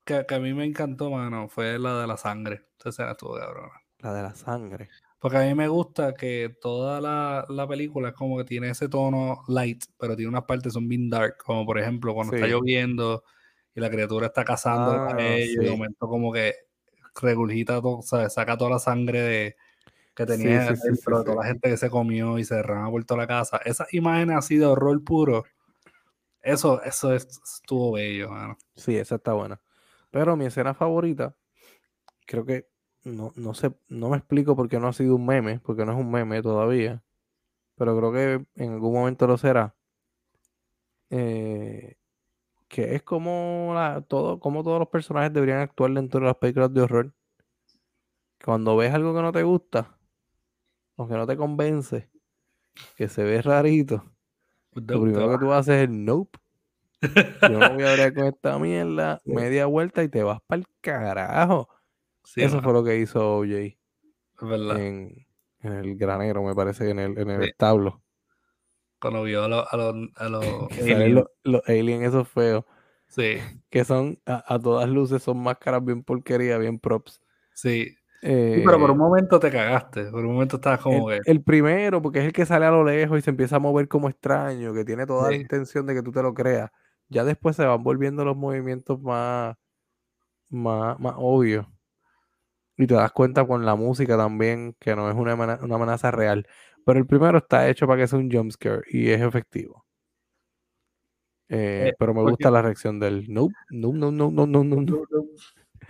Que, 0.06 0.24
que 0.26 0.34
a 0.36 0.40
mí 0.40 0.54
me 0.54 0.64
encantó, 0.64 1.10
mano, 1.10 1.48
fue 1.48 1.78
la 1.78 2.00
de 2.00 2.06
la 2.06 2.16
sangre. 2.16 2.68
Esa 2.78 2.88
escena 2.90 3.10
estuvo 3.12 3.34
cabrona. 3.38 3.72
la 3.98 4.12
de 4.14 4.22
la 4.22 4.34
sangre. 4.34 4.88
Porque 5.18 5.38
a 5.38 5.40
mí 5.42 5.54
me 5.54 5.68
gusta 5.68 6.14
que 6.14 6.56
toda 6.60 7.00
la, 7.00 7.44
la 7.48 7.66
película 7.66 8.10
es 8.10 8.14
como 8.14 8.36
que 8.38 8.44
tiene 8.44 8.70
ese 8.70 8.88
tono 8.88 9.42
light, 9.48 9.84
pero 9.98 10.14
tiene 10.14 10.28
unas 10.28 10.44
partes 10.44 10.74
son 10.74 10.86
bien 10.88 11.10
dark, 11.10 11.36
como 11.44 11.66
por 11.66 11.78
ejemplo 11.78 12.14
cuando 12.14 12.34
está 12.36 12.46
Sí. 12.46 12.52
lloviendo 12.52 13.24
y 13.74 13.80
la 13.80 13.90
criatura 13.90 14.26
está 14.28 14.44
cazando 14.44 14.92
a 14.92 14.96
Ah, 15.18 15.20
ellos, 15.20 15.56
y 15.56 15.64
de 15.64 15.70
sí. 15.70 15.76
momento 15.76 16.06
como 16.08 16.32
que 16.32 16.54
regurgita 17.20 17.80
todo. 17.82 18.02
Saca 18.02 18.56
toda 18.56 18.70
la 18.70 18.78
sangre 18.78 19.20
de, 19.22 19.56
que 20.16 20.26
Sí, 20.26 20.32
tenía 20.38 20.60
sí, 20.60 20.76
sí, 20.76 20.82
dentro 20.88 21.18
sí, 21.18 21.18
de 21.18 21.24
toda 21.24 21.36
sí. 21.36 21.40
la 21.42 21.46
gente 21.48 21.70
que 21.70 21.76
se 21.78 21.90
comió 21.90 22.38
y 22.38 22.44
se 22.44 22.56
derrama 22.56 22.90
por 22.90 23.04
toda 23.04 23.20
la 23.22 23.26
casa. 23.26 23.58
Esas 23.64 23.92
imágenes 23.94 24.36
así 24.38 24.56
de 24.58 24.66
horror 24.66 25.02
puro, 25.04 25.44
eso, 26.42 26.82
eso 26.82 27.14
es- 27.14 27.40
estuvo 27.56 27.92
bello, 27.92 28.30
mano. 28.30 28.56
Sí, 28.76 28.96
esa 28.96 29.16
está 29.16 29.32
buena. 29.32 29.60
Pero 30.16 30.36
mi 30.36 30.46
escena 30.46 30.72
favorita, 30.74 31.36
creo 32.26 32.44
que 32.46 32.68
no, 33.04 33.32
no 33.36 33.54
sé, 33.54 33.72
no 33.88 34.10
me 34.10 34.18
explico 34.18 34.56
por 34.56 34.68
qué 34.68 34.80
no 34.80 34.88
ha 34.88 34.94
sido 34.94 35.16
un 35.16 35.26
meme, 35.26 35.60
porque 35.60 35.84
no 35.86 35.92
es 35.92 35.98
un 35.98 36.10
meme 36.10 36.42
todavía. 36.42 37.04
Pero 37.76 37.96
creo 37.98 38.12
que 38.12 38.46
en 38.64 38.72
algún 38.74 38.94
momento 38.94 39.26
lo 39.28 39.38
será. 39.38 39.76
eh, 41.10 41.96
que 42.68 42.94
es 42.96 43.02
como 43.02 43.72
la, 43.74 44.02
todo, 44.02 44.40
como 44.40 44.62
todos 44.64 44.78
los 44.80 44.88
personajes 44.88 45.32
deberían 45.32 45.60
actuar 45.60 45.92
dentro 45.92 46.20
de 46.20 46.26
las 46.26 46.36
películas 46.36 46.72
de 46.74 46.82
horror. 46.82 47.14
Cuando 48.42 48.76
ves 48.78 48.94
algo 48.94 49.14
que 49.14 49.20
no 49.20 49.30
te 49.32 49.42
gusta, 49.42 49.98
o 50.96 51.06
que 51.08 51.14
no 51.14 51.26
te 51.26 51.36
convence, 51.36 52.10
que 52.96 53.08
se 53.08 53.24
ve 53.24 53.42
rarito, 53.42 54.04
lo 54.88 55.00
primero 55.02 55.30
que 55.30 55.38
tú 55.38 55.52
haces 55.52 55.84
es 55.84 55.90
nope. 55.90 56.38
Yo 57.44 57.60
no 57.60 57.72
voy 57.74 57.84
a 57.84 57.90
hablar 57.92 58.14
con 58.14 58.26
esta 58.26 58.58
mierda, 58.58 59.22
media 59.24 59.66
vuelta 59.66 60.02
y 60.02 60.08
te 60.08 60.22
vas 60.22 60.40
para 60.46 60.60
el 60.60 60.66
carajo. 60.80 61.68
Sí, 62.24 62.42
Eso 62.42 62.62
fue 62.62 62.72
lo 62.72 62.84
que 62.84 62.98
hizo 62.98 63.38
OJ 63.38 63.78
es 64.40 64.48
verdad. 64.48 64.80
en, 64.80 65.26
en 65.60 65.72
el 65.74 65.96
granero, 65.96 66.42
me 66.44 66.54
parece, 66.54 66.90
en 66.90 66.98
el, 67.00 67.18
en 67.18 67.30
el 67.30 67.42
Sí. 67.42 67.50
establo. 67.50 68.02
Cuando 69.00 69.22
vio 69.22 69.44
a 69.44 69.48
los, 69.48 69.66
a 69.72 69.76
los, 69.76 69.94
a 70.18 70.28
aliens. 70.28 70.74
los, 71.08 71.26
los 71.44 71.62
aliens 71.68 72.04
esos 72.04 72.28
feos, 72.28 72.64
Sí, 73.08 73.40
que 73.70 73.84
son, 73.84 74.20
a, 74.26 74.54
a 74.54 74.58
todas 74.58 74.88
luces, 74.88 75.22
son 75.22 75.38
máscaras 75.42 75.84
bien 75.84 76.02
porquería, 76.02 76.58
bien 76.58 76.78
props. 76.78 77.20
sí. 77.52 77.96
Sí, 78.52 78.60
pero 78.62 78.78
por 78.80 78.90
Eh, 78.90 78.92
un 78.92 78.98
momento 78.98 79.40
te 79.40 79.50
cagaste. 79.50 80.06
Por 80.10 80.24
un 80.26 80.34
momento 80.34 80.56
estabas 80.56 80.80
como 80.80 81.08
el, 81.08 81.10
que. 81.10 81.20
el 81.24 81.42
primero, 81.42 82.02
porque 82.02 82.20
es 82.20 82.24
el 82.26 82.32
que 82.32 82.46
sale 82.46 82.66
a 82.66 82.70
lo 82.70 82.84
lejos 82.84 83.18
y 83.18 83.22
se 83.22 83.30
empieza 83.30 83.56
a 83.56 83.58
mover 83.58 83.88
como 83.88 84.08
extraño, 84.08 84.72
que 84.74 84.84
tiene 84.84 85.06
toda 85.06 85.30
la 85.30 85.36
intención 85.36 85.86
de 85.86 85.94
que 85.94 86.02
tú 86.02 86.12
te 86.12 86.22
lo 86.22 86.34
creas. 86.34 86.70
Ya 87.08 87.24
después 87.24 87.56
se 87.56 87.64
van 87.66 87.82
volviendo 87.82 88.24
los 88.24 88.36
movimientos 88.36 89.00
más, 89.00 89.56
más, 90.50 90.98
más 91.00 91.14
obvios. 91.18 91.66
Y 92.78 92.86
te 92.86 92.94
das 92.94 93.12
cuenta 93.12 93.46
con 93.46 93.64
la 93.66 93.74
música 93.74 94.16
también 94.16 94.74
que 94.78 94.94
no 94.96 95.08
es 95.10 95.16
una, 95.16 95.32
amena- 95.32 95.58
una 95.62 95.76
amenaza 95.76 96.10
real. 96.10 96.46
Pero 96.84 96.98
el 96.98 97.06
primero 97.06 97.38
está 97.38 97.68
hecho 97.68 97.86
para 97.86 98.00
que 98.02 98.06
sea 98.08 98.18
un 98.18 98.30
jumpscare 98.30 98.82
y 98.90 99.10
es 99.10 99.20
efectivo. 99.22 99.84
Eh, 101.48 101.88
Eh, 101.88 101.94
pero 101.98 102.12
me 102.12 102.22
gusta 102.22 102.50
la 102.50 102.62
reacción 102.62 102.98
del 102.98 103.26
nope, 103.32 103.54
no, 103.70 103.92
no, 103.92 104.10
no, 104.10 104.30
no, 104.30 104.46
no, 104.46 104.64
no, 104.64 104.76
no. 104.80 104.98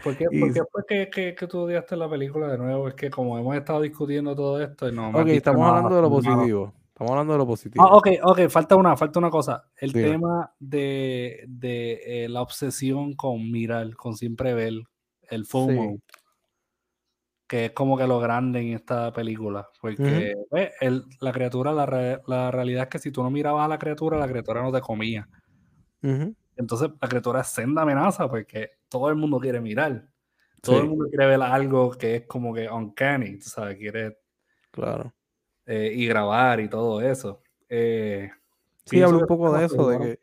¿Por 0.02 0.16
qué, 0.16 0.26
Y- 0.30 0.52
fue 0.70 0.84
que, 0.86 1.10
que, 1.10 1.34
que 1.34 1.46
tú 1.46 1.60
odiaste 1.60 1.96
la 1.96 2.08
película 2.08 2.48
de 2.48 2.58
nuevo? 2.58 2.88
Es 2.88 2.94
que 2.94 3.10
como 3.10 3.38
hemos 3.38 3.56
estado 3.56 3.80
discutiendo 3.80 4.34
todo 4.36 4.60
esto 4.62 4.88
y 4.88 4.92
no 4.92 5.12
Ok, 5.12 5.28
estamos 5.28 5.60
nada, 5.62 5.78
hablando 5.78 5.96
de 5.96 6.02
lo 6.02 6.10
positivo. 6.10 6.74
Estamos 6.96 7.10
hablando 7.10 7.34
de 7.34 7.38
lo 7.40 7.46
positivo. 7.46 7.84
Ah, 7.84 7.94
ok, 7.94 8.08
ok, 8.22 8.48
falta 8.48 8.74
una, 8.74 8.96
falta 8.96 9.18
una 9.18 9.28
cosa. 9.28 9.70
El 9.76 9.92
Dime. 9.92 10.12
tema 10.12 10.54
de, 10.58 11.44
de 11.46 12.24
eh, 12.24 12.28
la 12.30 12.40
obsesión 12.40 13.12
con 13.14 13.50
mirar, 13.50 13.94
con 13.96 14.16
siempre 14.16 14.54
ver, 14.54 14.72
el 15.28 15.44
FOMO, 15.44 15.98
Sí. 16.08 16.16
que 17.46 17.66
es 17.66 17.72
como 17.72 17.98
que 17.98 18.06
lo 18.06 18.18
grande 18.18 18.60
en 18.60 18.72
esta 18.72 19.12
película. 19.12 19.68
Porque 19.78 20.32
el- 20.80 21.04
la 21.20 21.32
criatura, 21.32 21.72
la, 21.72 21.84
re- 21.84 22.22
la 22.26 22.50
realidad 22.50 22.84
es 22.84 22.88
que 22.88 22.98
si 22.98 23.10
tú 23.12 23.22
no 23.22 23.30
mirabas 23.30 23.66
a 23.66 23.68
la 23.68 23.78
criatura, 23.78 24.16
la 24.18 24.26
criatura 24.28 24.62
no 24.62 24.72
te 24.72 24.80
comía. 24.80 25.28
Entonces 26.56 26.90
la 27.00 27.08
criatura 27.08 27.40
es 27.42 27.48
senda 27.48 27.82
amenaza 27.82 28.28
porque 28.28 28.70
todo 28.88 29.08
el 29.10 29.16
mundo 29.16 29.38
quiere 29.38 29.60
mirar. 29.60 30.08
Todo 30.62 30.80
Sí, 30.80 30.82
el 30.82 30.88
mundo 30.88 31.06
quiere 31.08 31.26
ver 31.26 31.42
algo 31.42 31.90
que 31.92 32.16
es 32.16 32.26
como 32.26 32.52
que 32.54 32.68
uncanny, 32.68 33.38
tú 33.38 33.48
sabes, 33.48 33.76
quiere 33.76 34.18
claro. 34.70 35.12
Eh, 35.66 35.92
y 35.94 36.06
grabar 36.06 36.60
y 36.60 36.68
todo 36.68 37.00
eso. 37.00 37.42
Eh, 37.68 38.30
Sí, 38.84 39.02
que 39.02 39.14
un 39.14 39.26
poco 39.26 39.52
de 39.52 39.64
eso, 39.66 39.88
de 39.88 39.98
que 39.98 40.20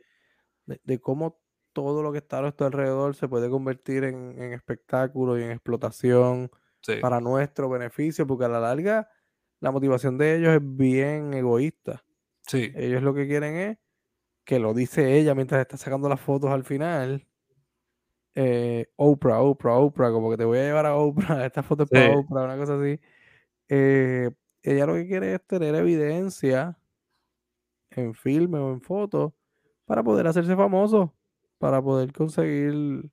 de, 0.66 0.82
de 0.84 1.00
cómo 1.02 1.42
todo 1.74 2.04
lo 2.04 2.12
que 2.12 2.20
está 2.20 2.40
a 2.40 2.42
nuestro 2.44 2.68
alrededor 2.68 3.16
se 3.16 3.28
puede 3.28 3.50
convertir 3.50 4.04
en, 4.06 4.42
en 4.42 4.54
espectáculo 4.54 5.38
y 5.40 5.44
en 5.44 5.52
explotación 5.52 6.52
Sí, 6.82 6.94
para 7.00 7.22
nuestro 7.22 7.70
beneficio, 7.70 8.28
porque 8.28 8.46
a 8.46 8.50
la 8.50 8.60
larga 8.62 9.10
la 9.62 9.72
motivación 9.72 10.18
de 10.18 10.38
ellos 10.38 10.54
es 10.56 10.62
bien 10.64 11.34
egoísta. 11.34 12.06
sí, 12.48 12.74
Ellos 12.74 13.04
lo 13.04 13.14
que 13.16 13.28
quieren 13.28 13.56
es 13.58 13.78
que 14.46 14.60
lo 14.60 14.74
dice 14.76 15.18
ella 15.20 15.36
mientras 15.36 15.62
está 15.62 15.78
sacando 15.78 16.10
las 16.10 16.22
fotos 16.22 16.52
al 16.52 16.64
final. 16.66 17.28
eh, 18.36 18.88
Oprah, 18.98 19.42
Oprah, 19.42 19.78
Oprah, 19.80 20.12
como 20.12 20.32
que 20.32 20.38
te 20.38 20.46
voy 20.46 20.60
a 20.60 20.64
llevar 20.64 20.86
a 20.86 20.96
Oprah, 20.96 21.46
esta 21.46 21.64
foto 21.64 21.84
es 21.84 21.90
para 21.90 22.06
Sí. 22.06 22.10
Oprah, 22.10 22.44
una 22.46 22.58
cosa 22.58 22.76
así. 22.80 23.00
Eh, 23.70 24.32
ella 24.64 24.86
lo 24.86 24.94
que 24.94 25.08
quiere 25.08 25.36
es 25.36 25.46
tener 25.46 25.76
evidencia 25.76 26.78
en 27.92 28.14
filme 28.14 28.58
o 28.60 28.72
en 28.72 28.82
foto 28.82 29.36
para 29.86 30.04
poder 30.04 30.28
hacerse 30.28 30.56
famoso, 30.56 31.14
para 31.58 31.82
poder 31.82 32.14
conseguir 32.14 33.12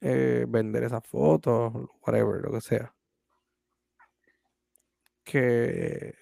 eh, 0.00 0.46
vender 0.48 0.84
esas 0.84 1.06
fotos, 1.06 1.72
whatever, 2.06 2.42
lo 2.42 2.52
que 2.52 2.60
sea. 2.60 2.94
Que 5.24 6.14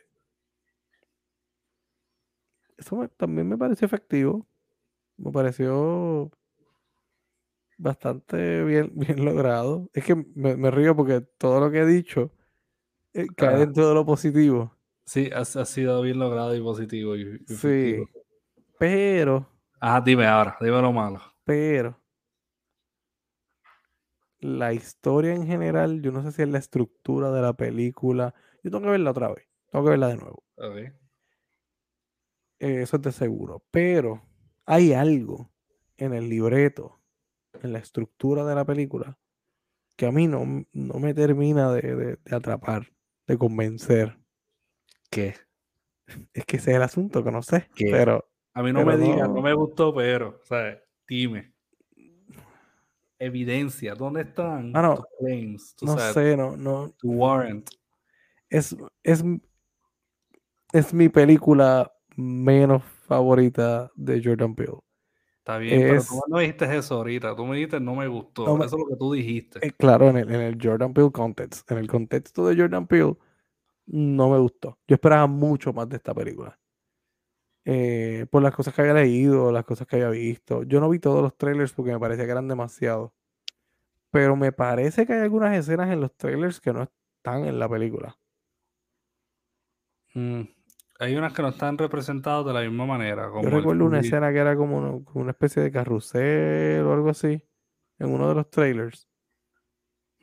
eso 2.77 3.09
también 3.17 3.49
me 3.49 3.59
pareció 3.59 3.87
efectivo, 3.87 4.47
me 5.17 5.33
pareció 5.33 6.31
bastante 7.79 8.65
bien, 8.65 8.93
bien 8.95 9.25
logrado. 9.25 9.91
Es 9.93 10.05
que 10.05 10.15
me 10.15 10.71
río 10.71 10.95
porque 10.97 11.21
todo 11.21 11.61
lo 11.61 11.71
que 11.71 11.81
he 11.81 11.87
dicho 11.87 12.31
eh, 13.17 13.27
cae 13.37 13.49
Ajá. 13.55 13.59
dentro 13.59 13.89
de 13.89 13.95
lo 13.95 14.05
positivo. 14.07 14.73
sí, 15.05 15.31
ha, 15.35 15.41
ha 15.41 15.65
sido 15.65 16.03
bien 16.03 16.19
logrado 16.19 16.55
y 16.55 16.61
positivo 16.63 17.17
y, 17.17 17.45
y 17.49 17.55
Sí, 17.55 18.05
pero, 18.79 19.47
Ajá, 19.81 20.01
dime 20.01 20.27
ahora, 20.27 20.57
dime 20.61 20.81
lo 20.83 20.93
malo. 20.93 21.21
pero, 21.45 21.99
la 24.41 24.73
historia 24.73 25.35
en 25.35 25.47
general, 25.47 26.03
yo 26.03 26.13
no 26.13 26.23
sé 26.23 26.33
si 26.33 26.43
es 26.43 26.49
la 26.49 26.59
estructura 26.59 27.31
de 27.31 27.43
la 27.43 27.53
película. 27.55 28.35
Yo 28.63 28.71
tengo 28.71 28.85
que 28.85 28.91
verla 28.91 29.11
otra 29.11 29.29
vez, 29.33 29.47
tengo 29.71 29.85
que 29.85 29.91
verla 29.91 30.09
de 30.09 30.17
nuevo. 30.17 30.43
Eh, 32.59 32.83
eso 32.83 32.97
es 32.97 33.03
de 33.03 33.13
seguro. 33.13 33.63
Pero 33.71 34.23
hay 34.65 34.93
algo 34.93 35.51
en 35.97 36.15
el 36.15 36.29
libreto, 36.29 37.01
en 37.63 37.73
la 37.73 37.79
estructura 37.79 38.45
de 38.45 38.55
la 38.55 38.65
película, 38.65 39.19
que 39.97 40.07
a 40.07 40.13
mí 40.13 40.27
no, 40.29 40.45
no 40.73 40.95
me 40.99 41.15
termina 41.15 41.73
de, 41.73 41.83
de- 41.97 42.17
de 42.25 42.37
atrapar, 42.37 42.89
de 43.27 43.39
convencer. 43.39 44.19
¿Qué? 45.11 45.35
Es 46.33 46.45
que 46.45 46.57
ese 46.57 46.71
es 46.71 46.77
el 46.77 46.83
asunto, 46.83 47.25
que 47.25 47.31
no 47.31 47.43
sé. 47.43 47.69
¿Qué? 47.75 47.89
Pero 47.91 48.29
A 48.55 48.63
mí 48.63 48.73
no 48.73 48.85
me 48.85 48.97
digas, 48.97 49.29
no. 49.29 49.35
no 49.35 49.43
me 49.43 49.53
gustó, 49.55 49.95
pero, 49.95 50.41
¿sabes? 50.45 50.79
Dime. 51.07 51.53
Evidencia, 53.19 53.95
¿dónde 53.95 54.23
están 54.23 54.73
Mano, 54.73 54.97
tus 54.97 55.07
claims? 55.19 55.75
Tú 55.75 55.87
no 55.87 55.97
sabes, 55.97 56.15
sé, 56.15 56.37
no, 56.37 56.57
no. 56.57 56.91
tu 56.99 57.13
warrant. 57.13 57.69
Es, 58.51 58.77
es, 59.03 59.25
es 60.73 60.95
mi 60.95 61.09
película 61.09 61.91
menos 62.17 62.83
favorita 63.07 63.91
de 63.95 64.23
Jordan 64.23 64.55
Peele. 64.55 64.79
Está 65.47 65.59
bien, 65.59 65.81
pero 65.81 66.03
tú 66.03 66.21
no 66.27 66.39
dijiste 66.41 66.77
eso 66.77 66.97
ahorita. 66.97 67.37
Tú 67.37 67.47
me 67.47 67.55
dijiste 67.55 67.79
no 67.79 67.95
me 67.95 68.09
gustó. 68.09 68.47
No 68.47 68.65
Eso 68.65 68.77
es 68.77 68.83
lo 68.83 68.89
que 68.89 68.97
tú 68.97 69.13
dijiste. 69.13 69.65
Eh, 69.65 69.71
claro, 69.71 70.09
en 70.09 70.17
el, 70.17 70.35
en 70.35 70.41
el 70.41 70.59
Jordan 70.61 70.93
Peele 70.93 71.13
context. 71.13 71.71
En 71.71 71.79
el 71.79 71.87
contexto 71.87 72.49
de 72.49 72.57
Jordan 72.61 72.89
Peele, 72.89 73.15
no 73.87 74.29
me 74.29 74.39
gustó. 74.39 74.77
Yo 74.89 74.95
esperaba 74.95 75.29
mucho 75.29 75.73
más 75.73 75.89
de 75.89 75.99
esta 75.99 76.13
película. 76.13 76.59
Eh, 77.65 78.27
por 78.29 78.43
las 78.43 78.57
cosas 78.57 78.75
que 78.75 78.81
había 78.81 78.95
leído, 78.95 79.53
las 79.53 79.65
cosas 79.65 79.87
que 79.87 79.95
había 79.95 80.09
visto. 80.09 80.65
Yo 80.65 80.81
no 80.81 80.89
vi 80.89 80.99
todos 80.99 81.23
los 81.23 81.37
trailers 81.37 81.73
porque 81.73 81.93
me 81.93 82.01
parecía 82.01 82.25
que 82.25 82.33
eran 82.33 82.49
demasiados. 82.49 83.13
Pero 84.11 84.35
me 84.35 84.51
parece 84.51 85.07
que 85.07 85.13
hay 85.13 85.21
algunas 85.21 85.57
escenas 85.57 85.93
en 85.93 86.01
los 86.01 86.13
trailers 86.17 86.61
que 86.61 86.73
no 86.73 86.83
están 87.19 87.45
en 87.45 87.61
la 87.61 87.69
película. 87.69 88.19
Mm, 90.13 90.43
Hay 90.99 91.15
unas 91.17 91.33
que 91.33 91.43
no 91.43 91.49
están 91.49 91.77
representadas 91.77 92.47
de 92.47 92.53
la 92.55 92.61
misma 92.63 92.87
manera. 92.87 93.29
Como 93.29 93.43
Yo 93.43 93.49
el 93.51 93.55
recuerdo 93.57 93.85
una 93.85 94.01
escena 94.01 94.33
que 94.33 94.39
era 94.39 94.57
como, 94.57 94.79
una- 94.79 95.05
como 95.05 95.21
una 95.23 95.33
especie 95.33 95.63
de 95.63 95.71
carrusel 95.71 96.83
o 96.87 96.93
algo 96.93 97.11
así. 97.11 97.43
En 97.99 98.11
uno 98.15 98.29
de 98.29 98.35
los 98.35 98.51
trailers. 98.51 99.09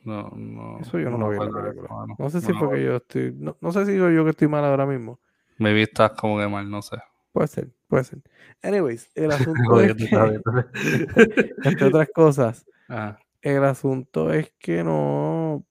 No, 0.04 0.30
no. 0.36 0.80
Eso 0.80 1.00
yo 1.00 1.10
no 1.10 1.18
lo 1.18 1.30
vi 1.30 1.38
en 1.38 1.52
la 1.54 1.62
película. 1.62 1.90
No 2.18 2.30
sé 2.30 2.42
si 2.42 2.48
No 2.48 2.54
me 2.56 2.60
fue 2.60 2.68
que 2.70 2.76
acuerdo. 2.76 2.86
yo 2.86 2.96
estoy. 2.98 3.34
No, 3.38 3.58
no 3.62 3.72
sé 3.72 3.86
si 3.86 3.98
soy 3.98 4.16
yo 4.16 4.24
que 4.24 4.32
estoy 4.32 4.48
mal 4.48 4.66
ahora 4.66 4.86
mismo. 4.86 5.20
Me 5.58 5.74
vi 5.74 5.84
estás 5.84 6.12
como 6.12 6.40
que 6.40 6.48
mal, 6.48 6.70
no 6.70 6.82
sé. 6.82 6.98
Puede 7.32 7.48
ser, 7.48 7.70
puede 7.88 8.04
ser. 8.04 8.20
Anyways, 8.62 9.10
el 9.16 9.32
asunto 9.32 9.80
es 9.82 9.94
que 9.96 10.06
entre 11.64 11.88
otras 11.88 12.10
cosas, 12.14 12.66
Ajá. 12.88 13.18
el 13.42 13.64
asunto 13.64 14.34
es 14.34 14.52
que 14.60 14.84
no, 14.84 15.64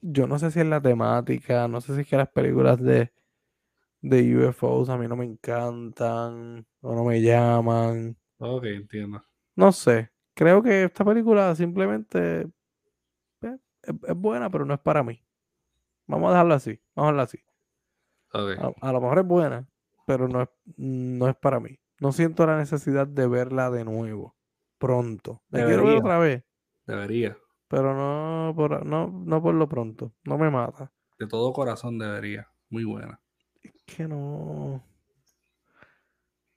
yo 0.00 0.26
no 0.26 0.38
sé 0.38 0.50
si 0.50 0.60
es 0.60 0.66
la 0.66 0.80
temática, 0.80 1.66
no 1.68 1.80
sé 1.80 1.94
si 1.94 2.02
es 2.02 2.08
que 2.08 2.16
las 2.16 2.28
películas 2.28 2.80
de, 2.80 3.12
de 4.08 4.36
UFOs 4.36 4.88
a 4.90 4.98
mí 4.98 5.08
no 5.08 5.16
me 5.16 5.24
encantan 5.24 6.66
o 6.82 6.94
no 6.94 7.04
me 7.04 7.22
llaman. 7.22 8.16
Ok, 8.38 8.64
entiendo. 8.64 9.22
No 9.56 9.72
sé. 9.72 10.10
Creo 10.34 10.62
que 10.62 10.84
esta 10.84 11.04
película 11.04 11.54
simplemente 11.54 12.42
eh, 13.42 13.58
es, 13.82 13.94
es 14.08 14.16
buena, 14.16 14.50
pero 14.50 14.64
no 14.64 14.74
es 14.74 14.80
para 14.80 15.02
mí. 15.02 15.24
Vamos 16.06 16.28
a 16.28 16.32
dejarlo 16.32 16.54
así. 16.54 16.80
Vamos 16.94 17.10
a 17.10 17.12
dejarlo 17.12 17.22
así. 17.22 17.38
Ok. 18.32 18.74
A, 18.82 18.88
a 18.88 18.92
lo 18.92 19.00
mejor 19.00 19.18
es 19.20 19.26
buena, 19.26 19.68
pero 20.06 20.28
no 20.28 20.42
es, 20.42 20.48
no 20.76 21.28
es 21.28 21.36
para 21.36 21.60
mí. 21.60 21.78
No 22.00 22.12
siento 22.12 22.46
la 22.46 22.58
necesidad 22.58 23.06
de 23.06 23.26
verla 23.28 23.70
de 23.70 23.84
nuevo, 23.84 24.36
pronto. 24.78 25.42
La 25.48 25.64
quiero 25.64 25.84
ver 25.84 25.98
otra 25.98 26.18
vez, 26.18 26.44
Debería. 26.86 27.38
pero 27.68 27.94
no 27.94 28.52
por, 28.54 28.84
no, 28.84 29.08
no 29.08 29.42
por 29.42 29.54
lo 29.54 29.68
pronto. 29.68 30.12
No 30.24 30.36
me 30.36 30.50
mata. 30.50 30.92
De 31.18 31.26
todo 31.26 31.52
corazón 31.52 31.98
debería. 31.98 32.48
Muy 32.68 32.84
buena. 32.84 33.20
Es 33.64 33.82
que 33.86 34.06
no. 34.06 34.82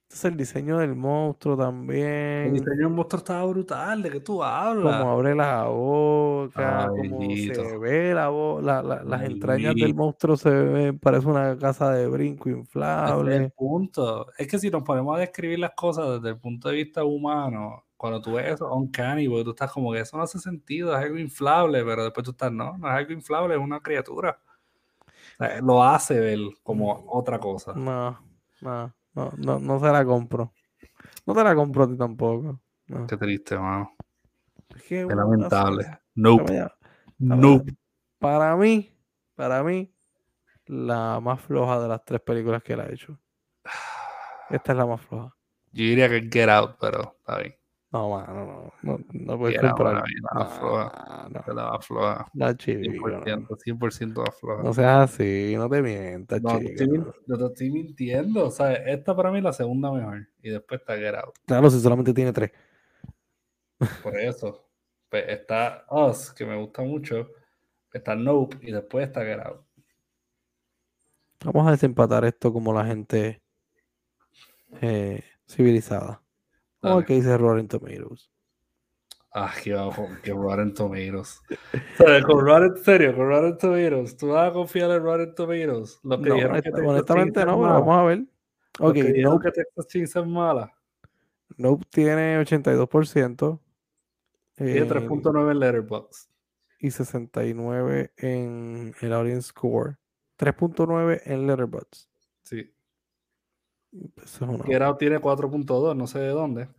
Entonces 0.03 0.26
el 0.32 0.38
diseño 0.38 0.78
del 0.78 0.95
monstruo 0.95 1.55
El 1.55 1.60
también. 1.60 2.53
diseño 2.53 2.76
del 2.88 2.89
monstruo 2.89 3.18
estaba 3.20 3.45
brutal. 3.45 4.01
¿De 4.01 4.10
qué 4.10 4.20
tú 4.22 4.41
hablas? 4.41 4.99
Como 4.99 5.12
abre 5.12 5.36
la 5.36 5.66
boca, 5.66 6.84
Ay, 6.84 6.88
como 7.10 7.36
se 7.36 7.78
ve 7.78 8.14
la 8.14 8.30
voz, 8.30 8.64
la- 8.64 8.82
la- 8.82 9.03
las 9.03 9.22
entrañas 9.24 9.76
del 9.76 9.93
monstruo 9.93 10.38
se 10.38 10.49
ven, 10.49 10.99
parece 10.99 11.28
una 11.28 11.58
casa 11.58 11.91
de 11.91 12.08
brinco 12.08 12.47
es 12.49 12.53
el 12.53 12.60
inflable. 12.62 13.49
punto. 13.55 14.28
Es 14.38 14.47
que 14.47 14.60
si 14.60 14.70
nos 14.70 14.84
ponemos 14.84 15.16
a 15.18 15.20
describir 15.20 15.60
las 15.60 15.72
cosas 15.72 16.22
desde 16.22 16.30
el 16.30 16.39
punto 16.39 16.70
de 16.70 16.76
vista 16.76 17.03
humano, 17.03 17.84
cuando 17.97 18.22
tú 18.22 18.34
ves 18.34 18.53
eso 18.53 18.74
uncanny, 18.74 19.28
porque 19.28 19.43
tú 19.43 19.49
estás 19.49 19.72
como 19.74 19.91
que 19.91 19.99
eso 19.99 20.16
no 20.16 20.24
hace 20.24 20.39
sentido, 20.39 20.95
es 20.95 21.03
algo 21.03 21.18
inflable, 21.18 21.84
pero 21.84 22.03
después 22.05 22.24
tú 22.24 22.32
estás, 22.32 22.51
no, 22.51 22.78
no 22.78 22.88
es 22.88 22.93
algo 22.93 23.12
inflable, 23.12 23.55
es 23.55 23.62
una 23.62 23.82
criatura. 23.82 24.39
Sea, 25.38 25.61
lo 25.61 25.83
hace 25.83 26.19
ver 26.19 26.39
como 26.63 27.05
otra 27.09 27.39
cosa. 27.39 27.73
No, 27.73 28.19
no, 28.61 28.93
no, 29.13 29.31
no, 29.38 29.59
no 29.59 29.79
se 29.79 29.88
la 29.88 30.05
compro. 30.05 30.53
No 31.25 31.33
te 31.33 31.43
la 31.43 31.55
compro 31.55 31.83
a 31.83 31.88
ti 31.88 31.97
tampoco. 31.97 32.61
No. 32.88 33.07
Qué 33.07 33.17
triste, 33.17 33.57
mano. 33.57 33.95
Qué 34.88 35.03
no 35.03 35.15
lamentable. 35.15 35.83
está 35.83 36.01
Nope. 36.15 36.67
Nope. 37.19 37.75
Para 38.19 38.55
mí, 38.55 38.91
para 39.35 39.63
mí, 39.63 39.93
la 40.65 41.19
más 41.19 41.41
floja 41.41 41.79
de 41.79 41.88
las 41.88 42.03
tres 42.03 42.21
películas 42.21 42.63
que 42.63 42.73
él 42.73 42.81
ha 42.81 42.91
hecho. 42.91 43.19
Esta 44.49 44.71
es 44.71 44.77
la 44.77 44.85
más 44.85 45.01
floja. 45.01 45.35
Yo 45.71 45.83
diría 45.83 46.09
que 46.09 46.27
Get 46.31 46.49
Out, 46.49 46.77
pero 46.79 47.17
está 47.19 47.39
bien. 47.39 47.55
No, 47.97 48.09
mano, 48.09 48.73
no, 48.83 48.97
no, 48.97 48.99
no 49.11 49.37
puedes 49.39 49.57
Out, 49.63 49.69
comprar. 49.71 50.03
No, 50.33 51.39
Es 51.39 51.47
la 51.55 51.69
más 51.71 51.85
floja. 51.85 52.29
la 52.33 52.55
chico, 52.55 52.79
100%, 53.09 53.47
100% 53.47 54.13
más 54.21 54.39
floja. 54.39 54.57
no, 54.57 54.63
no 54.65 54.73
seas 54.73 55.11
así, 55.11 55.53
no 55.55 55.67
te 55.69 55.81
mientas, 55.81 56.41
No, 56.41 56.59
te 56.59 56.65
estoy, 56.73 56.87
no 57.25 57.37
te 57.37 57.45
estoy 57.45 57.71
mintiendo. 57.71 58.45
O 58.45 58.51
sea, 58.51 58.73
esta 58.73 59.15
para 59.15 59.31
mí 59.31 59.39
es 59.39 59.43
la 59.43 59.53
segunda 59.53 59.91
mejor. 59.91 60.27
Y 60.43 60.49
después 60.49 60.81
está 60.81 60.95
Get 60.95 61.15
Out. 61.15 61.33
Claro, 61.45 61.69
si 61.69 61.79
solamente 61.79 62.13
tiene 62.13 62.31
tres. 62.33 62.51
Por 64.03 64.17
eso. 64.19 64.69
Pues 65.09 65.23
está 65.29 65.85
Us, 65.89 66.31
que 66.33 66.45
me 66.45 66.55
gusta 66.57 66.81
mucho. 66.83 67.29
Está 67.91 68.15
Nope. 68.15 68.57
Y 68.61 68.71
después 68.71 69.07
está 69.07 69.21
Get 69.23 69.39
Out. 69.39 69.61
Vamos 71.45 71.67
a 71.67 71.71
desempatar 71.71 72.25
esto 72.25 72.51
como 72.53 72.73
la 72.73 72.85
gente 72.85 73.41
eh, 74.81 75.23
civilizada. 75.47 76.21
El 76.99 77.05
que 77.05 77.13
dice 77.15 77.38
Rotten 77.38 77.67
Tomatoes. 77.67 78.29
Ah, 79.33 79.53
qué 79.63 79.73
bajo. 79.73 80.07
Que 80.23 80.31
Rotten 80.31 80.73
Tomatoes. 80.73 81.41
Con 82.27 82.45
Rotten, 82.45 82.77
en 82.77 82.83
serio, 82.83 83.15
con 83.15 83.27
Rotten 83.27 83.57
Tomatoes. 83.57 84.17
¿Tú 84.17 84.27
vas 84.29 84.49
a 84.49 84.53
confiar 84.53 84.89
en 84.91 85.03
Rotten 85.03 85.35
Tomatoes? 85.35 85.99
Los 86.03 86.19
que 86.21 86.29
No, 86.29 86.35
dijeron 86.35 86.61
que 86.61 86.69
honestamente 86.81 87.39
no, 87.45 87.57
pero 87.61 87.73
vamos 87.73 87.97
a 87.97 88.03
ver. 88.03 88.17
Los 88.79 88.89
Ok, 88.89 88.93
que 88.95 89.21
Nope, 89.21 89.43
que 89.45 89.51
Texas 89.51 89.88
Chainsaw 89.88 90.23
es 90.23 90.29
mala. 90.29 90.73
Nope 91.57 91.85
tiene 91.89 92.39
82% 92.41 93.59
Tiene 94.55 94.77
eh, 94.79 94.88
3.9 94.88 95.51
en 95.51 95.59
Letterboxd. 95.59 96.29
y 96.79 96.91
69 96.91 98.11
en 98.17 98.93
el 99.01 99.13
audience 99.13 99.49
score. 99.49 99.97
3.9 100.39 101.21
en 101.25 101.47
Letterboxd. 101.47 102.07
Sí. 103.99 104.13
Eso 104.23 104.45
es 104.45 104.51
una- 104.51 104.63
Get 104.65 104.81
Out 104.81 104.97
tiene 104.99 105.19
4.2, 105.19 105.95
no 105.95 106.07
sé 106.07 106.19
de 106.19 106.29
dónde. 106.29 106.69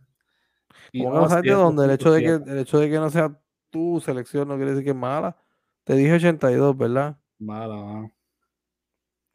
Y 0.91 1.03
¿Cómo 1.03 1.15
que 1.15 1.19
no 1.21 1.29
sabes 1.29 1.43
de 1.43 1.51
dónde? 1.51 1.85
El 1.85 1.91
hecho 1.91 2.11
de, 2.11 2.21
que, 2.21 2.27
2.7. 2.39 2.51
el 2.51 2.57
hecho 2.59 2.79
de 2.79 2.89
que 2.89 2.95
no 2.99 3.09
sea 3.09 3.41
tu 3.69 3.99
selección 4.01 4.47
no 4.47 4.55
quiere 4.55 4.71
decir 4.71 4.83
que 4.85 4.89
es 4.91 4.95
mala. 4.95 5.37
Te 5.83 5.93
dije 5.95 6.13
82, 6.13 6.77
¿verdad? 6.77 7.17
Mala, 7.39 7.75
mano. 7.75 8.11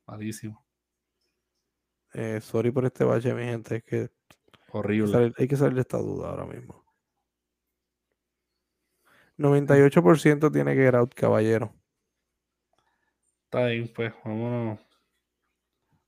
Malísimo. 0.06 0.64
Eh, 2.12 2.40
sorry 2.40 2.70
por 2.70 2.84
este 2.84 3.04
bache, 3.04 3.34
mi 3.34 3.42
gente. 3.44 3.76
Es 3.76 3.84
que 3.84 3.96
hay 3.96 4.08
que, 4.08 4.12
Horrible. 4.72 5.12
salir, 5.12 5.34
hay 5.38 5.48
que 5.48 5.56
salir 5.56 5.74
de 5.74 5.80
esta 5.80 5.98
duda 5.98 6.30
ahora 6.30 6.46
mismo. 6.46 6.84
98% 9.36 10.50
tiene 10.52 10.74
que 10.74 10.86
Out, 10.88 11.14
caballero. 11.14 11.74
Está 13.44 13.66
bien, 13.66 13.90
pues, 13.94 14.12
vámonos. 14.24 14.80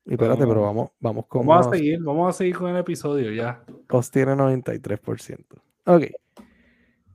Y 0.06 0.12
espérate, 0.12 0.46
pero 0.46 0.62
Vamos. 0.62 0.90
vamos, 1.00 1.26
con 1.26 1.46
Vamos 1.46 1.66
a 1.66 1.70
seguir, 1.70 2.00
vamos 2.02 2.30
a 2.30 2.32
seguir 2.32 2.56
con 2.56 2.70
el 2.70 2.76
episodio 2.76 3.32
ya. 3.32 3.64
Us 3.90 4.10
tiene 4.10 4.36
93%. 4.36 5.56
Ok. 5.86 6.02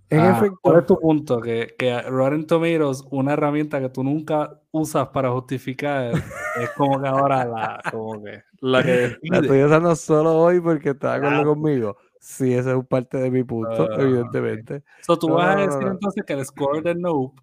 En 0.10 0.20
Ah, 0.20 0.34
¿Cuál 0.62 0.76
efecto, 0.76 0.80
es 0.80 0.86
tu 0.88 1.00
punto? 1.00 1.40
Que, 1.40 1.74
que 1.80 2.02
Rotten 2.02 2.46
Tomatoes, 2.46 3.06
una 3.12 3.32
herramienta 3.32 3.80
que 3.80 3.88
tú 3.88 4.04
nunca 4.04 4.60
usas 4.72 5.08
para 5.08 5.32
justificar, 5.32 6.12
es 6.14 6.70
como 6.76 7.02
que 7.02 7.08
ahora 7.08 7.46
la, 7.46 7.82
como 7.90 8.22
que, 8.22 8.44
la 8.60 8.84
que 8.84 9.16
la 9.24 9.40
estoy 9.40 9.64
usando 9.64 9.96
solo 9.96 10.38
hoy 10.38 10.60
porque 10.60 10.90
está 10.90 11.12
de 11.12 11.16
acuerdo 11.18 11.36
Claro. 11.38 11.56
conmigo. 11.56 11.98
Sí, 12.20 12.54
ese 12.54 12.78
es 12.78 12.86
parte 12.88 13.18
de 13.20 13.32
mi 13.32 13.44
punto, 13.46 13.88
Ah, 13.90 13.96
evidentemente. 14.02 14.84
So, 15.02 15.18
tú 15.18 15.30
No, 15.30 15.36
vas 15.36 15.48
a 15.48 15.56
no, 15.56 15.60
no, 15.62 15.66
decir 15.68 15.88
no. 15.88 15.92
entonces 15.94 16.24
que 16.28 16.34
el 16.34 16.46
score 16.46 16.84
de 16.84 16.96
Nope 16.96 17.42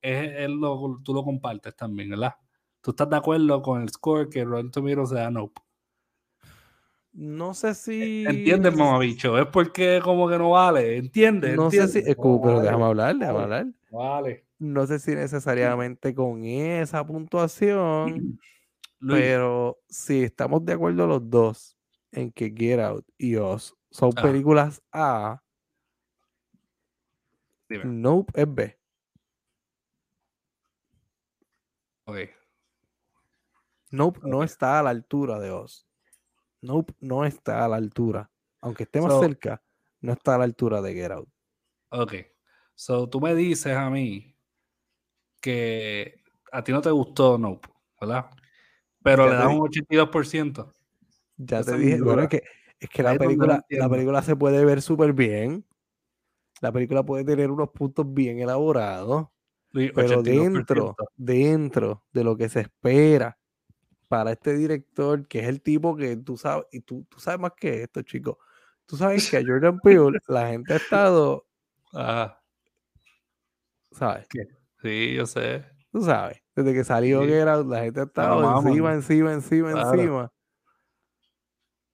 es 0.00 0.36
el 0.36 0.52
lo, 0.52 1.00
tú 1.02 1.12
lo 1.12 1.24
compartes 1.24 1.74
también, 1.74 2.10
¿verdad? 2.10 2.34
Tú 2.80 2.90
estás 2.92 3.10
de 3.10 3.16
acuerdo 3.16 3.60
con 3.62 3.82
el 3.82 3.88
score 3.88 4.28
que 4.28 4.44
Rotten 4.44 4.70
Tomatoes 4.70 5.10
da 5.10 5.26
a 5.26 5.30
Nope. 5.30 5.60
No 7.12 7.52
sé 7.54 7.74
si. 7.74 8.24
¿Entiendes, 8.26 8.76
mamabicho? 8.76 9.38
Es 9.38 9.46
porque 9.46 10.00
como 10.02 10.28
que 10.28 10.38
no 10.38 10.50
vale. 10.50 10.98
¿Entiendes? 10.98 11.56
No 11.56 11.70
sé 11.70 11.88
si. 11.88 11.98
Escu- 12.00 12.34
No 12.36 12.40
pero 12.40 12.54
vale, 12.54 12.64
déjame 12.66 12.84
hablar, 12.84 13.16
déjame 13.16 13.38
vale, 13.38 13.54
hablar. 13.56 13.74
Vale. 13.90 14.46
No 14.60 14.86
sé 14.86 14.98
si 14.98 15.14
necesariamente 15.14 16.14
con 16.14 16.44
esa 16.44 17.04
puntuación, 17.06 18.38
Luis, 19.00 19.22
pero 19.22 19.78
si 19.88 20.22
estamos 20.22 20.64
de 20.64 20.74
acuerdo 20.74 21.06
los 21.06 21.28
dos 21.28 21.76
en 22.12 22.30
que 22.32 22.52
Get 22.56 22.80
Out 22.80 23.04
y 23.16 23.36
Us 23.36 23.74
son 23.90 24.10
Ajá. 24.16 24.26
películas 24.28 24.82
A, 24.92 25.42
dime. 27.68 27.84
Nope 27.86 28.32
es 28.40 28.54
B. 28.54 28.78
Ok. 32.04 32.37
Nope 33.90 34.20
no 34.22 34.42
está 34.42 34.78
a 34.78 34.82
la 34.82 34.90
altura 34.90 35.38
de 35.38 35.52
Us. 35.52 35.86
Nope 36.60 36.94
no 37.00 37.24
está 37.24 37.64
a 37.64 37.68
la 37.68 37.76
altura. 37.76 38.30
Aunque 38.60 38.82
esté 38.84 39.00
más 39.00 39.12
So- 39.12 39.20
cerca, 39.20 39.62
no 40.00 40.12
está 40.12 40.34
a 40.34 40.38
la 40.38 40.44
altura 40.44 40.82
de 40.82 40.94
Get 40.94 41.12
Out. 41.12 41.28
Ok. 41.90 42.14
So, 42.74 43.08
tú 43.08 43.20
me 43.20 43.34
dices 43.34 43.76
a 43.76 43.88
mí 43.90 44.36
que 45.40 46.22
a 46.52 46.62
ti 46.62 46.72
no 46.72 46.80
te 46.80 46.90
gustó 46.90 47.38
Nope, 47.38 47.68
¿verdad? 48.00 48.30
Pero 49.02 49.24
Ya 49.26 49.30
le 49.30 49.36
das 49.36 49.46
un 49.46 49.60
82%. 49.60 50.74
Ya 51.36 51.62
te 51.62 51.76
dije, 51.76 52.02
bueno, 52.02 52.22
es 52.22 52.28
que, 52.28 52.42
es 52.80 52.88
que 52.88 53.02
la 53.02 53.16
película, 53.16 53.64
la 53.68 53.88
película 53.88 54.22
se 54.22 54.36
puede 54.36 54.64
ver 54.64 54.82
súper 54.82 55.12
bien. 55.12 55.64
La 56.60 56.72
película 56.72 57.04
puede 57.04 57.24
tener 57.24 57.50
unos 57.50 57.70
puntos 57.70 58.12
bien 58.12 58.40
elaborados, 58.40 59.28
pero 59.72 60.20
82%. 60.20 60.22
dentro, 60.22 60.96
dentro 61.16 62.04
de 62.12 62.24
lo 62.24 62.36
que 62.36 62.48
se 62.48 62.60
espera 62.60 63.37
para 64.08 64.32
este 64.32 64.54
director, 64.56 65.26
que 65.28 65.40
es 65.40 65.46
el 65.48 65.60
tipo 65.60 65.94
que 65.96 66.16
tú 66.16 66.36
sabes, 66.36 66.66
y 66.72 66.80
tú, 66.80 67.04
tú 67.08 67.20
sabes 67.20 67.38
más 67.40 67.52
que 67.56 67.82
esto, 67.82 68.02
chicos. 68.02 68.36
Tú 68.86 68.96
sabes 68.96 69.30
que 69.30 69.36
a 69.36 69.42
Jordan 69.46 69.78
Peele 69.80 70.18
la 70.28 70.48
gente 70.48 70.72
ha 70.72 70.76
estado, 70.76 71.46
Ajá. 71.92 72.42
¿sabes? 73.92 74.26
Sí, 74.82 75.14
yo 75.14 75.26
sé. 75.26 75.64
Tú 75.92 76.02
sabes, 76.02 76.42
desde 76.54 76.72
que 76.72 76.84
salió 76.84 77.22
Sí. 77.24 77.32
Out, 77.34 77.66
la 77.68 77.80
gente 77.82 78.00
ha 78.00 78.04
estado 78.04 78.58
encima, 78.66 78.94
encima, 78.94 79.32
encima, 79.32 79.72
Claro. 79.72 79.92
encima. 79.94 80.32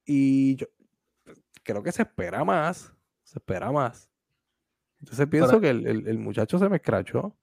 Y 0.04 0.56
yo 0.56 0.66
creo 1.62 1.82
que 1.82 1.92
se 1.92 2.02
espera 2.02 2.44
más, 2.44 2.92
se 3.22 3.38
espera 3.38 3.72
más. 3.72 4.10
Entonces 5.00 5.26
pienso 5.28 5.60
que 5.60 5.70
el, 5.70 5.86
el- 5.86 6.08
el 6.08 6.18
muchacho 6.18 6.58
se 6.58 6.68
me 6.68 6.76
escrachó. 6.76 7.36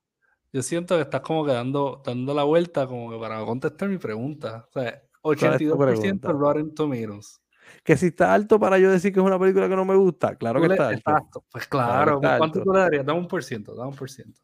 Yo 0.53 0.61
siento 0.61 0.95
que 0.95 1.01
estás 1.03 1.21
como 1.21 1.45
que 1.45 1.51
dando, 1.53 2.01
dando 2.05 2.33
la 2.33 2.43
vuelta 2.43 2.85
como 2.87 3.09
que 3.09 3.17
para 3.17 3.43
contestar 3.45 3.87
mi 3.89 3.97
pregunta. 3.97 4.67
O 4.69 4.71
sea, 4.73 5.01
¿Cuál 5.21 5.35
es 5.35 5.39
tu 5.39 5.45
82% 5.45 5.77
pregunta? 5.77 6.31
Rotten 6.33 6.73
Tomatoes. 6.75 7.41
Que 7.83 7.95
si 7.95 8.07
está 8.07 8.33
alto 8.33 8.59
para 8.59 8.77
yo 8.79 8.91
decir 8.91 9.13
que 9.13 9.19
es 9.19 9.25
una 9.25 9.39
película 9.39 9.69
que 9.69 9.75
no 9.75 9.85
me 9.85 9.95
gusta, 9.95 10.35
claro 10.35 10.59
que 10.59 10.67
está 10.67 10.89
alto. 10.89 10.99
Exacto. 11.11 11.45
Pues 11.51 11.67
Claro 11.67 12.15
está 12.15 12.37
¿Cuánto 12.37 12.59
alto. 12.59 12.69
tú 12.69 12.73
le 12.73 12.79
darías? 12.79 13.05
Dame 13.05 13.19
un 13.19 13.27
por 13.27 13.43
ciento, 13.43 13.75
dame 13.75 13.89
un 13.91 13.95
por 13.95 14.09
ciento. 14.09 14.41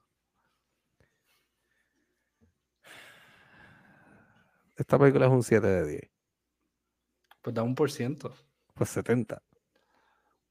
esta 4.75 4.97
película 4.99 5.25
es 5.25 5.31
un 5.31 5.43
7 5.43 5.67
de 5.67 5.87
10. 5.87 6.11
Pues 7.41 7.53
da 7.55 7.63
un 7.63 7.75
por 7.75 7.89
ciento. 7.91 8.33
Pues 8.73 8.89
70. 8.89 9.41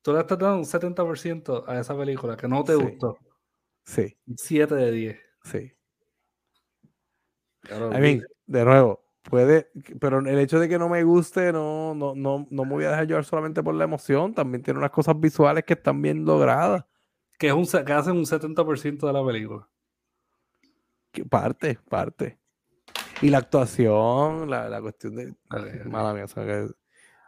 Tú 0.02 0.12
le 0.12 0.20
estás 0.20 0.38
dando 0.38 0.58
un 0.58 0.64
70% 0.64 1.64
a 1.66 1.78
esa 1.80 1.96
película 1.96 2.36
que 2.36 2.48
no 2.48 2.64
te 2.64 2.74
Sí. 2.76 2.82
gustó. 2.82 3.18
Sí, 3.84 4.16
7 4.36 4.74
de 4.74 4.90
10. 4.90 5.18
Sí. 5.46 5.72
Claro, 7.60 7.90
I 7.92 8.00
mean, 8.00 8.26
de 8.46 8.64
nuevo, 8.64 9.04
puede, 9.22 9.70
pero 10.00 10.20
el 10.20 10.38
hecho 10.38 10.60
de 10.60 10.68
que 10.68 10.78
no 10.78 10.88
me 10.88 11.02
guste 11.02 11.52
no, 11.52 11.94
no, 11.94 12.14
no, 12.14 12.46
no 12.48 12.64
me 12.64 12.70
voy 12.70 12.84
a 12.84 12.90
dejar 12.90 13.06
llevar 13.06 13.24
solamente 13.24 13.62
por 13.62 13.74
la 13.74 13.84
emoción. 13.84 14.34
También 14.34 14.62
tiene 14.62 14.78
unas 14.78 14.90
cosas 14.90 15.18
visuales 15.18 15.64
que 15.64 15.74
están 15.74 16.00
bien 16.00 16.24
logradas. 16.24 16.84
que, 17.38 17.48
es 17.48 17.52
un, 17.52 17.66
que 17.84 17.92
hacen 17.92 18.16
un 18.16 18.24
70% 18.24 19.06
de 19.06 19.12
la 19.12 19.24
película. 19.24 19.68
Que 21.10 21.24
parte, 21.24 21.78
parte. 21.88 22.38
Y 23.22 23.30
la 23.30 23.38
actuación, 23.38 24.48
la, 24.48 24.68
la 24.68 24.80
cuestión 24.80 25.16
de. 25.16 25.30
Ok. 25.50 25.86
Mala 25.86 26.12
mía, 26.12 26.24
o 26.24 26.28
sea, 26.28 26.44
que 26.44 26.68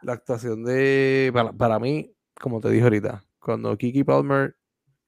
la 0.01 0.13
actuación 0.13 0.63
de. 0.63 1.31
Para, 1.33 1.51
para 1.51 1.79
mí, 1.79 2.13
como 2.39 2.61
te 2.61 2.69
dije 2.69 2.83
ahorita, 2.83 3.23
cuando 3.39 3.75
Kiki 3.77 4.03
Palmer 4.03 4.55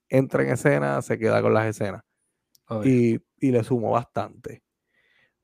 entra 0.10 0.44
en 0.44 0.50
escena, 0.50 1.02
se 1.02 1.18
queda 1.18 1.42
con 1.42 1.54
las 1.54 1.68
escenas. 1.68 2.04
Y, 2.84 3.20
y 3.40 3.52
le 3.52 3.64
sumo 3.64 3.92
bastante. 3.92 4.64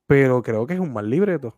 Pero 0.06 0.42
creo 0.42 0.66
que 0.66 0.76
es 0.76 0.80
un 0.80 0.94
mal 0.94 1.10
libreto. 1.10 1.58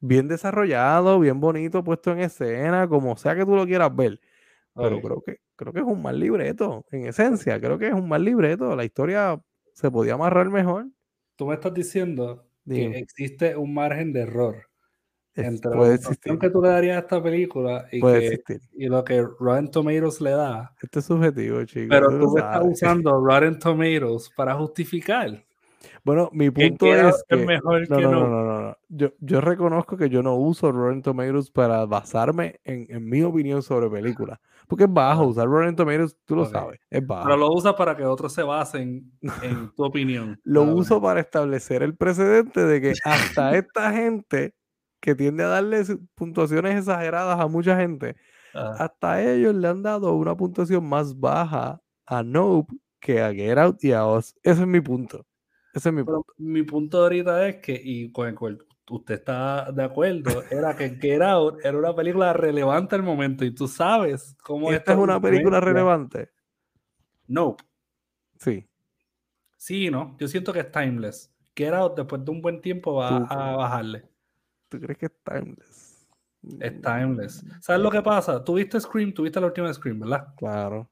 Bien 0.00 0.26
desarrollado, 0.26 1.20
bien 1.20 1.38
bonito, 1.38 1.84
puesto 1.84 2.10
en 2.10 2.20
escena, 2.20 2.88
como 2.88 3.16
sea 3.16 3.36
que 3.36 3.44
tú 3.44 3.54
lo 3.54 3.66
quieras 3.66 3.94
ver. 3.94 4.20
Pero 4.74 5.00
creo 5.00 5.22
que, 5.22 5.36
creo 5.54 5.72
que 5.72 5.80
es 5.80 5.84
un 5.84 6.02
mal 6.02 6.18
libreto. 6.18 6.84
En 6.90 7.06
esencia, 7.06 7.60
creo 7.60 7.78
que 7.78 7.88
es 7.88 7.94
un 7.94 8.08
mal 8.08 8.24
libreto. 8.24 8.74
La 8.74 8.84
historia 8.84 9.40
se 9.74 9.90
podía 9.90 10.14
amarrar 10.14 10.50
mejor. 10.50 10.88
Tú 11.36 11.46
me 11.46 11.54
estás 11.54 11.72
diciendo 11.72 12.48
que 12.66 12.98
existe 12.98 13.56
un 13.56 13.74
margen 13.74 14.12
de 14.12 14.22
error 14.22 14.71
entre 15.34 15.70
la 15.70 15.76
puede 15.76 15.92
puntuación 15.96 16.14
existir. 16.14 16.38
que 16.38 16.50
tú 16.50 16.62
le 16.62 16.68
darías 16.68 16.96
a 16.96 17.00
esta 17.00 17.22
película 17.22 17.86
y, 17.90 18.00
que- 18.00 18.40
lo 18.88 19.04
que 19.04 19.22
Rotten 19.38 19.70
Tomatoes 19.70 20.20
le 20.20 20.30
da. 20.30 20.74
Este 20.82 20.98
es 20.98 21.04
subjetivo, 21.04 21.64
chicos. 21.64 21.88
Pero 21.90 22.18
tú 22.18 22.36
estás 22.36 22.62
usando 22.64 23.12
Rotten 23.24 23.58
Tomatoes 23.58 24.30
para 24.36 24.54
justificar 24.54 25.44
Bueno, 26.04 26.28
mi 26.32 26.50
punto 26.50 26.86
es 26.94 27.24
que. 27.28 27.36
mejor 27.36 27.88
No, 27.88 27.96
que 27.96 28.02
no, 28.02 28.10
no. 28.12 28.28
no, 28.28 28.44
no, 28.44 28.60
no. 28.62 28.76
Yo, 28.88 29.12
yo 29.20 29.40
reconozco 29.40 29.96
que 29.96 30.08
yo 30.08 30.22
no 30.22 30.34
uso 30.36 30.70
Rotten 30.70 31.02
Tomatoes 31.02 31.50
para 31.50 31.86
basarme 31.86 32.60
en, 32.64 32.86
en 32.88 33.08
mi 33.08 33.22
opinión 33.22 33.62
sobre 33.62 33.88
películas. 33.88 34.38
Porque 34.68 34.84
es 34.84 34.92
bajo, 34.92 35.24
usar 35.24 35.46
Rotten 35.48 35.74
Tomatoes, 35.76 36.16
tú 36.24 36.36
lo 36.36 36.42
Ok. 36.42 36.50
sabes, 36.52 36.80
es 36.90 37.06
bajo. 37.06 37.24
Pero 37.24 37.36
lo 37.36 37.50
usas 37.52 37.74
para 37.74 37.96
que 37.96 38.04
otros 38.04 38.32
se 38.32 38.42
basen 38.42 39.10
en 39.42 39.70
tu 39.74 39.84
opinión. 39.84 40.40
Lo 40.44 40.62
uso 40.64 41.00
para 41.00 41.20
establecer 41.20 41.82
el 41.82 41.96
precedente 41.96 42.64
de 42.64 42.80
que 42.80 42.92
hasta 43.04 43.56
esta 43.56 43.92
gente 43.92 44.54
que 45.02 45.16
tiende 45.16 45.42
a 45.42 45.48
darle 45.48 45.82
puntuaciones 46.14 46.78
exageradas 46.78 47.38
a 47.38 47.48
mucha 47.48 47.76
gente, 47.76 48.14
ah. 48.54 48.76
hasta 48.78 49.20
ellos 49.20 49.52
le 49.52 49.66
han 49.66 49.82
dado 49.82 50.14
una 50.14 50.36
puntuación 50.36 50.88
más 50.88 51.18
baja 51.18 51.82
a 52.06 52.22
Nope 52.22 52.72
que 53.00 53.20
a 53.20 53.34
Get 53.34 53.58
Out 53.58 53.82
y 53.82 53.92
a 53.92 54.06
Us. 54.06 54.34
Ese 54.44 54.62
es 54.62 54.66
mi 54.66 54.80
punto. 54.80 55.26
Ese 55.74 55.88
es 55.88 55.94
mi 55.94 56.04
Pero 56.04 56.22
punto. 56.22 56.34
mi 56.38 56.62
punto 56.62 57.02
ahorita 57.02 57.48
es 57.48 57.56
que, 57.56 57.78
y 57.82 58.12
con 58.12 58.28
el 58.28 58.36
cual 58.36 58.64
usted 58.88 59.14
está 59.14 59.72
de 59.72 59.82
acuerdo, 59.82 60.44
era 60.50 60.76
que 60.76 60.90
Get 60.90 61.20
Out 61.20 61.64
era 61.64 61.76
una 61.76 61.94
película 61.96 62.32
relevante 62.32 62.94
al 62.94 63.02
momento 63.02 63.44
y 63.44 63.52
tú 63.52 63.66
sabes 63.66 64.36
cómo 64.44 64.70
¿Esta 64.70 64.92
es 64.92 64.98
una 64.98 65.20
película 65.20 65.58
relevante? 65.60 66.30
Nope. 67.26 67.64
Sí. 68.38 68.68
Sí, 69.56 69.90
no. 69.90 70.16
Yo 70.20 70.28
siento 70.28 70.52
que 70.52 70.60
es 70.60 70.70
timeless. 70.70 71.34
Get 71.56 71.72
Out 71.74 71.96
después 71.96 72.24
de 72.24 72.30
un 72.30 72.40
buen 72.40 72.60
tiempo 72.60 72.94
va 72.94 73.08
Tú- 73.08 73.26
a 73.34 73.56
bajarle. 73.56 74.11
¿Tú 74.72 74.80
crees 74.80 74.98
que 74.98 75.06
es 75.06 75.12
timeless? 75.24 76.08
Es 76.60 76.72
Mm, 76.72 76.80
timeless. 76.80 77.44
¿Sabes 77.60 77.82
lo 77.82 77.90
que 77.90 78.00
pasa? 78.02 78.42
Tuviste 78.42 78.80
Scream, 78.80 79.12
tuviste 79.12 79.38
la 79.40 79.46
última 79.46 79.72
Scream, 79.72 80.00
¿verdad? 80.00 80.28
Claro. 80.38 80.88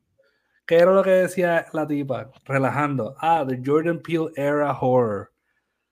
¿Qué 0.66 0.76
era 0.76 0.92
lo 0.92 1.02
que 1.02 1.10
decía 1.10 1.66
la 1.72 1.86
tipa? 1.86 2.30
Relajando. 2.44 3.14
Ah, 3.18 3.44
the 3.48 3.60
Jordan 3.64 4.00
Peele 4.00 4.30
era 4.36 4.70
horror. 4.78 5.32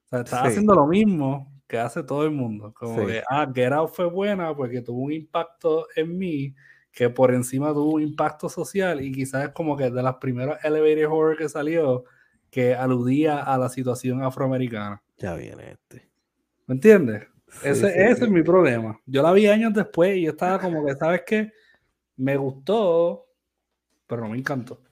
O 0.04 0.08
sea, 0.10 0.20
estaba 0.20 0.42
Sí. 0.44 0.48
haciendo 0.50 0.74
lo 0.74 0.86
mismo 0.86 1.52
que 1.66 1.78
hace 1.78 2.02
todo 2.04 2.24
el 2.24 2.30
mundo. 2.30 2.72
Como 2.74 3.00
Sí. 3.00 3.06
que, 3.06 3.22
ah, 3.28 3.50
Get 3.52 3.72
Out 3.72 3.90
fue 3.94 4.04
buena 4.06 4.54
porque 4.54 4.80
tuvo 4.82 5.00
un 5.02 5.12
impacto 5.12 5.86
en 5.96 6.16
mí 6.16 6.54
que 6.92 7.10
por 7.10 7.32
encima 7.34 7.72
tuvo 7.72 7.94
un 7.94 8.02
impacto 8.02 8.48
social 8.48 9.00
y 9.02 9.10
quizás 9.12 9.44
es 9.46 9.50
como 9.50 9.76
que 9.76 9.90
de 9.90 10.02
las 10.02 10.16
primeras 10.16 10.64
elevator 10.64 11.12
horror 11.12 11.36
que 11.36 11.48
salió 11.48 12.04
que 12.50 12.74
aludía 12.74 13.40
a 13.42 13.58
la 13.58 13.68
situación 13.68 14.22
afroamericana. 14.22 15.02
Ya 15.18 15.34
viene 15.34 15.72
este. 15.72 16.08
¿Me 16.66 16.74
entiendes? 16.76 17.26
Sí, 17.50 17.68
Ese, 17.68 17.92
sí, 17.92 17.98
ese 17.98 18.14
sí. 18.16 18.24
es 18.24 18.30
mi 18.30 18.42
problema. 18.42 19.00
Yo 19.06 19.22
la 19.22 19.32
vi 19.32 19.46
años 19.46 19.72
después 19.74 20.16
y 20.16 20.22
yo 20.24 20.30
estaba 20.30 20.58
como 20.60 20.84
que, 20.86 20.94
¿sabes 20.94 21.22
qué? 21.26 21.52
Me 22.16 22.36
gustó, 22.36 23.26
pero 24.06 24.22
no 24.22 24.28
me 24.30 24.38
encantó. 24.38 24.82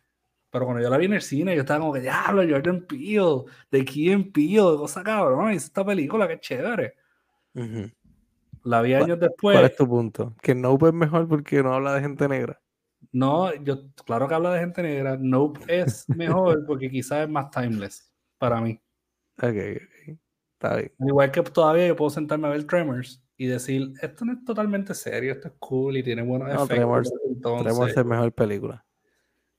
Pero 0.51 0.65
cuando 0.65 0.83
yo 0.83 0.89
la 0.91 0.97
vi 0.97 1.07
en 1.07 1.13
el 1.15 1.23
cine, 1.23 1.55
yo 1.55 1.61
estaba 1.61 1.81
como 1.81 1.93
que, 1.93 2.01
diablo, 2.01 2.43
Jordan 2.49 2.87
Peele, 2.87 3.45
de 3.71 3.85
Key 3.85 4.17
Peele, 4.33 4.77
cosa 4.79 5.03
cabrón, 5.03 5.53
hizo 5.53 5.67
esta 5.67 5.85
película, 5.85 6.27
qué 6.27 6.41
chévere. 6.41 6.95
La 8.65 8.83
vi 8.83 8.93
¿Cuál- 8.93 9.03
años 9.05 9.21
después. 9.21 9.55
¿Cuál 9.57 9.65
es 9.67 9.77
tu 9.77 9.87
punto? 9.89 10.35
Que 10.43 10.55
Nope 10.55 10.89
es 10.89 10.95
mejor 10.95 11.29
porque 11.29 11.63
no 11.63 11.75
habla 11.75 11.95
de 11.95 12.01
gente 12.01 12.29
negra. 12.29 12.61
No, 13.13 13.55
yo, 13.63 13.83
claro 14.05 14.27
que 14.27 14.35
habla 14.35 14.53
de 14.53 14.61
gente 14.61 14.83
negra. 14.83 15.17
Nope 15.21 15.61
es 15.69 16.09
mejor 16.09 16.65
porque 16.67 16.91
quizás 16.91 17.25
es 17.25 17.29
más 17.29 17.51
timeless 17.51 18.11
para 18.39 18.61
mí. 18.61 18.81
Ok, 19.39 19.45
ok. 19.49 19.83
Está 20.59 20.77
bien. 20.77 20.93
Al 20.99 21.09
igual 21.09 21.31
que 21.31 21.43
todavía 21.43 21.87
yo 21.87 21.97
puedo 21.97 22.11
sentarme 22.11 22.47
a 22.47 22.51
ver 22.51 22.65
Tremors 22.65 23.23
y 23.37 23.47
decir, 23.47 23.93
esto 24.01 24.25
no 24.25 24.33
es 24.33 24.45
totalmente 24.45 24.95
serio, 24.95 25.33
esto 25.33 25.49
es 25.49 25.55
cool 25.59 25.99
y 25.99 26.03
tiene 26.03 26.23
buenos 26.23 26.49
No, 26.49 26.55
efectos. 26.55 26.77
Tremors- 26.79 27.13
entonces, 27.29 27.65
Tremors 27.67 27.97
es 27.97 28.05
mejor 28.07 28.33
película. 28.33 28.87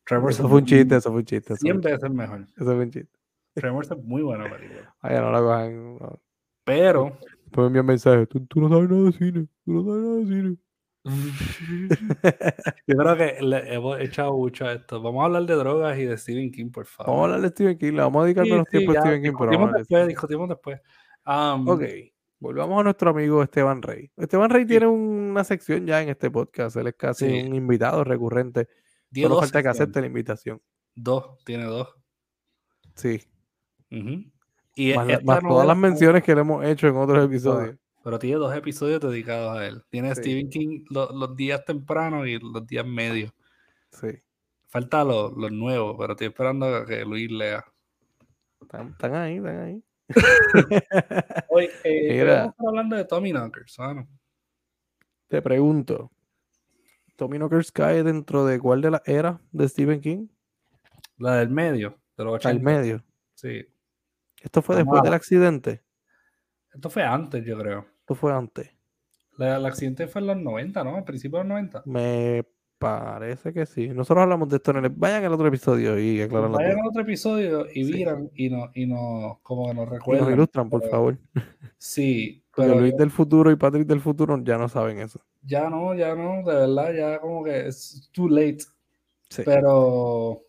Tremors 0.05 0.35
Eso 0.35 0.43
es 0.45 0.49
fue 0.49 0.59
un 0.59 0.65
chiste, 0.65 0.95
eso 0.95 1.09
fue 1.11 1.19
un 1.19 1.25
chiste. 1.25 1.53
Eso 1.53 1.59
fue 1.59 1.65
100 1.69 1.75
un 1.77 1.81
chiste. 1.83 1.93
veces 1.97 2.11
mejor. 2.11 2.41
Eso 2.55 2.65
fue 2.65 2.75
un 2.79 2.91
chiste. 2.91 3.19
Tremors 3.53 3.91
es 3.91 4.03
muy 4.03 4.21
buena 4.23 4.49
película. 4.49 4.95
Ay, 5.01 5.15
no 5.17 5.31
la 5.31 5.39
cojan. 5.39 5.97
no. 5.99 6.21
Pero, 6.63 7.17
Después 7.45 7.63
me 7.63 7.67
envían 7.67 7.85
mensajes. 7.85 8.27
Tú, 8.27 8.45
tú 8.45 8.59
no 8.59 8.67
sabes 8.69 8.89
nada 8.89 9.03
de 9.03 9.11
cine. 9.13 9.47
Tú 9.63 9.71
no 9.73 9.83
sabes 9.85 10.01
nada 10.03 10.15
de 10.17 10.25
cine. 10.25 10.57
yo 12.87 12.97
creo 12.97 13.17
que 13.17 13.37
le 13.41 13.73
hemos 13.73 13.99
echado 13.99 14.33
mucho 14.33 14.65
a 14.65 14.73
esto. 14.73 15.01
Vamos 15.01 15.21
a 15.21 15.25
hablar 15.25 15.45
de 15.45 15.55
drogas 15.55 15.97
y 15.97 16.05
de 16.05 16.17
Stephen 16.17 16.51
King, 16.51 16.71
por 16.71 16.85
favor. 16.85 17.11
Vamos 17.11 17.21
a 17.21 17.25
hablar 17.25 17.41
de 17.41 17.49
Stephen 17.49 17.77
King. 17.77 17.93
Le 17.93 18.01
vamos 18.01 18.21
a 18.21 18.25
dedicar 18.25 18.45
Sí, 18.45 18.51
menos 18.51 18.67
sí, 18.69 18.77
tiempo 18.77 18.91
a 18.97 19.01
Stephen 19.01 19.23
King. 19.23 19.33
Pero 19.37 19.51
discutimos 19.51 19.69
a 19.69 19.71
de 19.71 19.77
después, 19.79 19.85
Stephen 19.85 20.07
discutimos 20.07 20.49
después. 20.49 20.81
Um. 21.25 21.67
Ok. 21.67 21.83
Volvamos 22.39 22.79
a 22.79 22.83
nuestro 22.83 23.09
amigo 23.09 23.41
Esteban 23.41 23.81
Rey. 23.81 24.11
Esteban 24.15 24.49
Rey 24.49 24.65
tiene 24.65 24.85
una 24.85 25.43
sección 25.43 25.87
ya 25.87 26.01
en 26.03 26.09
este 26.09 26.29
podcast. 26.29 26.75
Él 26.77 26.87
es 26.87 26.95
casi 26.95 27.25
un 27.25 27.55
invitado 27.55 28.03
recurrente. 28.03 28.67
Solo 29.13 29.39
falta 29.39 29.63
que 29.63 29.69
acepte 29.69 30.01
la 30.01 30.07
invitación. 30.07 30.61
Dos, 30.93 31.43
tiene 31.43 31.65
dos. 31.65 31.95
Sí. 32.95 33.21
Ujú. 33.91 34.23
Y 34.75 34.93
Más, 34.93 35.23
más 35.23 35.39
todas 35.41 35.65
las 35.65 35.77
menciones 35.77 36.23
que 36.23 36.35
le 36.35 36.41
hemos 36.41 36.63
hecho 36.63 36.87
en 36.87 36.97
otros 36.97 37.25
episodios. 37.25 37.75
Pero 38.07 38.19
tiene 38.19 38.37
dos 38.37 38.55
episodios 38.55 39.01
dedicados 39.01 39.57
a 39.57 39.65
él. 39.67 39.83
Tiene 39.89 40.15
Sí. 40.15 40.21
Stephen 40.21 40.49
King 40.49 40.85
lo- 40.91 41.11
los 41.11 41.35
días 41.35 41.65
tempranos 41.65 42.25
y 42.25 42.39
los 42.39 42.65
días 42.65 42.85
medios. 42.85 43.33
Sí. 43.91 44.07
Falta 44.69 45.03
los 45.03 45.33
los 45.35 45.51
nuevos, 45.51 45.97
pero 45.99 46.13
estoy 46.13 46.27
esperando 46.27 46.73
a 46.73 46.85
que 46.85 47.03
Luis 47.03 47.29
lea. 47.29 47.65
Están, 48.61 48.91
están 48.91 49.13
ahí, 49.13 49.35
están 49.35 49.59
ahí. 49.59 49.83
Hoy, 51.49 51.65
eh, 51.83 52.21
estar 52.21 52.53
hablando 52.65 52.95
de 52.95 53.03
Tommy 53.03 53.31
Knockers. 53.33 53.75
Te 55.27 55.41
pregunto. 55.41 56.09
¿Tommy 57.17 57.37
Knockers 57.39 57.73
cae 57.73 58.03
dentro 58.03 58.45
de 58.45 58.57
cuál 58.57 58.81
de 58.81 58.91
las 58.91 59.01
eras 59.05 59.37
de 59.51 59.67
Stephen 59.67 59.99
King? 59.99 60.27
La 61.17 61.35
del 61.39 61.49
medio, 61.49 61.99
de 62.15 62.23
los 62.23 62.35
80. 62.35 62.49
Al 62.51 62.61
medio. 62.61 63.03
Sí. 63.33 63.67
¿Esto 64.41 64.61
fue 64.61 64.77
después 64.77 65.01
del 65.03 65.13
accidente? 65.13 65.83
Esto 66.73 66.89
fue 66.89 67.03
antes, 67.03 67.43
yo 67.43 67.57
creo. 67.57 67.96
¿Esto 68.07 68.15
fue 68.15 68.31
antes? 68.31 68.69
La- 69.37 69.57
el 69.57 69.65
accidente 69.65 70.07
fue 70.07 70.21
en 70.21 70.27
los 70.27 70.37
90, 70.37 70.81
¿no? 70.85 70.95
Al 70.95 71.03
principio 71.03 71.39
de 71.39 71.43
los 71.43 71.49
90. 71.49 71.83
Me 71.85 72.45
parece 72.77 73.51
que 73.51 73.65
sí. 73.65 73.89
Nosotros 73.89 74.23
hablamos 74.23 74.47
de 74.47 74.55
esto 74.55 74.71
en 74.71 74.85
el... 74.85 74.89
Vayan 74.91 75.25
al 75.25 75.33
otro 75.33 75.45
episodio 75.49 75.99
y 75.99 76.21
aclaran 76.21 76.53
Vayan 76.53 76.71
dudas. 76.77 76.85
a 76.85 76.89
otro 76.89 77.01
episodio 77.01 77.65
y 77.73 77.83
Sí. 77.83 77.91
miran 77.91 78.31
y 78.33 78.49
nos 78.49 78.69
y 78.77 78.85
no, 78.85 79.41
como 79.43 79.67
que 79.67 79.73
nos 79.73 79.81
Y 79.83 79.85
nos 79.87 79.89
recuerdan. 79.99 80.33
ilustran, 80.33 80.69
por 80.69 80.79
pero- 80.79 80.91
favor. 80.91 81.17
Sí, 81.77 82.45
Porque 82.55 82.69
pero 82.69 82.79
Luis 82.79 82.95
del 82.95 83.11
futuro 83.11 83.51
y 83.51 83.57
Patrick 83.57 83.85
del 83.85 83.99
futuro 83.99 84.41
ya 84.41 84.57
no 84.57 84.69
saben 84.69 84.99
eso. 84.99 85.19
ya 85.41 85.69
no, 85.69 85.93
ya 85.93 86.15
no, 86.15 86.49
de 86.49 86.55
verdad, 86.55 86.93
ya 86.93 87.19
como 87.19 87.43
que 87.43 87.67
es 87.67 88.09
too 88.13 88.29
late. 88.29 88.59
Sí. 89.29 89.41
Pero. 89.43 90.43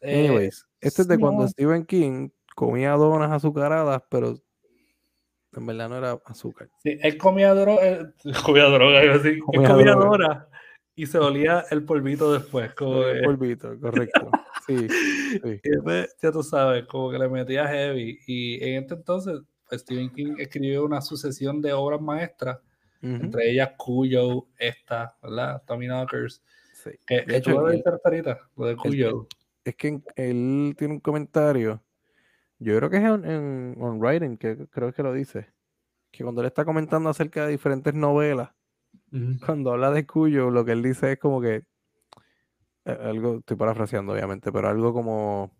eh, 0.00 0.28
Anyways, 0.28 0.66
este 0.80 1.02
es 1.02 1.08
de 1.08 1.18
cuando 1.18 1.48
Stephen 1.48 1.84
King 1.84 2.28
comía 2.54 2.92
donas 2.92 3.32
azucaradas, 3.32 4.02
pero 4.08 4.36
en 5.60 5.66
verdad 5.66 5.88
no 5.88 5.96
era 5.98 6.18
azúcar. 6.24 6.68
sí, 6.82 6.96
él 7.02 7.16
comía 7.18 7.54
droga, 7.54 8.12
comía 8.44 8.64
droga, 8.64 9.04
iba 9.04 9.14
a 9.14 9.18
decir, 9.18 9.32
él 9.34 9.40
Comía 9.40 9.68
comía 9.68 9.92
droga. 9.92 10.06
dora 10.08 10.48
y 10.96 11.06
se 11.06 11.18
olía 11.18 11.64
el 11.70 11.84
polvito 11.84 12.32
después. 12.32 12.72
Como 12.74 13.02
que- 13.02 13.20
Polvito, 13.24 13.78
correcto. 13.80 14.30
Sí, 14.66 14.88
sí. 14.88 15.60
y 15.62 15.68
después, 15.68 16.16
ya 16.22 16.32
tú 16.32 16.42
sabes, 16.42 16.86
como 16.86 17.10
que 17.10 17.18
le 17.18 17.28
metía 17.28 17.66
heavy. 17.68 18.18
Y 18.26 18.64
en 18.64 18.82
este 18.84 18.94
entonces, 18.94 19.40
pues 19.68 19.82
Stephen 19.82 20.08
King 20.10 20.36
escribió 20.38 20.86
una 20.86 21.02
sucesión 21.02 21.60
de 21.60 21.74
obras 21.74 22.00
maestras, 22.00 22.60
entre 23.02 23.50
ellas 23.50 23.72
Cuyo, 23.76 24.46
esta, 24.58 25.18
¿verdad? 25.22 25.62
Tommy 25.66 25.84
Knockers. 25.86 26.42
Sí. 26.82 26.92
Que, 27.06 27.26
De 27.26 27.36
hecho, 27.36 27.50
tú 27.50 27.60
lo 28.56 28.66
de 28.66 28.76
Cuyo. 28.76 29.26
es 29.66 29.74
que 29.76 30.00
él 30.16 30.74
tiene 30.78 30.94
un 30.94 31.00
comentario, 31.00 31.82
yo 32.64 32.78
creo 32.78 32.90
que 32.90 32.96
es 32.96 33.04
en, 33.04 33.24
en 33.24 33.76
On 33.78 34.00
Writing, 34.00 34.36
que 34.36 34.66
creo 34.68 34.92
que 34.92 35.02
lo 35.02 35.12
dice, 35.12 35.52
que 36.10 36.24
cuando 36.24 36.40
él 36.40 36.46
está 36.46 36.64
comentando 36.64 37.10
acerca 37.10 37.44
de 37.44 37.52
diferentes 37.52 37.94
novelas, 37.94 38.50
cuando 39.44 39.72
habla 39.72 39.90
de 39.90 40.06
Cuyo, 40.06 40.50
lo 40.50 40.64
que 40.64 40.72
él 40.72 40.82
dice 40.82 41.12
es 41.12 41.18
como 41.18 41.40
que, 41.40 41.64
eh, 42.84 42.98
algo, 43.00 43.38
estoy 43.38 43.56
parafraseando 43.56 44.12
obviamente, 44.12 44.50
pero 44.50 44.68
algo 44.68 44.92
como, 44.92 45.50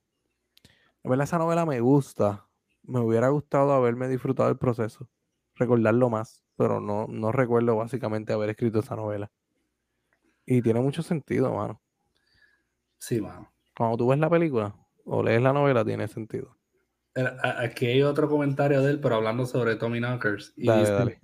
en 1.02 1.11
verdad 1.11 1.24
esa 1.24 1.38
novela 1.38 1.66
me 1.66 1.80
gusta, 1.80 2.48
me 2.82 3.00
hubiera 3.00 3.28
gustado 3.28 3.72
haberme 3.72 4.09
disfrutado 4.09 4.48
el 4.48 4.59
proceso, 4.59 5.09
recordarlo 5.55 6.11
más, 6.11 6.44
pero 6.57 6.80
no, 6.80 7.07
no 7.09 7.32
recuerdo 7.32 7.76
básicamente 7.76 8.32
haber 8.32 8.50
escrito 8.50 8.80
esa 8.80 8.96
novela. 8.96 9.30
Y 10.46 10.62
tiene 10.62 10.80
mucho 10.80 11.02
sentido, 11.02 11.55
mano. 11.55 11.80
Sí, 12.98 13.20
mano. 13.20 13.52
Cuando 13.76 13.96
tú 13.96 14.09
ves 14.09 14.18
la 14.18 14.30
película 14.30 14.74
o 15.05 15.22
lees 15.22 15.42
la 15.42 15.52
novela, 15.52 15.84
tiene 15.84 16.09
sentido. 16.09 16.57
Aquí 17.16 17.86
hay 17.86 18.02
otro 18.02 18.28
comentario 18.28 18.82
de 18.82 18.92
él, 18.92 19.00
pero 19.00 19.16
hablando 19.16 19.46
sobre 19.46 19.76
Tommy 19.76 20.00
Knockers. 20.00 20.52
Y 20.56 20.66
Dale, 20.66 20.80
dice, 20.80 20.92
dale. 20.92 21.20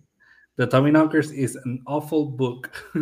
The 0.56 0.66
Tommy 0.66 0.90
Knockers 0.90 1.32
is 1.32 1.56
an 1.56 1.80
awful 1.86 2.26
book. 2.36 2.70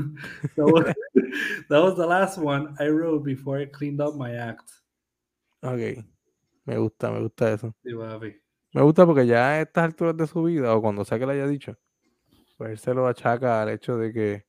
that, 0.56 0.64
was, 0.64 0.84
that 1.68 1.82
was 1.82 1.96
the 1.96 2.06
last 2.06 2.38
one 2.38 2.74
I 2.78 2.88
wrote 2.88 3.24
before 3.24 3.60
I 3.60 3.66
cleaned 3.66 4.00
up 4.00 4.14
my 4.16 4.36
act. 4.36 4.70
Ok. 5.62 6.04
Me 6.64 6.76
gusta, 6.76 7.10
me 7.10 7.20
gusta 7.20 7.52
eso. 7.52 7.74
Sí, 7.84 7.94
papi. 7.94 8.36
Me 8.74 8.82
gusta 8.82 9.06
porque 9.06 9.26
ya 9.26 9.48
a 9.48 9.60
estas 9.60 9.84
alturas 9.84 10.16
de 10.16 10.26
su 10.26 10.42
vida, 10.44 10.74
o 10.74 10.80
cuando 10.80 11.04
sea 11.04 11.18
que 11.18 11.26
lo 11.26 11.32
haya 11.32 11.46
dicho, 11.46 11.76
pues 12.56 12.70
él 12.70 12.78
se 12.78 12.94
lo 12.94 13.06
achaca 13.06 13.62
al 13.62 13.70
hecho 13.70 13.96
de 13.96 14.12
que. 14.12 14.46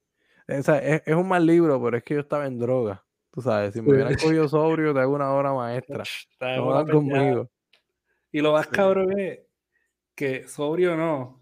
O 0.48 0.62
sea, 0.62 0.80
es, 0.80 1.02
es 1.06 1.16
un 1.16 1.28
mal 1.28 1.46
libro, 1.46 1.82
pero 1.82 1.98
es 1.98 2.04
que 2.04 2.16
yo 2.16 2.20
estaba 2.20 2.46
en 2.46 2.60
droga. 2.60 3.04
Tú 3.32 3.42
sabes, 3.42 3.74
si 3.74 3.82
me 3.82 3.92
hubieran 3.92 4.16
cogido 4.16 4.48
sobrio, 4.48 4.94
te 4.94 5.00
hago 5.00 5.16
una 5.16 5.32
obra 5.32 5.54
maestra. 5.54 6.04
Está 6.32 6.58
No 6.58 6.86
conmigo. 6.86 7.50
Y 8.32 8.42
lo 8.42 8.54
más 8.54 8.68
cabrón 8.68 9.18
es 9.20 9.40
que, 10.16 10.48
sobrio 10.48 10.94
o 10.94 10.98
no, 10.98 11.42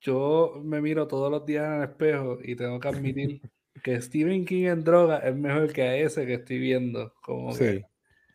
yo 0.00 0.60
me 0.64 0.80
miro 0.80 1.06
todos 1.06 1.30
los 1.30 1.46
días 1.46 1.64
en 1.66 1.74
el 1.74 1.82
espejo 1.84 2.38
y 2.42 2.56
tengo 2.56 2.78
que 2.80 2.88
admitir 2.88 3.40
que 3.82 4.00
Stephen 4.02 4.44
King 4.44 4.66
en 4.66 4.84
droga 4.84 5.18
es 5.18 5.34
mejor 5.34 5.72
que 5.72 5.82
a 5.82 5.96
ese 5.96 6.26
que 6.26 6.34
estoy 6.34 6.58
viendo 6.58 7.14
como 7.22 7.50
que 7.56 7.72
Sí. 7.78 7.84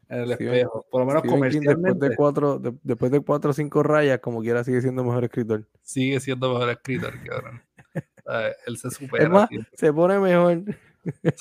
en 0.09 0.19
el 0.21 0.31
Steven- 0.33 0.53
espejo. 0.53 0.85
Por 0.89 1.01
lo 1.01 1.05
menos 1.07 1.21
Stephen 1.23 1.35
King, 1.41 1.41
después 1.43 1.65
comercialmente 1.75 2.09
de 2.09 2.15
cuatro, 2.15 2.57
de- 2.59 2.73
después 2.83 3.11
de 3.11 3.19
cuatro 3.19 3.51
o 3.51 3.53
cinco 3.53 3.83
rayas, 3.83 4.19
como 4.19 4.41
quiera, 4.41 4.63
sigue 4.63 4.81
siendo 4.81 5.03
mejor 5.03 5.25
escritor. 5.25 5.67
sigue 5.81 6.19
siendo 6.19 6.51
mejor 6.53 6.69
escritor, 6.69 7.13
cabrón. 7.23 7.61
¿Sabes? 8.25 8.55
Él 8.65 8.77
se 8.77 8.89
supera. 8.91 9.23
Es 9.25 9.29
más, 9.29 9.49
se 9.73 9.93
pone 9.93 10.19
mejor. 10.19 10.63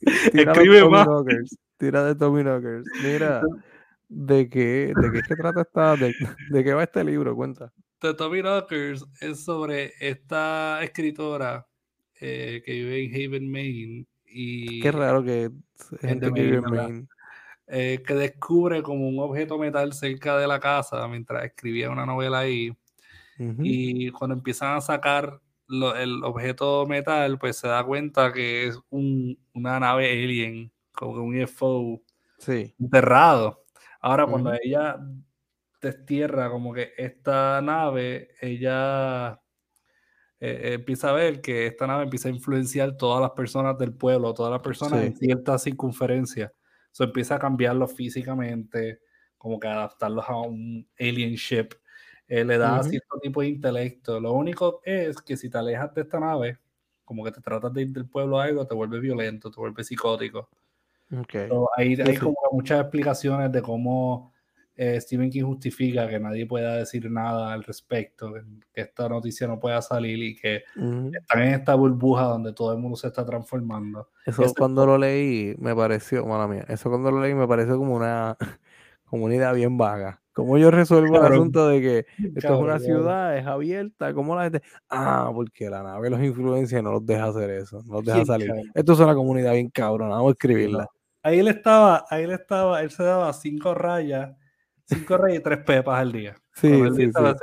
Escribe 0.00 0.88
más. 0.88 1.06
Knockers. 1.06 1.58
Tira 1.78 2.04
de 2.04 2.14
Tommy 2.14 2.42
Knockers. 2.42 2.86
Mira, 3.02 3.42
¿de 4.08 4.48
qué, 4.48 4.92
de 5.00 5.10
qué 5.12 5.18
es 5.18 5.28
que 5.28 5.36
trata 5.36 5.62
esta, 5.62 5.96
de, 5.96 6.14
de 6.50 6.64
qué 6.64 6.74
va 6.74 6.82
este 6.82 7.04
libro? 7.04 7.34
Cuenta. 7.36 7.72
The 8.00 8.14
Tommy 8.14 8.40
Knockers 8.42 9.04
es 9.20 9.44
sobre 9.44 9.92
esta 10.00 10.80
escritora 10.82 11.66
eh, 12.20 12.62
que 12.64 12.72
vive 12.72 13.04
en 13.04 13.14
Haven, 13.14 13.50
Maine. 13.50 14.06
Y 14.26 14.80
Qué 14.80 14.92
raro 14.92 15.24
que 15.24 15.50
gente 16.00 16.32
que 16.32 16.42
vive 16.42 16.56
en 16.58 16.64
Maine, 16.64 17.06
eh, 17.68 18.02
que 18.06 18.14
descubre 18.14 18.82
como 18.82 19.08
un 19.08 19.18
objeto 19.20 19.58
metal 19.58 19.92
cerca 19.92 20.36
de 20.36 20.46
la 20.46 20.60
casa 20.60 21.06
mientras 21.08 21.44
escribía 21.44 21.90
una 21.90 22.04
novela 22.06 22.40
ahí. 22.40 22.72
Y 23.62 24.10
cuando 24.10 24.34
empiezan 24.34 24.76
a 24.76 24.80
sacar 24.80 25.40
lo- 25.68 25.94
el 25.94 26.24
objeto 26.24 26.86
metal, 26.86 27.38
pues 27.38 27.56
se 27.56 27.68
da 27.68 27.84
cuenta 27.84 28.32
que 28.32 28.66
es 28.66 28.78
un- 28.90 29.38
una 29.54 29.78
nave 29.78 30.10
alien, 30.10 30.72
como 30.98 31.14
que 31.14 31.20
un 31.20 31.42
UFO 31.42 32.02
Sí. 32.38 32.74
enterrado. 32.78 33.64
Ahora, 34.00 34.26
cuando 34.26 34.52
ella 34.52 34.98
destierra 35.80 36.50
como 36.50 36.72
que 36.74 36.92
esta 36.96 37.60
nave, 37.62 38.30
ella 38.40 39.40
eh, 40.40 40.74
empieza 40.74 41.10
a 41.10 41.12
ver 41.12 41.40
que 41.40 41.66
esta 41.66 41.86
nave 41.86 42.04
empieza 42.04 42.28
a 42.28 42.32
influenciar 42.32 42.96
todas 42.96 43.20
las 43.20 43.30
personas 43.32 43.76
del 43.78 43.92
pueblo, 43.92 44.34
todas 44.34 44.52
las 44.52 44.62
personas 44.62 45.02
en 45.02 45.16
cierta 45.16 45.58
circunferencia. 45.58 46.52
So, 46.92 47.04
empieza 47.04 47.36
a 47.36 47.38
cambiarlos 47.38 47.92
físicamente, 47.92 49.00
como 49.36 49.58
que 49.60 49.68
adaptarlos 49.68 50.24
a 50.28 50.36
un 50.36 50.88
alien 50.98 51.34
ship. 51.34 51.70
Eh, 52.28 52.44
le 52.44 52.58
da 52.58 52.82
cierto 52.82 53.18
tipo 53.20 53.40
de 53.40 53.48
intelecto. 53.48 54.20
Lo 54.20 54.32
único 54.32 54.80
es 54.84 55.16
que 55.22 55.36
si 55.36 55.48
te 55.48 55.58
alejas 55.58 55.94
de 55.94 56.02
esta 56.02 56.20
nave, 56.20 56.58
como 57.04 57.24
que 57.24 57.32
te 57.32 57.40
tratas 57.40 57.72
de 57.72 57.82
ir 57.82 57.88
del 57.92 58.08
pueblo 58.08 58.38
a 58.38 58.44
algo, 58.44 58.66
te 58.66 58.74
vuelve 58.74 59.00
violento, 59.00 59.50
te 59.50 59.58
vuelve 59.60 59.82
psicótico. 59.82 60.50
So, 61.48 61.68
ahí 61.76 61.96
hay 62.00 62.14
sí. 62.14 62.20
como 62.20 62.36
muchas 62.52 62.80
explicaciones 62.80 63.50
de 63.50 63.62
cómo 63.62 64.32
eh, 64.76 65.00
Stephen 65.00 65.30
King 65.30 65.44
justifica 65.44 66.06
que 66.08 66.20
nadie 66.20 66.46
pueda 66.46 66.76
decir 66.76 67.10
nada 67.10 67.52
al 67.52 67.64
respecto, 67.64 68.32
que, 68.32 68.42
esta 68.82 69.08
noticia 69.08 69.46
no 69.46 69.58
pueda 69.58 69.82
salir 69.82 70.22
y 70.22 70.36
que 70.36 70.62
están 71.10 71.42
en 71.42 71.54
esta 71.54 71.74
burbuja 71.74 72.24
donde 72.24 72.52
todo 72.52 72.72
el 72.72 72.78
mundo 72.78 72.96
se 72.96 73.08
está 73.08 73.24
transformando. 73.24 74.08
Eso 74.24 74.42
Ese- 74.42 74.54
cuando 74.54 74.86
lo 74.86 74.98
leí 74.98 75.54
me 75.58 75.74
pareció, 75.74 76.24
mala 76.26 76.46
mía, 76.46 76.64
eso 76.68 76.90
cuando 76.90 77.10
lo 77.10 77.20
leí 77.20 77.34
me 77.34 77.48
pareció 77.48 77.76
como 77.78 77.96
una, 77.96 78.36
como 79.04 79.24
una 79.24 79.34
idea 79.34 79.52
bien 79.52 79.76
vaga. 79.76 80.22
¿Cómo 80.32 80.56
yo 80.56 80.70
resuelvo 80.70 81.16
el 81.16 81.32
asunto 81.32 81.66
de 81.66 81.80
que 81.80 82.06
esto 82.36 82.54
es 82.54 82.60
una 82.60 82.78
ciudad, 82.78 83.36
es 83.36 83.44
abierta? 83.44 84.14
¿Cómo 84.14 84.36
la 84.36 84.44
gente? 84.44 84.62
Ah, 84.88 85.32
porque 85.34 85.68
la 85.68 85.82
nave 85.82 86.10
los 86.10 86.20
influencia 86.22 86.78
y 86.78 86.82
no 86.82 86.92
los 86.92 87.04
deja 87.04 87.24
hacer 87.24 87.50
eso, 87.50 87.82
no 87.84 87.94
los 87.94 88.04
deja 88.04 88.18
¿Quién, 88.18 88.26
salir. 88.26 88.46
cabrón? 88.46 88.66
Esto 88.72 88.92
es 88.92 89.00
una 89.00 89.14
comunidad 89.16 89.54
bien 89.54 89.70
cabrona, 89.70 90.14
vamos 90.14 90.28
a 90.28 90.32
escribirla. 90.32 90.86
Ahí 91.28 91.40
él 91.40 91.48
estaba, 91.48 92.06
ahí 92.08 92.24
él 92.24 92.30
estaba, 92.32 92.80
él 92.82 92.90
se 92.90 93.02
daba 93.02 93.30
cinco 93.34 93.74
rayas, 93.74 94.34
cinco 94.84 95.18
rayas 95.18 95.40
y 95.40 95.42
tres 95.42 95.58
pepas 95.64 96.00
al 96.00 96.10
día. 96.12 96.36
Sí, 96.54 96.68
sí, 96.96 97.12
sí. 97.12 97.34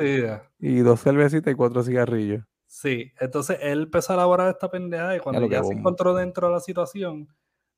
Y 0.59 0.79
dos 0.79 1.01
cervecitas 1.01 1.53
y 1.53 1.55
cuatro 1.55 1.83
cigarrillos. 1.83 2.43
Sí, 2.67 3.11
entonces 3.19 3.59
él 3.61 3.83
empezó 3.83 4.13
a 4.13 4.15
elaborar 4.15 4.49
esta 4.49 4.69
pendeja 4.69 5.15
y 5.15 5.19
cuando 5.19 5.47
que 5.47 5.55
ya 5.55 5.63
se 5.63 5.73
encontró 5.75 6.13
dentro 6.15 6.47
de 6.47 6.53
la 6.53 6.59
situación, 6.59 7.27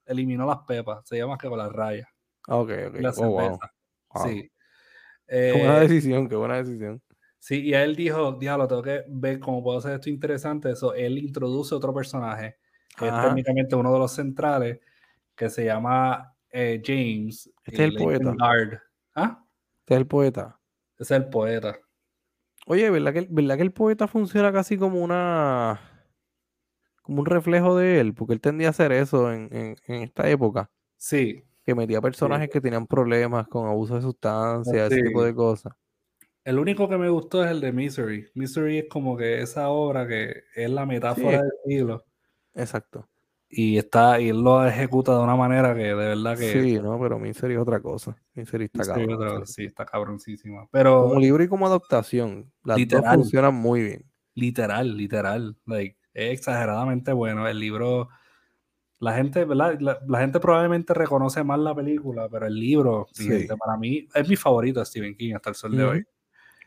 eliminó 0.05 0.45
las 0.45 0.59
pepas, 0.67 1.01
se 1.07 1.17
llama 1.17 1.37
que 1.37 1.49
con 1.49 1.57
las 1.59 1.71
rayas, 1.71 2.07
Ah, 2.47 2.57
Ok, 2.57 2.69
ok. 2.87 2.95
la 2.97 3.13
Oh, 3.15 3.29
wow. 3.31 3.57
cerveza. 3.57 3.71
wow. 4.13 4.23
Sí. 4.23 4.51
Qué 5.49 5.57
buena 5.57 5.79
Eh, 5.79 5.79
decisión, 5.79 6.27
qué 6.29 6.35
buena 6.35 6.57
decisión. 6.57 7.01
Sí, 7.39 7.61
y 7.63 7.73
él 7.73 7.95
dijo, 7.95 8.33
diablo, 8.33 8.67
tengo 8.67 8.81
que 8.81 9.03
ver 9.07 9.39
cómo 9.39 9.63
puedo 9.63 9.77
hacer 9.77 9.93
esto 9.93 10.09
interesante. 10.09 10.71
Eso, 10.71 10.93
él 10.93 11.17
introduce 11.17 11.73
otro 11.75 11.93
personaje, 11.93 12.57
que 12.95 13.07
es 13.09 13.11
Ajá. 13.13 13.21
técnicamente 13.21 13.75
uno 13.75 13.93
de 13.93 13.99
los 13.99 14.11
centrales, 14.13 14.79
que 15.37 15.49
se 15.49 15.63
llama 15.63 16.35
eh, 16.51 16.81
James. 16.83 17.49
Este 17.63 17.85
es 17.85 17.89
el 17.91 17.95
poeta. 17.95 18.35
¿Ah? 19.15 19.43
Este 19.79 19.93
es 19.93 19.99
el 19.99 20.07
poeta. 20.07 20.59
Es 20.99 21.11
el 21.11 21.29
poeta. 21.29 21.79
Oye, 22.65 22.89
¿verdad 22.89 23.13
que, 23.13 23.19
el- 23.19 23.27
¿verdad 23.29 23.55
que 23.55 23.61
el 23.63 23.71
poeta 23.71 24.07
funciona 24.07 24.51
casi 24.51 24.77
como 24.77 25.01
una. 25.01 25.79
como 27.01 27.21
un 27.21 27.25
reflejo 27.25 27.77
de 27.77 27.99
él? 28.01 28.13
Porque 28.13 28.33
él 28.33 28.41
tendía 28.41 28.67
a 28.67 28.71
hacer 28.71 28.91
eso 28.91 29.31
en, 29.31 29.47
en- 29.55 29.75
en 29.87 30.01
esta 30.03 30.29
época. 30.29 30.69
Sí, 30.97 31.43
Que 31.63 31.75
metía 31.75 32.01
personajes 32.01 32.49
que 32.49 32.59
tenían 32.59 32.87
problemas 32.87 33.47
con 33.47 33.67
abuso 33.67 33.95
de 33.95 34.01
sustancias, 34.01 34.91
ese 34.91 35.03
tipo 35.03 35.23
de 35.23 35.33
cosas. 35.35 35.73
el 36.43 36.57
único 36.59 36.89
que 36.89 36.97
me 36.97 37.09
gustó 37.09 37.43
es 37.43 37.51
el 37.51 37.61
de 37.61 37.71
Misery. 37.71 38.29
Misery 38.33 38.79
es 38.79 38.85
como 38.89 39.15
que 39.15 39.41
esa 39.41 39.69
obra 39.69 40.07
que 40.07 40.43
es 40.55 40.69
la 40.69 40.85
metáfora 40.85 41.41
del 41.43 41.51
siglo. 41.65 42.03
Exacto. 42.55 43.07
Y 43.49 43.77
está, 43.77 44.19
y 44.19 44.29
él 44.29 44.41
lo 44.41 44.65
ejecuta 44.67 45.15
de 45.17 45.23
una 45.23 45.35
manera 45.35 45.73
que 45.73 45.83
de 45.83 45.93
verdad 45.93 46.37
que 46.37 46.51
Sí, 46.51 46.79
no, 46.81 46.99
pero 46.99 47.17
Misery 47.17 47.53
es 47.53 47.59
otra 47.59 47.79
cosa. 47.79 48.15
Misery 48.33 48.65
está 48.65 48.79
Misery 48.79 49.07
cabrón. 49.07 49.31
otra- 49.37 49.45
sí, 49.45 49.63
está 49.65 49.85
cabroncísima. 49.85 50.67
Pero 50.69 51.03
Como 51.07 51.19
libro 51.19 51.41
y 51.43 51.47
como 51.47 51.65
adaptación. 51.65 52.51
Las 52.65 52.77
Literal. 52.77 53.03
dos 53.05 53.13
funcionan 53.15 53.55
muy 53.55 53.81
bien. 53.83 54.05
literal, 54.33 54.95
literal. 54.97 55.55
Like, 55.65 55.97
es 56.13 56.33
exageradamente 56.33 57.11
bueno. 57.13 57.47
El 57.47 57.57
libro, 57.59 58.09
la 58.99 59.13
gente, 59.13 59.45
¿verdad? 59.45 59.79
La, 59.79 59.97
la 60.07 60.19
gente 60.19 60.39
probablemente 60.39 60.93
reconoce 60.93 61.43
más 61.43 61.57
la 61.59 61.73
película, 61.73 62.27
pero 62.29 62.45
el 62.47 62.53
libro, 62.53 63.07
Sí. 63.13 63.27
gente, 63.29 63.55
para 63.57 63.77
mí, 63.77 64.07
es 64.13 64.27
mi 64.29 64.35
favorito 64.35 64.79
de 64.81 64.85
Stephen 64.85 65.15
King 65.15 65.33
hasta 65.35 65.49
el 65.51 65.55
sol 65.55 65.75
de 65.75 65.83
Ujú. 65.83 65.91
hoy. 65.93 66.05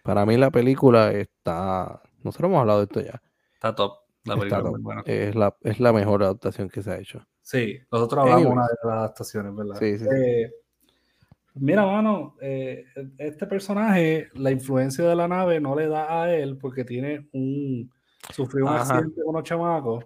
Para 0.03 0.25
mí 0.25 0.37
la 0.39 0.51
película 0.51 1.13
está. 1.13 2.01
Nosotros 2.25 2.49
hemos 2.49 2.61
hablado 2.61 2.79
de 2.81 2.85
esto 2.87 3.01
ya. 3.03 3.21
Está 3.55 3.75
top. 3.75 3.99
La 4.31 4.43
Está 4.43 4.57
película 4.57 4.71
muy 4.71 4.81
buena. 4.81 5.03
Es 5.07 5.35
la, 5.35 5.57
es 5.63 5.81
la 5.81 5.93
mejor 5.93 6.23
adaptación 6.23 6.69
que 6.69 6.83
se 6.83 6.91
ha 6.91 6.99
hecho. 6.99 7.27
Sí, 7.43 7.79
nosotros 7.91 8.21
hablamos 8.21 8.47
Anyways. 8.47 8.57
una 8.57 8.67
de 8.69 8.75
las 8.85 8.97
adaptaciones, 8.99 9.57
¿verdad? 9.57 9.75
Sí, 9.77 9.99
sí, 9.99 10.05
sí. 10.05 10.11
Eh, 10.15 10.53
mira, 11.55 11.85
mano, 11.85 12.37
eh, 12.41 12.85
este 13.19 13.47
personaje, 13.47 14.29
la 14.35 14.51
influencia 14.51 15.05
de 15.05 15.17
la 15.17 15.27
nave 15.27 15.61
no 15.61 15.75
le 15.75 15.89
da 15.89 16.23
a 16.23 16.33
él 16.35 16.59
porque 16.59 16.85
tiene 16.85 17.29
un. 17.33 17.91
Sufrió 18.33 18.67
un 18.67 18.73
Ajá. 18.73 18.83
accidente 18.83 19.23
con 19.25 19.35
unos 19.35 19.43
chamacos 19.43 20.05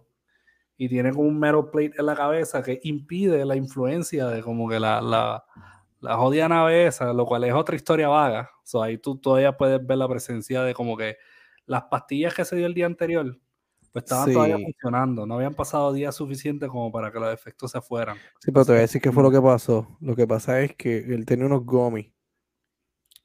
y 0.77 0.89
tiene 0.89 1.11
como 1.11 1.29
un 1.29 1.39
metal 1.39 1.69
plate 1.71 1.93
en 1.99 2.07
la 2.07 2.15
cabeza 2.15 2.63
que 2.63 2.81
impide 2.85 3.45
la 3.45 3.57
influencia 3.57 4.27
de 4.29 4.43
como 4.43 4.69
que 4.69 4.81
la, 4.81 5.03
la, 5.03 5.45
la 6.01 6.17
jodida 6.17 6.49
nave 6.49 6.87
esa, 6.87 7.13
lo 7.13 7.27
cual 7.27 7.45
es 7.45 7.53
otra 7.53 7.77
historia 7.77 8.09
vaga. 8.09 8.51
So, 8.63 8.83
ahí 8.83 8.97
tú 8.99 9.19
todavía 9.19 9.57
puedes 9.57 9.85
ver 9.87 9.99
la 9.99 10.09
presencia 10.09 10.63
de 10.63 10.73
como 10.73 10.97
que 10.97 11.17
las 11.67 11.83
pastillas 11.85 12.35
que 12.35 12.45
se 12.45 12.57
dio 12.57 12.67
el 12.67 12.75
día 12.75 12.87
anterior, 12.87 13.39
pues 13.95 14.05
estaban 14.05 14.33
todavía 14.33 14.59
funcionando. 14.59 15.25
No 15.27 15.37
habían 15.37 15.55
pasado 15.55 15.93
días 15.93 16.15
suficientes 16.17 16.69
como 16.69 16.91
para 16.93 17.11
que 17.13 17.19
los 17.21 17.33
efectos 17.33 17.71
se 17.71 17.81
fueran. 17.81 18.17
Sí, 18.41 18.51
pero 18.53 18.65
te 18.67 18.73
voy 18.73 18.79
a 18.79 18.83
decir 18.83 19.01
qué 19.01 19.13
fue 19.13 19.23
lo 19.23 19.31
que 19.31 19.41
pasó. 19.41 19.97
Lo 20.01 20.15
que 20.17 20.27
pasa 20.27 20.61
es 20.61 20.75
que 20.75 20.99
él 20.99 21.25
tenía 21.25 21.47
unos 21.47 21.65
gomis, 21.65 22.13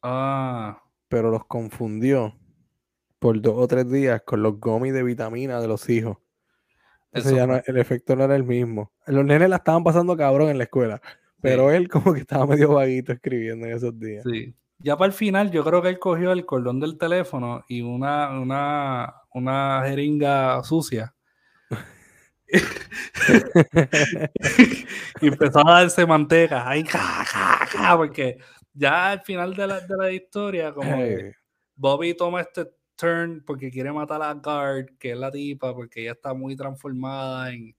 Ah, 0.01 0.81
pero 1.09 1.29
los 1.31 1.45
confundió 1.45 2.35
por 3.19 3.41
dos 3.41 3.55
o 3.57 3.67
tres 3.67 3.89
días 3.91 4.21
con 4.25 4.41
los 4.43 4.59
gomis 4.59 4.93
de 4.93 5.03
vitamina 5.03 5.59
de 5.59 5.67
los 5.67 5.89
hijos. 5.89 6.17
Entonces 7.07 7.31
eso 7.31 7.35
ya 7.37 7.47
no- 7.47 7.61
el 7.65 7.77
efecto 7.77 8.15
no 8.15 8.23
era 8.23 8.35
el 8.35 8.43
mismo. 8.43 8.93
Los 9.07 9.25
nenes 9.25 9.49
la 9.49 9.57
estaban 9.57 9.83
pasando 9.83 10.15
cabrón 10.15 10.49
en 10.49 10.57
la 10.59 10.65
escuela, 10.65 11.01
pero 11.41 11.71
él 11.71 11.89
como 11.89 12.13
que 12.13 12.19
estaba 12.21 12.45
medio 12.45 12.73
vaguito 12.73 13.11
escribiendo 13.11 13.65
en 13.65 13.73
esos 13.73 13.99
días. 13.99 14.23
Sí. 14.31 14.55
Ya 14.79 14.95
para 14.95 15.07
el 15.07 15.13
final, 15.13 15.51
yo 15.51 15.63
creo 15.63 15.81
que 15.81 15.89
él 15.89 15.99
cogió 15.99 16.31
el 16.31 16.45
cordón 16.45 16.79
del 16.79 16.97
teléfono 16.97 17.65
y 17.67 17.81
una, 17.81 18.39
una, 18.39 19.13
una 19.33 19.81
jeringa 19.85 20.63
sucia. 20.63 21.13
y 25.21 25.27
empezó 25.27 25.67
a 25.67 25.81
darse 25.81 26.05
manteca. 26.05 26.67
Ay, 26.67 26.83
ja, 26.85 27.25
ja, 27.25 27.65
ja, 27.65 27.97
porque 27.97 28.37
ya 28.73 29.11
al 29.11 29.21
final 29.21 29.55
de 29.55 29.67
la, 29.67 29.79
de 29.81 29.97
la 29.97 30.11
historia, 30.11 30.73
como 30.73 30.95
Ay, 30.95 31.31
Bobby 31.75 32.15
toma 32.15 32.41
este 32.41 32.67
turn 32.95 33.43
porque 33.45 33.71
quiere 33.71 33.91
matar 33.91 34.21
a 34.21 34.33
Guard, 34.33 34.97
que 34.97 35.11
es 35.11 35.17
la 35.17 35.31
tipa, 35.31 35.73
porque 35.73 36.01
ella 36.01 36.13
está 36.13 36.33
muy 36.33 36.55
transformada 36.55 37.51
en... 37.51 37.75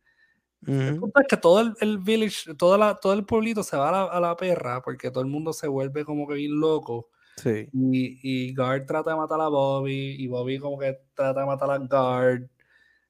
El 0.62 0.94
ujú, 0.94 1.00
punto 1.00 1.20
es 1.20 1.26
que 1.28 1.36
todo 1.36 1.60
el, 1.60 1.74
el 1.80 1.98
village, 1.98 2.54
toda 2.54 2.78
la, 2.78 2.94
todo 2.96 3.12
el 3.14 3.24
pueblito 3.24 3.62
se 3.62 3.76
va 3.76 3.88
a 3.90 3.92
la, 3.92 4.02
a 4.04 4.20
la 4.20 4.36
perra 4.36 4.82
porque 4.82 5.10
todo 5.10 5.22
el 5.22 5.30
mundo 5.30 5.52
se 5.52 5.68
vuelve 5.68 6.04
como 6.04 6.26
que 6.28 6.34
bien 6.34 6.58
loco. 6.60 7.10
Sí. 7.36 7.72
Y, 7.72 8.20
y 8.50 8.54
Guard 8.54 8.86
trata 8.86 9.10
de 9.10 9.16
matar 9.16 9.40
a 9.40 9.48
Bobby 9.48 10.16
y 10.18 10.26
Bobby 10.28 10.58
como 10.58 10.78
que 10.78 10.98
trata 11.14 11.40
de 11.40 11.46
matar 11.46 11.70
a 11.70 11.78
Guard 11.78 12.48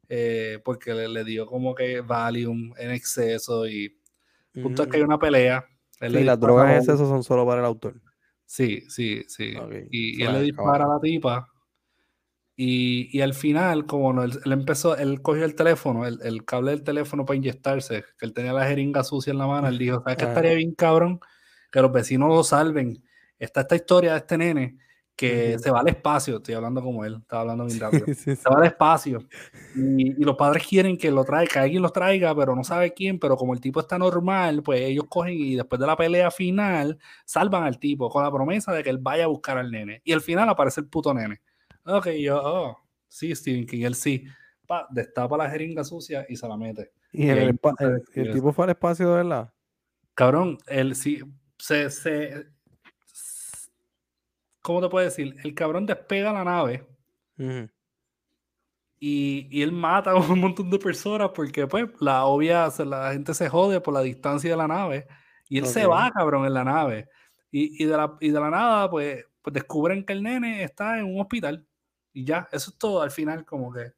eh, 0.09 0.61
porque 0.65 0.95
le, 0.95 1.09
le 1.09 1.25
dio 1.25 1.47
como 1.47 1.75
que 1.75 2.01
Valium 2.01 2.73
en 2.79 2.91
exceso 2.93 3.67
y 3.69 3.85
el 4.55 4.63
punto 4.63 4.83
es 4.83 4.89
que 4.89 4.99
hay 4.99 5.03
una 5.05 5.19
pelea. 5.19 5.65
Sí, 6.01 6.25
las 6.25 6.41
drogas 6.41 6.71
en 6.71 6.77
exceso 6.77 7.07
son 7.09 7.23
solo 7.23 7.47
para 7.47 7.61
el 7.61 7.67
autor. 7.67 8.01
Sí, 8.45 8.83
sí, 8.91 9.23
sí. 9.29 9.55
Y, 9.91 10.21
y 10.21 10.25
él 10.25 10.33
le 10.33 10.41
dispara 10.43 10.85
a 10.85 10.89
la 10.89 11.01
tipa. 11.01 11.49
Y, 12.63 13.09
y 13.17 13.23
al 13.23 13.33
final, 13.33 13.87
como 13.87 14.13
no, 14.13 14.23
él, 14.23 14.33
él 14.45 14.53
empezó, 14.53 14.95
él 14.95 15.23
cogió 15.23 15.47
el 15.47 15.55
teléfono, 15.55 16.05
el, 16.07 16.19
el 16.23 16.45
cable 16.45 16.73
del 16.73 16.83
teléfono 16.83 17.25
para 17.25 17.39
inyectarse, 17.39 18.05
que 18.19 18.27
él 18.27 18.35
tenía 18.35 18.53
la 18.53 18.67
jeringa 18.67 19.03
sucia 19.03 19.31
en 19.31 19.39
la 19.39 19.47
mano, 19.47 19.67
él 19.67 19.79
dijo, 19.79 20.03
¿sabes 20.03 20.19
qué 20.19 20.27
estaría 20.27 20.53
bien 20.53 20.75
cabrón? 20.75 21.21
Que 21.73 21.81
los 21.81 21.91
vecinos 21.91 22.29
lo 22.29 22.45
salven. 22.45 23.03
Está 23.39 23.63
esta 23.63 23.77
historia 23.77 24.13
de 24.13 24.19
este 24.19 24.37
nene 24.37 24.77
que 25.17 25.59
se 25.59 25.71
va 25.71 25.81
al 25.81 25.89
espacio, 25.89 26.37
estoy 26.37 26.53
hablando 26.53 26.83
como 26.83 27.03
él, 27.07 27.17
estaba 27.23 27.41
hablando 27.41 27.65
bien 27.65 27.81
rápido. 27.81 28.05
Sí, 28.09 28.15
sí, 28.15 28.37
Se 28.37 28.51
va 28.51 28.57
al 28.59 28.67
espacio 28.67 29.21
y, 29.75 30.21
y 30.21 30.25
los 30.25 30.37
padres 30.37 30.67
quieren 30.67 30.99
que 30.99 31.11
lo 31.11 31.25
traiga, 31.25 31.51
que 31.51 31.59
alguien 31.61 31.81
los 31.81 31.95
traiga, 31.95 32.35
pero 32.35 32.55
no 32.55 32.63
sabe 32.63 32.93
quién, 32.93 33.19
pero 33.19 33.39
como 33.39 33.55
el 33.55 33.61
tipo 33.63 33.81
está 33.81 33.99
normal, 33.99 34.63
pues 34.63 34.83
ellos 34.83 35.07
cogen 35.09 35.33
y 35.33 35.55
después 35.57 35.81
de 35.81 35.87
la 35.87 35.97
pelea 35.97 36.31
final 36.31 36.99
salvan 37.25 37.63
al 37.65 37.79
tipo 37.79 38.11
con 38.11 38.23
la 38.23 38.31
promesa 38.31 38.71
de 38.75 38.83
que 38.83 38.91
él 38.91 38.99
vaya 38.99 39.25
a 39.25 39.29
buscar 39.29 39.57
al 39.57 39.71
nene. 39.71 40.03
Y 40.05 40.13
al 40.13 40.21
final 40.21 40.47
aparece 40.51 40.83
el 40.83 40.89
puto 40.89 41.15
nene. 41.15 41.41
Ok, 41.97 42.09
yo, 42.21 42.41
oh, 42.43 42.79
sí, 43.09 43.35
Stephen 43.35 43.67
King, 43.67 43.85
él 43.85 43.95
sí. 43.95 44.25
Pa, 44.67 44.87
destapa 44.91 45.37
la 45.37 45.51
jeringa 45.51 45.83
sucia 45.85 46.25
y 46.29 46.37
se 46.37 46.47
la 46.47 46.57
mete. 46.57 46.93
Y 47.13 47.27
Y 47.27 47.31
el, 47.31 47.59
eso. 47.61 48.33
tipo 48.33 48.53
fue 48.53 48.65
al 48.65 48.71
espacio 48.71 49.09
de 49.11 49.17
verdad. 49.17 49.53
Cabrón, 50.15 50.59
él 50.67 50.95
sí, 50.95 51.21
se, 51.59 51.91
se, 51.91 52.47
¿cómo 54.63 54.81
te 54.81 54.89
puedo 54.89 55.05
decir? 55.05 55.35
El 55.43 55.55
cabrón 55.55 55.87
despega 55.87 56.33
la 56.33 56.45
nave 56.45 56.87
y, 58.99 59.49
y 59.51 59.63
él 59.63 59.73
mata 59.73 60.11
a 60.11 60.17
un 60.17 60.39
montón 60.39 60.71
de 60.71 60.79
personas 60.79 61.31
porque 61.35 61.67
pues 61.67 61.87
la 62.01 62.25
obvia, 62.27 62.71
se- 62.71 62.85
la 62.85 63.13
gente 63.13 63.33
se 63.35 63.49
jode 63.49 63.81
por 63.81 63.95
la 63.95 64.03
distancia 64.03 64.51
de 64.51 64.57
la 64.57 64.69
nave 64.69 65.07
y 65.49 65.59
él 65.59 65.67
se 65.67 65.87
va, 65.87 66.11
cabrón, 66.13 66.45
en 66.47 66.55
la 66.55 66.65
nave. 66.65 67.09
Y, 67.51 67.83
y, 67.83 67.87
de, 67.87 67.97
la, 67.97 68.17
y 68.21 68.31
de 68.31 68.39
la 68.41 68.51
nada, 68.51 68.89
pues, 68.91 69.25
pues 69.43 69.53
descubren 69.55 70.05
que 70.05 70.13
el 70.13 70.23
nene 70.23 70.63
está 70.63 70.99
en 70.99 71.07
un 71.07 71.21
hospital 71.21 71.67
y 72.13 72.25
ya, 72.25 72.49
eso 72.53 72.71
es 72.71 72.79
todo 72.79 73.03
al 73.03 73.11
final 73.11 73.45
como 73.45 73.73
que... 73.73 73.93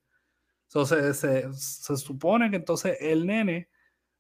So, 0.66 0.86
se, 0.86 1.52
supone 1.52 2.50
que 2.50 2.56
entonces 2.56 2.96
el 3.00 3.26
nene 3.26 3.68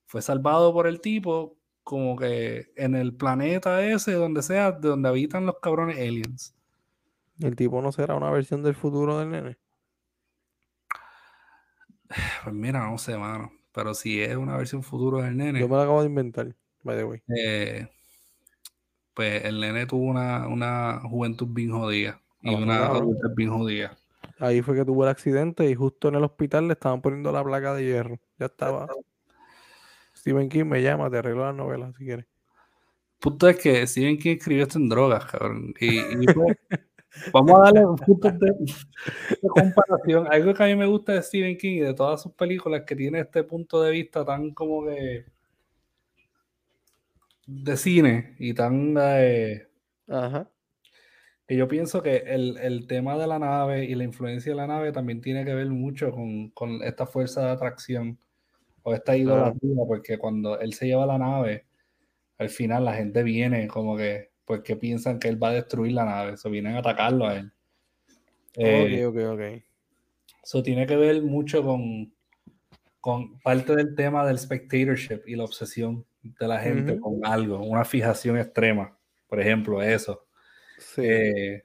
fue 0.04 0.20
salvado 0.20 0.72
por 0.74 0.86
el 0.86 1.00
tipo 1.00 1.56
como 1.82 2.14
que 2.16 2.72
en 2.76 2.94
el 2.94 3.14
planeta 3.14 3.82
ese, 3.84 4.12
donde 4.12 4.42
sea, 4.42 4.70
de 4.72 4.88
donde 4.88 5.08
habitan 5.08 5.46
los 5.46 5.58
cabrones 5.60 5.96
aliens. 5.96 6.54
El 7.40 7.56
tipo 7.56 7.80
no 7.80 7.90
será 7.90 8.14
una 8.14 8.30
versión 8.30 8.62
del 8.62 8.74
futuro 8.74 9.18
del 9.18 9.30
nene. 9.30 9.58
Pues 12.44 12.54
mira, 12.54 12.90
no 12.90 12.98
sé, 12.98 13.16
mano. 13.16 13.50
Pero 13.72 13.94
si 13.94 14.20
es 14.20 14.36
una 14.36 14.58
versión 14.58 14.82
futuro 14.82 15.22
del 15.22 15.34
nene, 15.34 15.58
Yo 15.58 15.68
me 15.68 15.76
lo 15.76 15.80
acabo 15.80 16.02
de 16.02 16.08
inventar, 16.08 16.54
by 16.82 16.96
the 16.98 17.04
way. 17.04 17.22
eh, 17.34 17.88
pues 19.14 19.44
el 19.46 19.58
nene 19.60 19.86
tuvo 19.86 20.04
una, 20.04 20.46
una 20.48 21.00
juventud 21.08 21.48
bien 21.50 21.70
jodida 21.70 22.21
y 22.42 22.54
una 22.54 22.86
adultez 22.86 23.34
bien 23.34 23.50
jodida. 23.50 23.96
Ahí 24.38 24.62
fue 24.62 24.74
que 24.74 24.84
tuvo 24.84 25.04
el 25.04 25.10
accidente 25.10 25.68
y 25.68 25.74
justo 25.74 26.08
en 26.08 26.16
el 26.16 26.24
hospital 26.24 26.66
le 26.66 26.74
estaban 26.74 27.00
poniendo 27.00 27.30
la 27.32 27.44
placa 27.44 27.74
de 27.74 27.84
hierro. 27.84 28.18
Ya 28.38 28.46
estaba. 28.46 28.88
Stephen 30.16 30.48
King 30.48 30.64
me 30.64 30.82
llama, 30.82 31.10
te 31.10 31.18
arreglo 31.18 31.44
la 31.44 31.52
novela 31.52 31.92
si 31.96 32.04
quieres. 32.04 32.26
punto 33.18 33.48
es 33.48 33.56
que 33.56 33.86
Stephen 33.86 34.18
King 34.18 34.36
escribió 34.36 34.64
esto 34.64 34.78
en 34.78 34.88
drogas, 34.88 35.24
cabrón. 35.26 35.74
Y, 35.80 35.98
y, 35.98 36.26
pues, 36.34 36.56
vamos 37.32 37.58
a 37.58 37.62
darle 37.64 37.86
un 37.86 37.96
punto 37.96 38.30
de, 38.30 38.52
de 39.42 39.48
comparación. 39.48 40.26
Algo 40.30 40.54
que 40.54 40.62
a 40.62 40.66
mí 40.66 40.76
me 40.76 40.86
gusta 40.86 41.12
de 41.12 41.22
Stephen 41.22 41.56
King 41.56 41.76
y 41.76 41.80
de 41.80 41.94
todas 41.94 42.22
sus 42.22 42.32
películas 42.32 42.82
que 42.86 42.96
tiene 42.96 43.20
este 43.20 43.44
punto 43.44 43.82
de 43.82 43.90
vista 43.90 44.24
tan 44.24 44.52
como 44.52 44.86
que 44.86 45.24
de 47.46 47.76
cine 47.76 48.34
y 48.38 48.54
tan 48.54 48.94
eh, 48.98 49.68
Ajá. 50.08 50.48
Que 51.52 51.58
yo 51.58 51.68
pienso 51.68 52.02
que 52.02 52.16
el, 52.16 52.56
el 52.56 52.86
tema 52.86 53.18
de 53.18 53.26
la 53.26 53.38
nave 53.38 53.84
y 53.84 53.94
la 53.94 54.04
influencia 54.04 54.52
de 54.52 54.56
la 54.56 54.66
nave 54.66 54.90
también 54.90 55.20
tiene 55.20 55.44
que 55.44 55.52
ver 55.52 55.68
mucho 55.68 56.10
con, 56.10 56.48
con 56.52 56.82
esta 56.82 57.04
fuerza 57.04 57.44
de 57.44 57.50
atracción 57.50 58.18
o 58.82 58.94
esta 58.94 59.14
idolatría, 59.18 59.84
porque 59.86 60.16
cuando 60.16 60.58
él 60.58 60.72
se 60.72 60.86
lleva 60.86 61.04
la 61.04 61.18
nave, 61.18 61.66
al 62.38 62.48
final 62.48 62.86
la 62.86 62.94
gente 62.94 63.22
viene 63.22 63.68
como 63.68 63.98
que, 63.98 64.30
porque 64.46 64.76
piensan 64.76 65.18
que 65.18 65.28
él 65.28 65.42
va 65.42 65.48
a 65.48 65.52
destruir 65.52 65.92
la 65.92 66.06
nave, 66.06 66.32
eso 66.32 66.48
vienen 66.48 66.76
a 66.76 66.78
atacarlo 66.78 67.26
a 67.26 67.36
él. 67.36 67.52
Eh, 68.56 69.04
ok, 69.04 69.14
ok, 69.14 69.32
ok. 69.34 69.62
Eso 70.42 70.62
tiene 70.62 70.86
que 70.86 70.96
ver 70.96 71.20
mucho 71.20 71.62
con, 71.62 72.14
con 72.98 73.38
parte 73.40 73.76
del 73.76 73.94
tema 73.94 74.26
del 74.26 74.38
spectatorship 74.38 75.20
y 75.26 75.36
la 75.36 75.44
obsesión 75.44 76.06
de 76.22 76.48
la 76.48 76.60
gente 76.60 76.92
Ujú. 76.92 77.00
con 77.02 77.26
algo, 77.30 77.58
una 77.62 77.84
fijación 77.84 78.38
extrema, 78.38 78.96
por 79.28 79.38
ejemplo, 79.38 79.82
eso. 79.82 80.26
Sí. 80.82 81.02
Eh, 81.04 81.64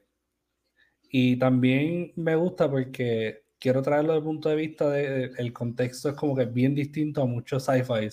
y 1.10 1.36
también 1.38 2.12
me 2.16 2.36
gusta 2.36 2.70
porque 2.70 3.44
quiero 3.58 3.82
traerlo 3.82 4.12
desde 4.12 4.18
el 4.18 4.24
punto 4.24 4.48
de 4.50 4.56
vista 4.56 4.90
de, 4.90 5.10
de- 5.28 5.30
el 5.38 5.52
contexto 5.52 6.10
es 6.10 6.14
como 6.14 6.36
que 6.36 6.44
bien 6.44 6.74
distinto 6.74 7.22
a 7.22 7.26
muchos 7.26 7.64
sci-fi. 7.64 8.08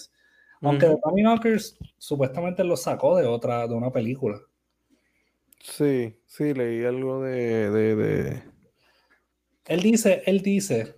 Aunque 0.61 0.87
Tommy 1.03 1.21
Knockers 1.21 1.77
supuestamente 1.97 2.63
lo 2.63 2.75
sacó 2.77 3.17
de 3.17 3.25
otra, 3.27 3.67
de 3.67 3.73
una 3.75 3.91
película. 3.91 4.39
Sí, 5.61 6.15
sí, 6.25 6.53
leí 6.53 6.83
algo 6.85 7.21
de, 7.23 7.69
de, 7.69 7.95
de- 7.95 8.43
Él 9.65 9.81
dice, 9.81 10.23
él 10.25 10.41
dice 10.41 10.95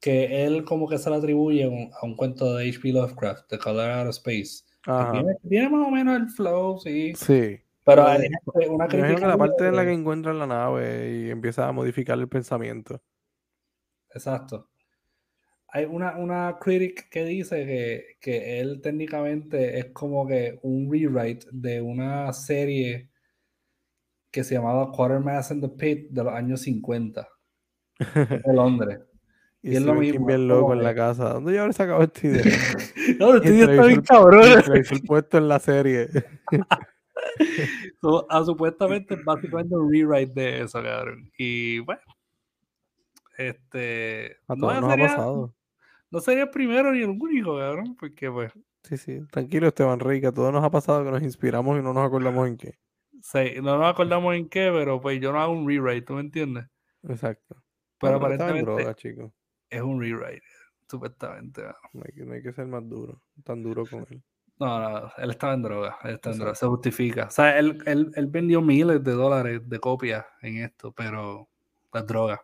que 0.00 0.44
él 0.44 0.64
como 0.64 0.88
que 0.88 0.98
se 0.98 1.08
le 1.10 1.16
atribuye 1.16 1.66
un- 1.68 1.90
a 2.00 2.04
un 2.06 2.16
cuento 2.16 2.56
de 2.56 2.68
H.P. 2.68 2.92
Lovecraft, 2.92 3.48
The 3.48 3.58
Color 3.58 3.90
Out 3.90 4.08
of 4.08 4.16
Space. 4.16 4.64
tiene, 5.12 5.34
tiene 5.48 5.68
más 5.68 5.86
o 5.86 5.90
menos 5.90 6.16
el 6.20 6.28
flow, 6.30 6.78
sí. 6.78 7.14
Sí. 7.14 7.58
Pero 7.88 8.06
hay 8.06 8.20
gente- 8.22 8.68
una 8.70 8.86
crítica 8.86 9.26
la 9.26 9.36
parte 9.38 9.68
en 9.68 9.76
la 9.76 9.84
que 9.84 9.92
encuentra 9.92 10.32
la 10.34 10.46
nave 10.46 11.10
y 11.10 11.30
empieza 11.30 11.66
a 11.68 11.72
modificar 11.72 12.18
el 12.18 12.28
pensamiento. 12.28 13.00
Exacto. 14.14 14.68
Hay 15.70 15.84
una, 15.84 16.16
una 16.16 16.56
critic 16.58 17.08
que 17.10 17.24
dice 17.24 17.66
que, 17.66 18.04
que 18.20 18.60
él 18.60 18.80
técnicamente 18.82 19.78
es 19.78 19.86
como 19.92 20.26
que 20.26 20.58
un 20.62 20.90
rewrite 20.90 21.46
de 21.52 21.80
una 21.82 22.32
serie 22.32 23.10
que 24.30 24.44
se 24.44 24.54
llamaba 24.54 24.90
Quartermass 24.92 25.50
in 25.50 25.60
the 25.60 25.68
Pit 25.68 26.08
de 26.10 26.24
los 26.24 26.32
años 26.32 26.60
50 26.62 27.28
de 28.14 28.52
Londres. 28.54 29.00
Y, 29.60 29.72
Y 29.72 29.76
es 29.76 29.82
lo 29.82 29.94
mismo, 29.94 30.24
bien 30.24 30.40
es 30.42 30.46
loco 30.46 30.72
en 30.72 30.84
la 30.84 30.94
casa. 30.94 31.30
¿Dónde 31.30 31.52
yo 31.52 31.62
habré 31.62 31.72
sacado 31.72 32.00
esta 32.02 32.26
idea? 32.28 32.44
No, 33.18 33.34
el 33.34 33.40
tío 33.40 33.68
está 33.68 33.86
bien 33.86 34.02
cabrón. 34.02 34.44
y 34.72 34.94
el 34.94 35.02
puesto 35.02 35.36
en 35.38 35.48
la 35.48 35.58
serie. 35.58 36.08
So, 38.00 38.26
ah, 38.30 38.44
supuestamente 38.44 39.14
es 39.14 39.24
básicamente 39.24 39.74
un 39.74 39.92
rewrite 39.92 40.32
de 40.40 40.60
eso, 40.62 40.82
cabrón. 40.82 41.30
Y 41.36 41.80
bueno, 41.80 42.00
este. 43.36 44.36
A 44.48 44.54
no 44.54 44.70
ha 44.70 44.80
sería- 44.90 45.06
pasado. 45.08 45.54
No 46.10 46.20
sería 46.20 46.44
el 46.44 46.50
primero 46.50 46.92
ni 46.92 47.02
el 47.02 47.10
único, 47.10 47.58
cabrón, 47.58 47.96
porque 47.98 48.30
pues. 48.30 48.52
Sí, 48.84 48.96
sí. 48.96 49.20
Tranquilo, 49.30 49.68
Esteban 49.68 50.00
Rey, 50.00 50.20
que 50.20 50.28
a 50.28 50.32
todos 50.32 50.52
nos 50.52 50.64
ha 50.64 50.70
pasado 50.70 51.04
que 51.04 51.10
nos 51.10 51.22
inspiramos 51.22 51.78
y 51.78 51.82
no 51.82 51.92
nos 51.92 52.06
acordamos 52.06 52.48
en 52.48 52.56
qué. 52.56 52.78
Sí, 53.20 53.56
no 53.62 53.76
nos 53.76 53.90
acordamos 53.90 54.34
en 54.34 54.48
qué, 54.48 54.70
pero 54.72 55.00
pues 55.00 55.20
yo 55.20 55.32
no 55.32 55.40
hago 55.40 55.52
un 55.52 55.68
rewrite, 55.68 56.02
¿tú 56.06 56.14
me 56.14 56.20
entiendes? 56.20 56.64
Exacto. 57.08 57.62
Pero 58.00 58.12
en 58.12 58.18
aparentemente 58.18 58.62
droga, 58.62 58.96
es 59.70 59.82
un 59.82 60.00
rewrite, 60.00 60.42
supuestamente. 60.88 61.62
No 61.92 62.02
hay, 62.06 62.12
que, 62.14 62.24
no 62.24 62.32
hay 62.32 62.42
que 62.42 62.52
ser 62.52 62.66
más 62.66 62.88
duro, 62.88 63.20
tan 63.44 63.62
duro 63.62 63.84
con 63.84 64.06
él. 64.10 64.22
No, 64.60 64.80
no, 64.80 65.12
él 65.18 65.30
estaba 65.30 65.54
en 65.54 65.62
droga, 65.62 65.98
él 66.02 66.14
está 66.14 66.30
en 66.30 66.38
droga, 66.38 66.50
Exacto. 66.50 66.66
se 66.66 66.70
justifica. 66.70 67.26
O 67.26 67.30
sea, 67.30 67.58
él, 67.58 67.78
él, 67.86 68.10
él 68.14 68.26
vendió 68.26 68.60
miles 68.60 69.02
de 69.04 69.12
dólares 69.12 69.60
de 69.68 69.78
copias 69.78 70.26
en 70.42 70.58
esto, 70.64 70.92
pero 70.92 71.48
es 71.94 72.06
droga. 72.06 72.42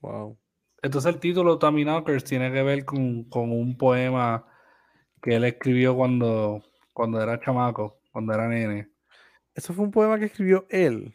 Wow. 0.00 0.36
Entonces 0.82 1.14
el 1.14 1.20
título 1.20 1.58
Tommy 1.58 1.84
Knockers 1.84 2.24
tiene 2.24 2.52
que 2.52 2.62
ver 2.62 2.84
con, 2.84 3.24
con 3.24 3.52
un 3.52 3.76
poema 3.78 4.44
que 5.22 5.36
él 5.36 5.44
escribió 5.44 5.94
cuando, 5.96 6.62
cuando 6.92 7.22
era 7.22 7.40
chamaco, 7.40 8.00
cuando 8.10 8.34
era 8.34 8.48
nene. 8.48 8.90
Eso 9.54 9.72
fue 9.72 9.84
un 9.84 9.92
poema 9.92 10.18
que 10.18 10.26
escribió 10.26 10.66
él. 10.68 11.14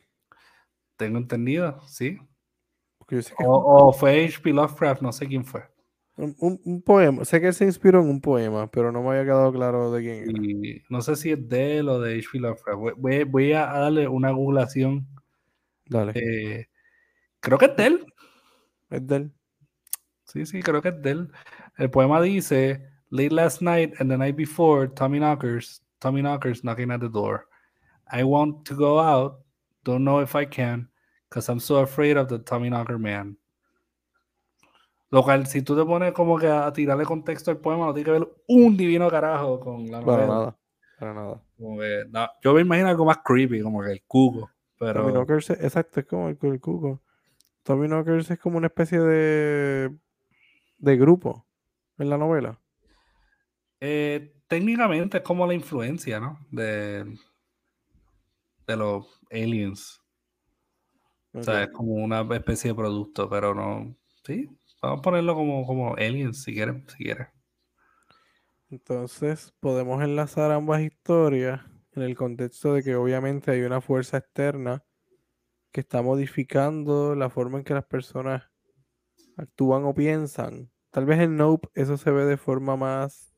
Tengo 0.96 1.18
entendido, 1.18 1.82
¿sí? 1.88 2.18
Porque 2.98 3.18
yo 3.18 3.22
sé 3.22 3.36
que 3.36 3.44
es 3.44 3.50
O, 3.50 3.88
o 3.90 3.94
fue 3.94 4.26
H.P. 4.26 4.54
Lovecraft, 4.54 5.02
no 5.02 5.12
sé 5.12 5.28
quién 5.28 5.44
fue. 5.44 5.64
Un, 6.18 6.60
un- 6.66 6.82
poema. 6.82 7.24
Sé 7.26 7.40
que 7.40 7.48
él 7.48 7.54
se 7.54 7.66
inspiró 7.66 8.02
en 8.02 8.10
un 8.10 8.20
poema, 8.22 8.70
pero 8.70 8.92
no 8.92 9.02
me 9.04 9.10
había 9.12 9.24
quedado 9.24 9.52
claro 9.54 9.92
de 9.92 10.02
quién 10.02 10.24
era. 10.30 10.32
Y 10.44 10.84
no 10.90 11.02
sé 11.02 11.16
si 11.16 11.32
es 11.32 11.48
de 11.48 11.78
él 11.78 11.90
o 11.90 12.00
de 12.02 12.16
H.P. 12.20 12.40
Lovecraft. 12.40 12.78
Voy, 12.80 12.94
voy- 12.98 13.24
voy 13.24 13.54
a 13.54 13.66
darle 13.68 14.08
una 14.08 14.32
googlación. 14.32 15.08
Dale. 15.86 16.12
eh, 16.16 16.68
creo 17.40 17.58
que 17.58 17.66
es 17.66 17.76
de 17.78 17.86
él. 17.86 18.06
Es 18.90 19.08
de 19.08 19.16
él. 19.16 19.32
Sí, 20.26 20.46
sí, 20.46 20.62
creo 20.62 20.82
que 20.82 20.90
es 20.90 21.02
de 21.02 21.12
él. 21.12 21.32
El 21.78 21.90
poema 21.90 22.22
dice, 22.22 22.82
late 23.10 23.32
last 23.34 23.62
night 23.62 23.94
and 24.02 24.10
the 24.12 24.18
night 24.18 24.36
before, 24.36 24.88
Tommy 24.90 25.20
Knockers, 25.20 25.82
Tommy 26.00 26.22
Knockers 26.22 26.64
knocking 26.64 26.92
at 26.92 27.00
the 27.00 27.10
door. 27.10 27.48
I 28.12 28.24
want 28.24 28.66
to 28.66 28.76
go 28.76 29.00
out, 29.00 29.40
don't 29.84 30.04
know 30.04 30.22
if 30.22 30.36
I 30.36 30.46
can, 30.46 30.90
because 31.30 31.50
I'm 31.50 31.60
so 31.60 31.78
afraid 31.78 32.18
of 32.18 32.28
the 32.28 32.40
Tommy 32.40 32.70
Knocker 32.70 32.98
man. 32.98 33.38
Lo 35.10 35.24
cual, 35.24 35.48
si 35.48 35.62
tú 35.62 35.76
te 35.76 35.86
pones 35.86 36.14
como 36.14 36.38
que 36.38 36.48
a 36.50 36.72
tirarle 36.74 37.06
contexto 37.06 37.52
al 37.52 37.60
poema, 37.60 37.86
no 37.86 37.94
tiene 37.94 38.06
que 38.06 38.12
ver 38.20 38.28
un 38.48 38.76
divino 38.78 39.10
carajo 39.10 39.60
con 39.60 39.90
la 39.90 40.02
Para 40.04 40.26
novela. 40.26 40.28
nada. 40.28 40.58
Para 41.00 41.14
nada. 41.14 41.44
Como 41.58 41.80
que, 41.80 42.04
no, 42.10 42.28
yo 42.44 42.54
me 42.54 42.62
imagino 42.62 42.90
algo 42.90 43.06
más 43.06 43.20
creepy, 43.24 43.62
como 43.62 43.82
que 43.84 43.92
el 43.92 44.04
cuco. 44.06 44.52
Pero 44.78 44.94
Tommy 44.94 45.12
Knockers, 45.12 45.52
exacto, 45.52 46.00
es 46.02 46.06
como 46.08 46.30
el, 46.30 46.38
el 46.42 46.60
cuco. 46.60 47.02
Tommy 47.64 47.88
Knockers 47.88 48.32
es 48.32 48.40
como 48.40 48.58
una 48.58 48.68
especie 48.68 49.00
de, 49.00 49.96
de 50.78 50.98
grupo 50.98 51.46
en 51.98 52.10
la 52.10 52.18
novela. 52.18 52.60
eh, 53.80 54.34
técnicamente 54.48 55.18
es 55.18 55.24
como 55.24 55.46
la 55.46 55.54
influencia, 55.54 56.20
¿no? 56.20 56.40
De, 56.52 57.06
de 58.68 58.76
los 58.78 59.20
aliens. 59.32 60.02
O 61.34 61.44
sea, 61.44 61.64
es 61.64 61.70
como 61.72 61.94
una 61.94 62.22
especie 62.36 62.72
de 62.72 62.76
producto, 62.76 63.30
pero 63.30 63.54
no. 63.54 63.96
Sí, 64.26 64.50
vamos 64.82 65.00
a 65.00 65.02
ponerlo 65.02 65.36
como, 65.36 65.66
como 65.66 65.96
aliens 65.96 66.44
si 66.44 66.54
quieren, 66.54 66.86
si 66.90 67.04
quieren. 67.04 67.28
Entonces, 68.70 69.54
podemos 69.60 70.04
enlazar 70.04 70.52
ambas 70.52 70.82
historias 70.82 71.62
en 71.94 72.04
el 72.04 72.16
contexto 72.16 72.74
de 72.74 72.84
que 72.84 72.96
obviamente 72.96 73.52
hay 73.52 73.62
una 73.62 73.82
fuerza 73.82 74.18
externa 74.18 74.84
que 75.72 75.82
está 75.82 76.02
modificando 76.02 77.16
la 77.16 77.30
forma 77.30 77.60
en 77.60 77.64
que 77.64 77.74
las 77.74 77.86
personas 77.86 78.44
actúan 79.38 79.86
o 79.86 79.94
piensan. 79.94 80.70
Tal 80.92 81.06
vez 81.06 81.20
en 81.20 81.38
Nope 81.38 81.70
eso 81.76 81.98
se 81.98 82.12
ve 82.12 82.26
de 82.26 82.38
forma 82.38 82.76
más 82.76 83.36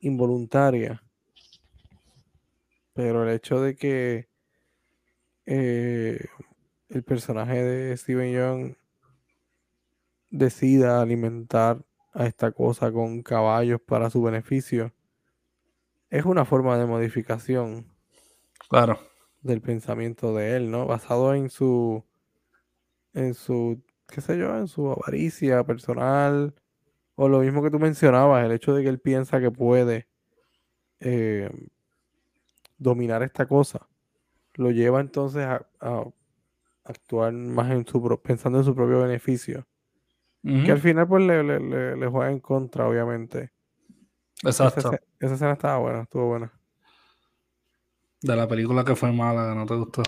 involuntaria. 0.00 1.02
Pero 2.94 3.22
el 3.22 3.34
hecho 3.34 3.60
de 3.60 3.76
que 3.76 4.28
eh, 5.46 6.24
el 6.88 7.02
personaje 7.04 7.62
de 7.62 7.96
Steven 7.96 8.32
Young 8.32 8.74
decida 10.32 11.00
alimentar 11.02 11.84
a 12.14 12.26
esta 12.26 12.52
cosa 12.52 12.92
con 12.92 13.22
caballos 13.22 13.80
para 13.80 14.10
su 14.10 14.22
beneficio 14.22 14.92
es 16.10 16.24
una 16.24 16.44
forma 16.44 16.78
de 16.78 16.86
modificación 16.86 17.86
Claro. 18.68 18.98
del 19.42 19.60
pensamiento 19.60 20.34
de 20.34 20.56
él, 20.56 20.70
¿no? 20.70 20.86
Basado 20.86 21.34
en 21.34 21.50
su, 21.50 22.04
en 23.14 23.34
su, 23.34 23.82
qué 24.08 24.20
sé 24.20 24.38
yo, 24.38 24.56
en 24.56 24.68
su 24.68 24.90
avaricia 24.90 25.64
personal, 25.64 26.54
o 27.16 27.28
lo 27.28 27.40
mismo 27.40 27.62
que 27.62 27.70
tú 27.70 27.78
mencionabas, 27.78 28.44
el 28.44 28.52
hecho 28.52 28.74
de 28.74 28.82
que 28.82 28.90
él 28.90 29.00
piensa 29.00 29.40
que 29.40 29.50
puede 29.50 30.08
eh, 31.00 31.50
dominar 32.78 33.22
esta 33.22 33.46
cosa, 33.46 33.88
lo 34.54 34.70
lleva 34.70 35.00
entonces 35.00 35.44
a, 35.44 35.66
a 35.80 36.04
actuar 36.84 37.32
más 37.34 37.72
en 37.72 37.86
su, 37.86 38.20
pensando 38.22 38.58
en 38.58 38.64
su 38.64 38.74
propio 38.74 39.00
beneficio, 39.02 39.66
Que 40.44 40.72
al 40.72 40.78
final 40.80 41.06
pues 41.06 41.22
le, 41.24 41.42
le- 41.44 41.60
le- 41.60 41.96
le 41.96 42.06
juega 42.08 42.30
en 42.30 42.40
contra, 42.40 42.88
obviamente. 42.88 43.50
Exacto. 44.42 44.90
esa 45.20 45.34
escena 45.34 45.52
estaba 45.52 45.78
buena, 45.78 46.02
estuvo 46.02 46.26
buena. 46.28 46.52
De 48.20 48.34
la 48.36 48.48
película 48.48 48.84
que 48.84 48.96
fue 48.96 49.12
mala, 49.12 49.48
que 49.50 49.54
no 49.56 49.66
te 49.66 49.74
gustó. 49.74 50.02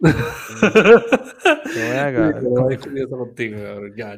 Ya, 1.74 2.10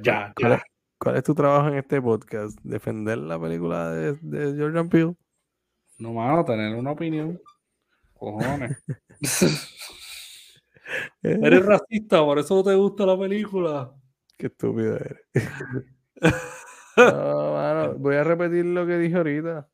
ya, 0.03 0.33
¿Cuál 0.35 0.53
es, 0.53 0.59
ya. 0.59 0.65
cuál 0.99 1.17
es 1.17 1.23
tu 1.25 1.35
trabajo 1.35 1.69
en 1.69 1.75
este 1.79 2.01
podcast? 2.01 2.59
¿Defender 2.63 3.19
la 3.19 3.39
película 3.41 3.91
de, 3.91 4.15
de 4.23 4.61
Jordan 4.61 4.89
Peele? 4.89 5.15
No, 5.99 6.13
mano, 6.13 6.45
tener 6.45 6.75
una 6.75 6.93
opinión. 6.93 7.41
Cojones. 8.15 8.83
Eh, 11.23 11.39
Eres 11.43 11.65
racista, 11.65 12.23
por 12.25 12.39
eso 12.39 12.55
no 12.57 12.63
te 12.63 12.75
gusta 12.75 13.07
la 13.07 13.19
película. 13.19 13.95
Qué 14.37 14.47
estúpido 14.47 14.97
eres. 14.97 15.21
No, 16.97 17.55
mano, 17.55 17.95
voy 17.99 18.15
a 18.15 18.23
repetir 18.23 18.65
lo 18.67 18.87
que 18.87 18.97
dije 18.99 19.17
ahorita. 19.17 19.69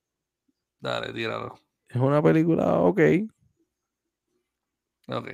Dale, 0.80 1.12
tíralo. 1.12 1.54
Es 1.86 1.96
una 1.96 2.22
película 2.22 2.78
ok, 2.78 3.00
Ok, 5.08 5.28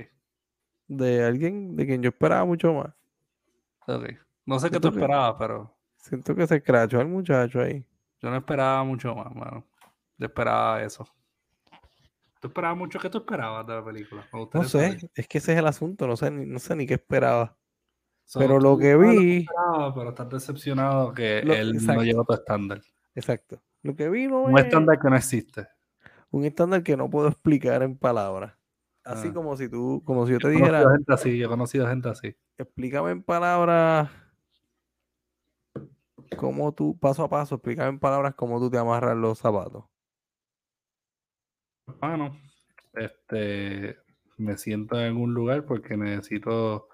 de 0.87 1.23
alguien 1.23 1.75
de 1.77 1.85
quien 1.85 2.01
yo 2.01 2.09
esperaba 2.09 2.43
mucho 2.43 2.73
más. 2.73 2.93
ok. 3.87 4.03
No 4.45 4.59
sé 4.59 4.69
qué 4.69 4.79
tú 4.79 4.89
esperabas, 4.89 5.35
pero 5.39 5.77
Siento 5.97 6.35
que 6.35 6.45
se 6.47 6.57
escrachó 6.57 6.99
al 6.99 7.07
muchacho 7.07 7.61
ahí. 7.61 7.85
yo 8.21 8.29
no 8.29 8.35
esperaba 8.37 8.83
mucho 8.83 9.13
más, 9.15 9.33
mano. 9.33 9.65
Yo 10.17 10.25
esperaba 10.25 10.81
eso. 10.83 11.07
¿Tú 12.41 12.47
esperabas 12.49 12.77
mucho? 12.77 12.99
¿Qué 12.99 13.09
tú 13.09 13.17
esperabas 13.19 13.65
de 13.65 13.73
la 13.75 13.83
película? 13.83 14.25
No 14.31 14.63
saber. 14.63 14.99
sé, 14.99 15.11
es 15.15 15.27
que 15.27 15.37
ese 15.39 15.53
es 15.53 15.59
el 15.59 15.67
asunto, 15.67 16.05
no 16.07 16.15
sé 16.15 16.29
ni, 16.31 16.45
no 16.45 16.59
sé 16.59 16.75
ni 16.75 16.85
qué 16.85 16.95
esperaba. 16.95 17.57
So, 18.25 18.39
pero 18.39 18.59
lo 18.59 18.77
que 18.77 18.95
vi- 18.97 19.45
pero 19.95 20.09
estás 20.09 20.29
decepcionado 20.29 21.13
que 21.13 21.41
Lo- 21.43 21.53
él 21.53 21.75
exacto. 21.75 21.93
no 22.01 22.03
llegó 22.03 22.21
a 22.21 22.25
tu 22.25 22.33
estándar. 22.33 22.81
Exacto. 23.15 23.61
Lo 23.83 23.95
que 23.95 24.09
vi 24.09 24.27
no 24.27 24.41
Un 24.43 24.57
es 24.59 24.65
estándar 24.65 24.99
que 24.99 25.09
no 25.09 25.15
existe. 25.15 25.67
un 26.31 26.43
estándar 26.43 26.83
que 26.83 26.97
no 26.97 27.09
puedo 27.09 27.29
explicar 27.29 27.81
en 27.83 27.97
palabras. 27.97 28.53
Así 29.05 29.29
Ah. 29.29 29.33
como 29.33 29.55
si 29.55 29.69
tú, 29.69 30.03
como 30.05 30.25
si 30.27 30.33
yo 30.33 30.39
te 30.39 30.43
Yo 30.47 30.49
dijera, 30.51 30.83
gente 30.91 31.13
así, 31.13 31.37
yo 31.37 31.45
he 31.45 31.49
conocido 31.49 31.87
gente 31.87 32.09
así. 32.09 32.35
explícame 32.57 33.11
en 33.11 33.23
palabras 33.23 34.09
cómo 36.37 36.73
tú, 36.73 36.97
paso 36.99 37.23
a 37.23 37.29
paso, 37.29 37.55
explícame 37.55 37.89
en 37.89 37.99
palabras 37.99 38.35
cómo 38.35 38.59
tú 38.59 38.69
te 38.69 38.77
amarras 38.77 39.15
los 39.15 39.39
zapatos. 39.39 39.85
Bueno, 41.99 42.37
este, 42.93 43.97
me 44.37 44.57
siento 44.57 44.99
en 44.99 45.07
algún 45.07 45.33
lugar 45.33 45.65
porque 45.65 45.95
necesito 45.97 46.89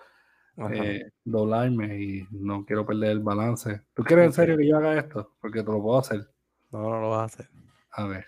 eh, 0.72 1.02
doblarme 1.26 2.00
y 2.00 2.28
no 2.32 2.66
quiero 2.66 2.86
perder 2.86 3.12
el 3.12 3.20
balance. 3.20 3.82
¿Tú 3.94 4.04
quieres 4.04 4.28
en 4.28 4.34
serio 4.34 4.58
que 4.58 4.68
yo 4.68 4.78
haga 4.78 4.98
esto? 4.98 5.36
Porque 5.42 5.64
te 5.64 5.72
lo 5.72 5.82
puedo 5.82 6.00
hacer. 6.00 6.30
No, 6.72 6.90
no 6.90 7.02
lo 7.02 7.10
vas 7.10 7.22
a 7.22 7.26
hacer. 7.26 7.50
A 7.92 8.06
ver. 8.08 8.26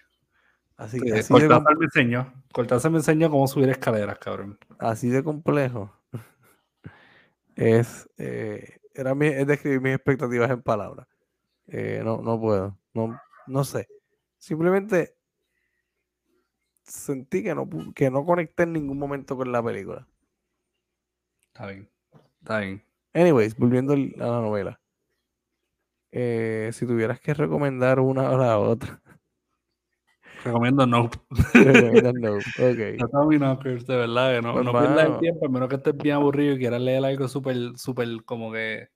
Así, 0.78 0.98
Eh, 1.08 1.20
así, 1.20 1.34
de, 1.34 1.48
me 1.48 1.86
enseñó. 1.86 2.34
Cortázar 2.52 2.92
me 2.92 2.98
enseñó 2.98 3.30
cómo 3.30 3.48
subir 3.48 3.70
escaleras, 3.70 4.18
cabrón. 4.20 4.58
así 4.80 5.10
de 5.10 5.24
complejo 5.24 5.94
es, 7.56 8.10
eh, 8.18 8.78
era 8.94 9.16
mi- 9.16 9.28
es 9.28 9.48
describir 9.48 9.82
mis 9.82 9.96
expectativas 9.96 10.52
en 10.52 10.62
palabras. 10.62 11.08
Eh, 11.68 12.02
no, 12.04 12.22
no 12.22 12.40
puedo. 12.40 12.78
No, 12.94 13.18
no 13.48 13.64
sé. 13.64 13.88
Simplemente 14.38 15.16
sentí 16.86 17.44
que 17.44 17.56
no, 17.56 17.68
que 17.94 18.10
no 18.10 18.26
conecté 18.26 18.64
en 18.64 18.74
ningún 18.74 18.98
momento 18.98 19.36
con 19.36 19.52
la 19.52 19.62
película. 19.64 20.08
Está 21.48 21.68
bien. 21.68 21.90
Está 22.40 22.60
bien. 22.60 22.84
Anyways, 23.14 23.56
volviendo 23.58 23.94
a 23.94 23.98
la 23.98 24.42
novela. 24.42 24.80
Eh, 26.12 26.70
si 26.74 26.86
tuvieras 26.86 27.20
que 27.20 27.34
recomendar 27.34 28.00
una 28.00 28.30
o 28.32 28.38
la 28.38 28.58
otra. 28.60 29.02
Recomiendo 30.46 30.86
Nope. 30.86 31.18
recomiendas 31.54 32.14
no. 32.14 32.36
Ok. 32.38 32.44
No 33.00 33.08
Tommy 33.10 33.38
Knockers, 33.38 33.86
de 33.88 33.98
verdad, 33.98 34.36
que 34.36 34.42
no, 34.42 34.54
Pues, 34.54 34.66
no 34.66 34.72
pierdas 34.72 35.06
el 35.08 35.20
tiempo, 35.20 35.46
a 35.46 35.50
menos 35.50 35.70
que 35.70 35.76
estés 35.76 35.98
bien 35.98 36.16
aburrido 36.16 36.56
y 36.56 36.60
quieras 36.60 36.82
leer 36.82 37.04
algo 37.04 37.28
súper, 37.28 37.58
súper 37.78 38.08
como 38.26 38.52
que 38.52 38.90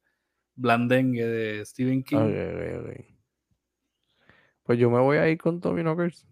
blandengue 0.55 1.25
de 1.25 1.65
Stephen 1.65 2.03
King. 2.03 2.17
Ok, 2.17 2.25
ok, 2.25 2.85
ok. 2.85 3.05
Pues 4.63 4.79
yo 4.79 4.89
me 4.91 4.99
voy 4.99 5.17
a 5.17 5.27
ir 5.27 5.37
con 5.39 5.59
Tommy 5.59 5.81
Knockers. 5.81 6.27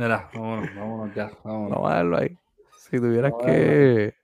Mira, 0.00 0.30
vámonos, 0.32 0.74
vámonos 0.74 1.14
ya, 1.14 1.30
vámonos. 1.44 1.70
Vamos 1.72 1.90
a 1.90 1.94
dejarlo 1.94 2.16
ahí. 2.16 2.38
Si 2.78 2.96
tuvieras 2.96 3.32
que. 3.44 4.14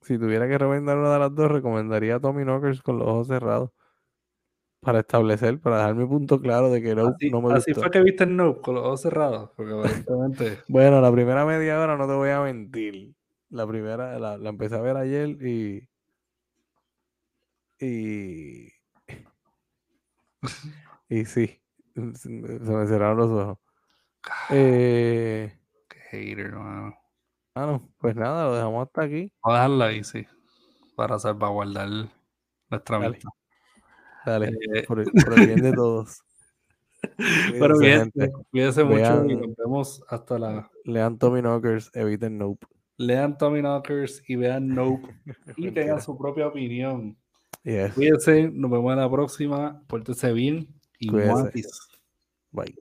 Si 0.00 0.18
tuviera 0.18 0.48
que 0.48 0.58
recomendar 0.58 0.98
una 0.98 1.12
de 1.12 1.18
las 1.20 1.34
dos, 1.34 1.50
recomendaría 1.52 2.16
a 2.16 2.20
Tommy 2.20 2.42
Knockers 2.42 2.82
con 2.82 2.98
los 2.98 3.06
ojos 3.06 3.28
cerrados. 3.28 3.70
Para 4.80 5.00
establecer, 5.00 5.60
para 5.60 5.78
dejar 5.78 5.94
mi 5.94 6.06
punto 6.06 6.40
claro 6.40 6.70
de 6.70 6.80
que 6.82 6.94
no, 6.94 7.08
Así, 7.08 7.30
no 7.30 7.40
me 7.42 7.52
así 7.54 7.72
gustó. 7.72 7.82
fue 7.82 7.90
que 7.92 8.00
viste 8.00 8.24
el 8.24 8.36
Nope 8.36 8.60
con 8.60 8.74
los 8.76 8.84
ojos 8.84 9.02
cerrados, 9.02 9.50
porque 9.56 9.72
aparentemente 9.72 10.58
Bueno, 10.68 11.00
la 11.00 11.12
primera 11.12 11.44
media 11.44 11.80
hora 11.80 11.96
no 11.96 12.06
te 12.08 12.14
voy 12.14 12.30
a 12.30 12.40
mentir. 12.40 13.14
La 13.50 13.66
primera, 13.66 14.18
la, 14.18 14.36
la 14.36 14.48
empecé 14.50 14.76
a 14.76 14.80
ver 14.80 14.96
ayer 14.96 15.30
y. 15.46 15.88
Y. 17.80 18.72
Y 21.10 21.24
sí, 21.24 21.60
se 22.14 22.28
me 22.28 22.86
cerraron 22.86 23.16
los 23.16 23.30
ojos. 23.30 23.58
Eh, 24.50 25.58
qué 25.88 25.98
hater, 26.10 26.52
mano. 26.52 26.94
ah, 27.54 27.66
no, 27.66 27.88
pues 27.98 28.14
nada, 28.16 28.46
lo 28.46 28.54
dejamos 28.54 28.86
hasta 28.86 29.02
aquí. 29.02 29.32
Voy 29.42 29.52
a 29.54 29.56
dejarlo 29.56 29.84
ahí, 29.84 30.04
sí, 30.04 30.26
para 30.96 31.18
salvaguardar 31.18 31.88
nuestra 32.70 32.98
Dale. 32.98 33.18
Dale, 34.26 34.48
Eh, 34.74 34.84
por, 34.86 35.00
el, 35.00 35.10
por 35.10 35.38
el 35.38 35.46
bien 35.46 35.62
de 35.62 35.72
todos. 35.74 36.22
Pero 37.52 37.78
bien, 37.78 38.12
cuídense 38.50 38.82
mucho 38.84 39.24
y 39.24 39.36
nos 39.36 39.56
vemos 39.56 40.02
hasta 40.08 40.38
la. 40.38 40.70
Lean 40.84 41.16
Tommy 41.18 41.40
Knockers, 41.40 41.90
eviten 41.94 42.38
Nope. 42.38 42.66
Lean 42.96 43.38
Tommy 43.38 43.60
Knockers 43.60 44.22
y 44.28 44.34
vean 44.36 44.68
Nope 44.68 45.08
y 45.56 45.70
tengan 45.70 46.02
su 46.02 46.18
propia 46.18 46.48
opinión. 46.48 47.16
Yes. 47.62 47.94
Cuídense, 47.94 48.50
nos 48.52 48.70
vemos 48.70 48.92
en 48.92 48.98
la 48.98 49.10
próxima. 49.10 49.82
Pórtense 49.86 50.32
bien 50.32 50.68
y. 50.98 51.10
Bye. 52.50 52.74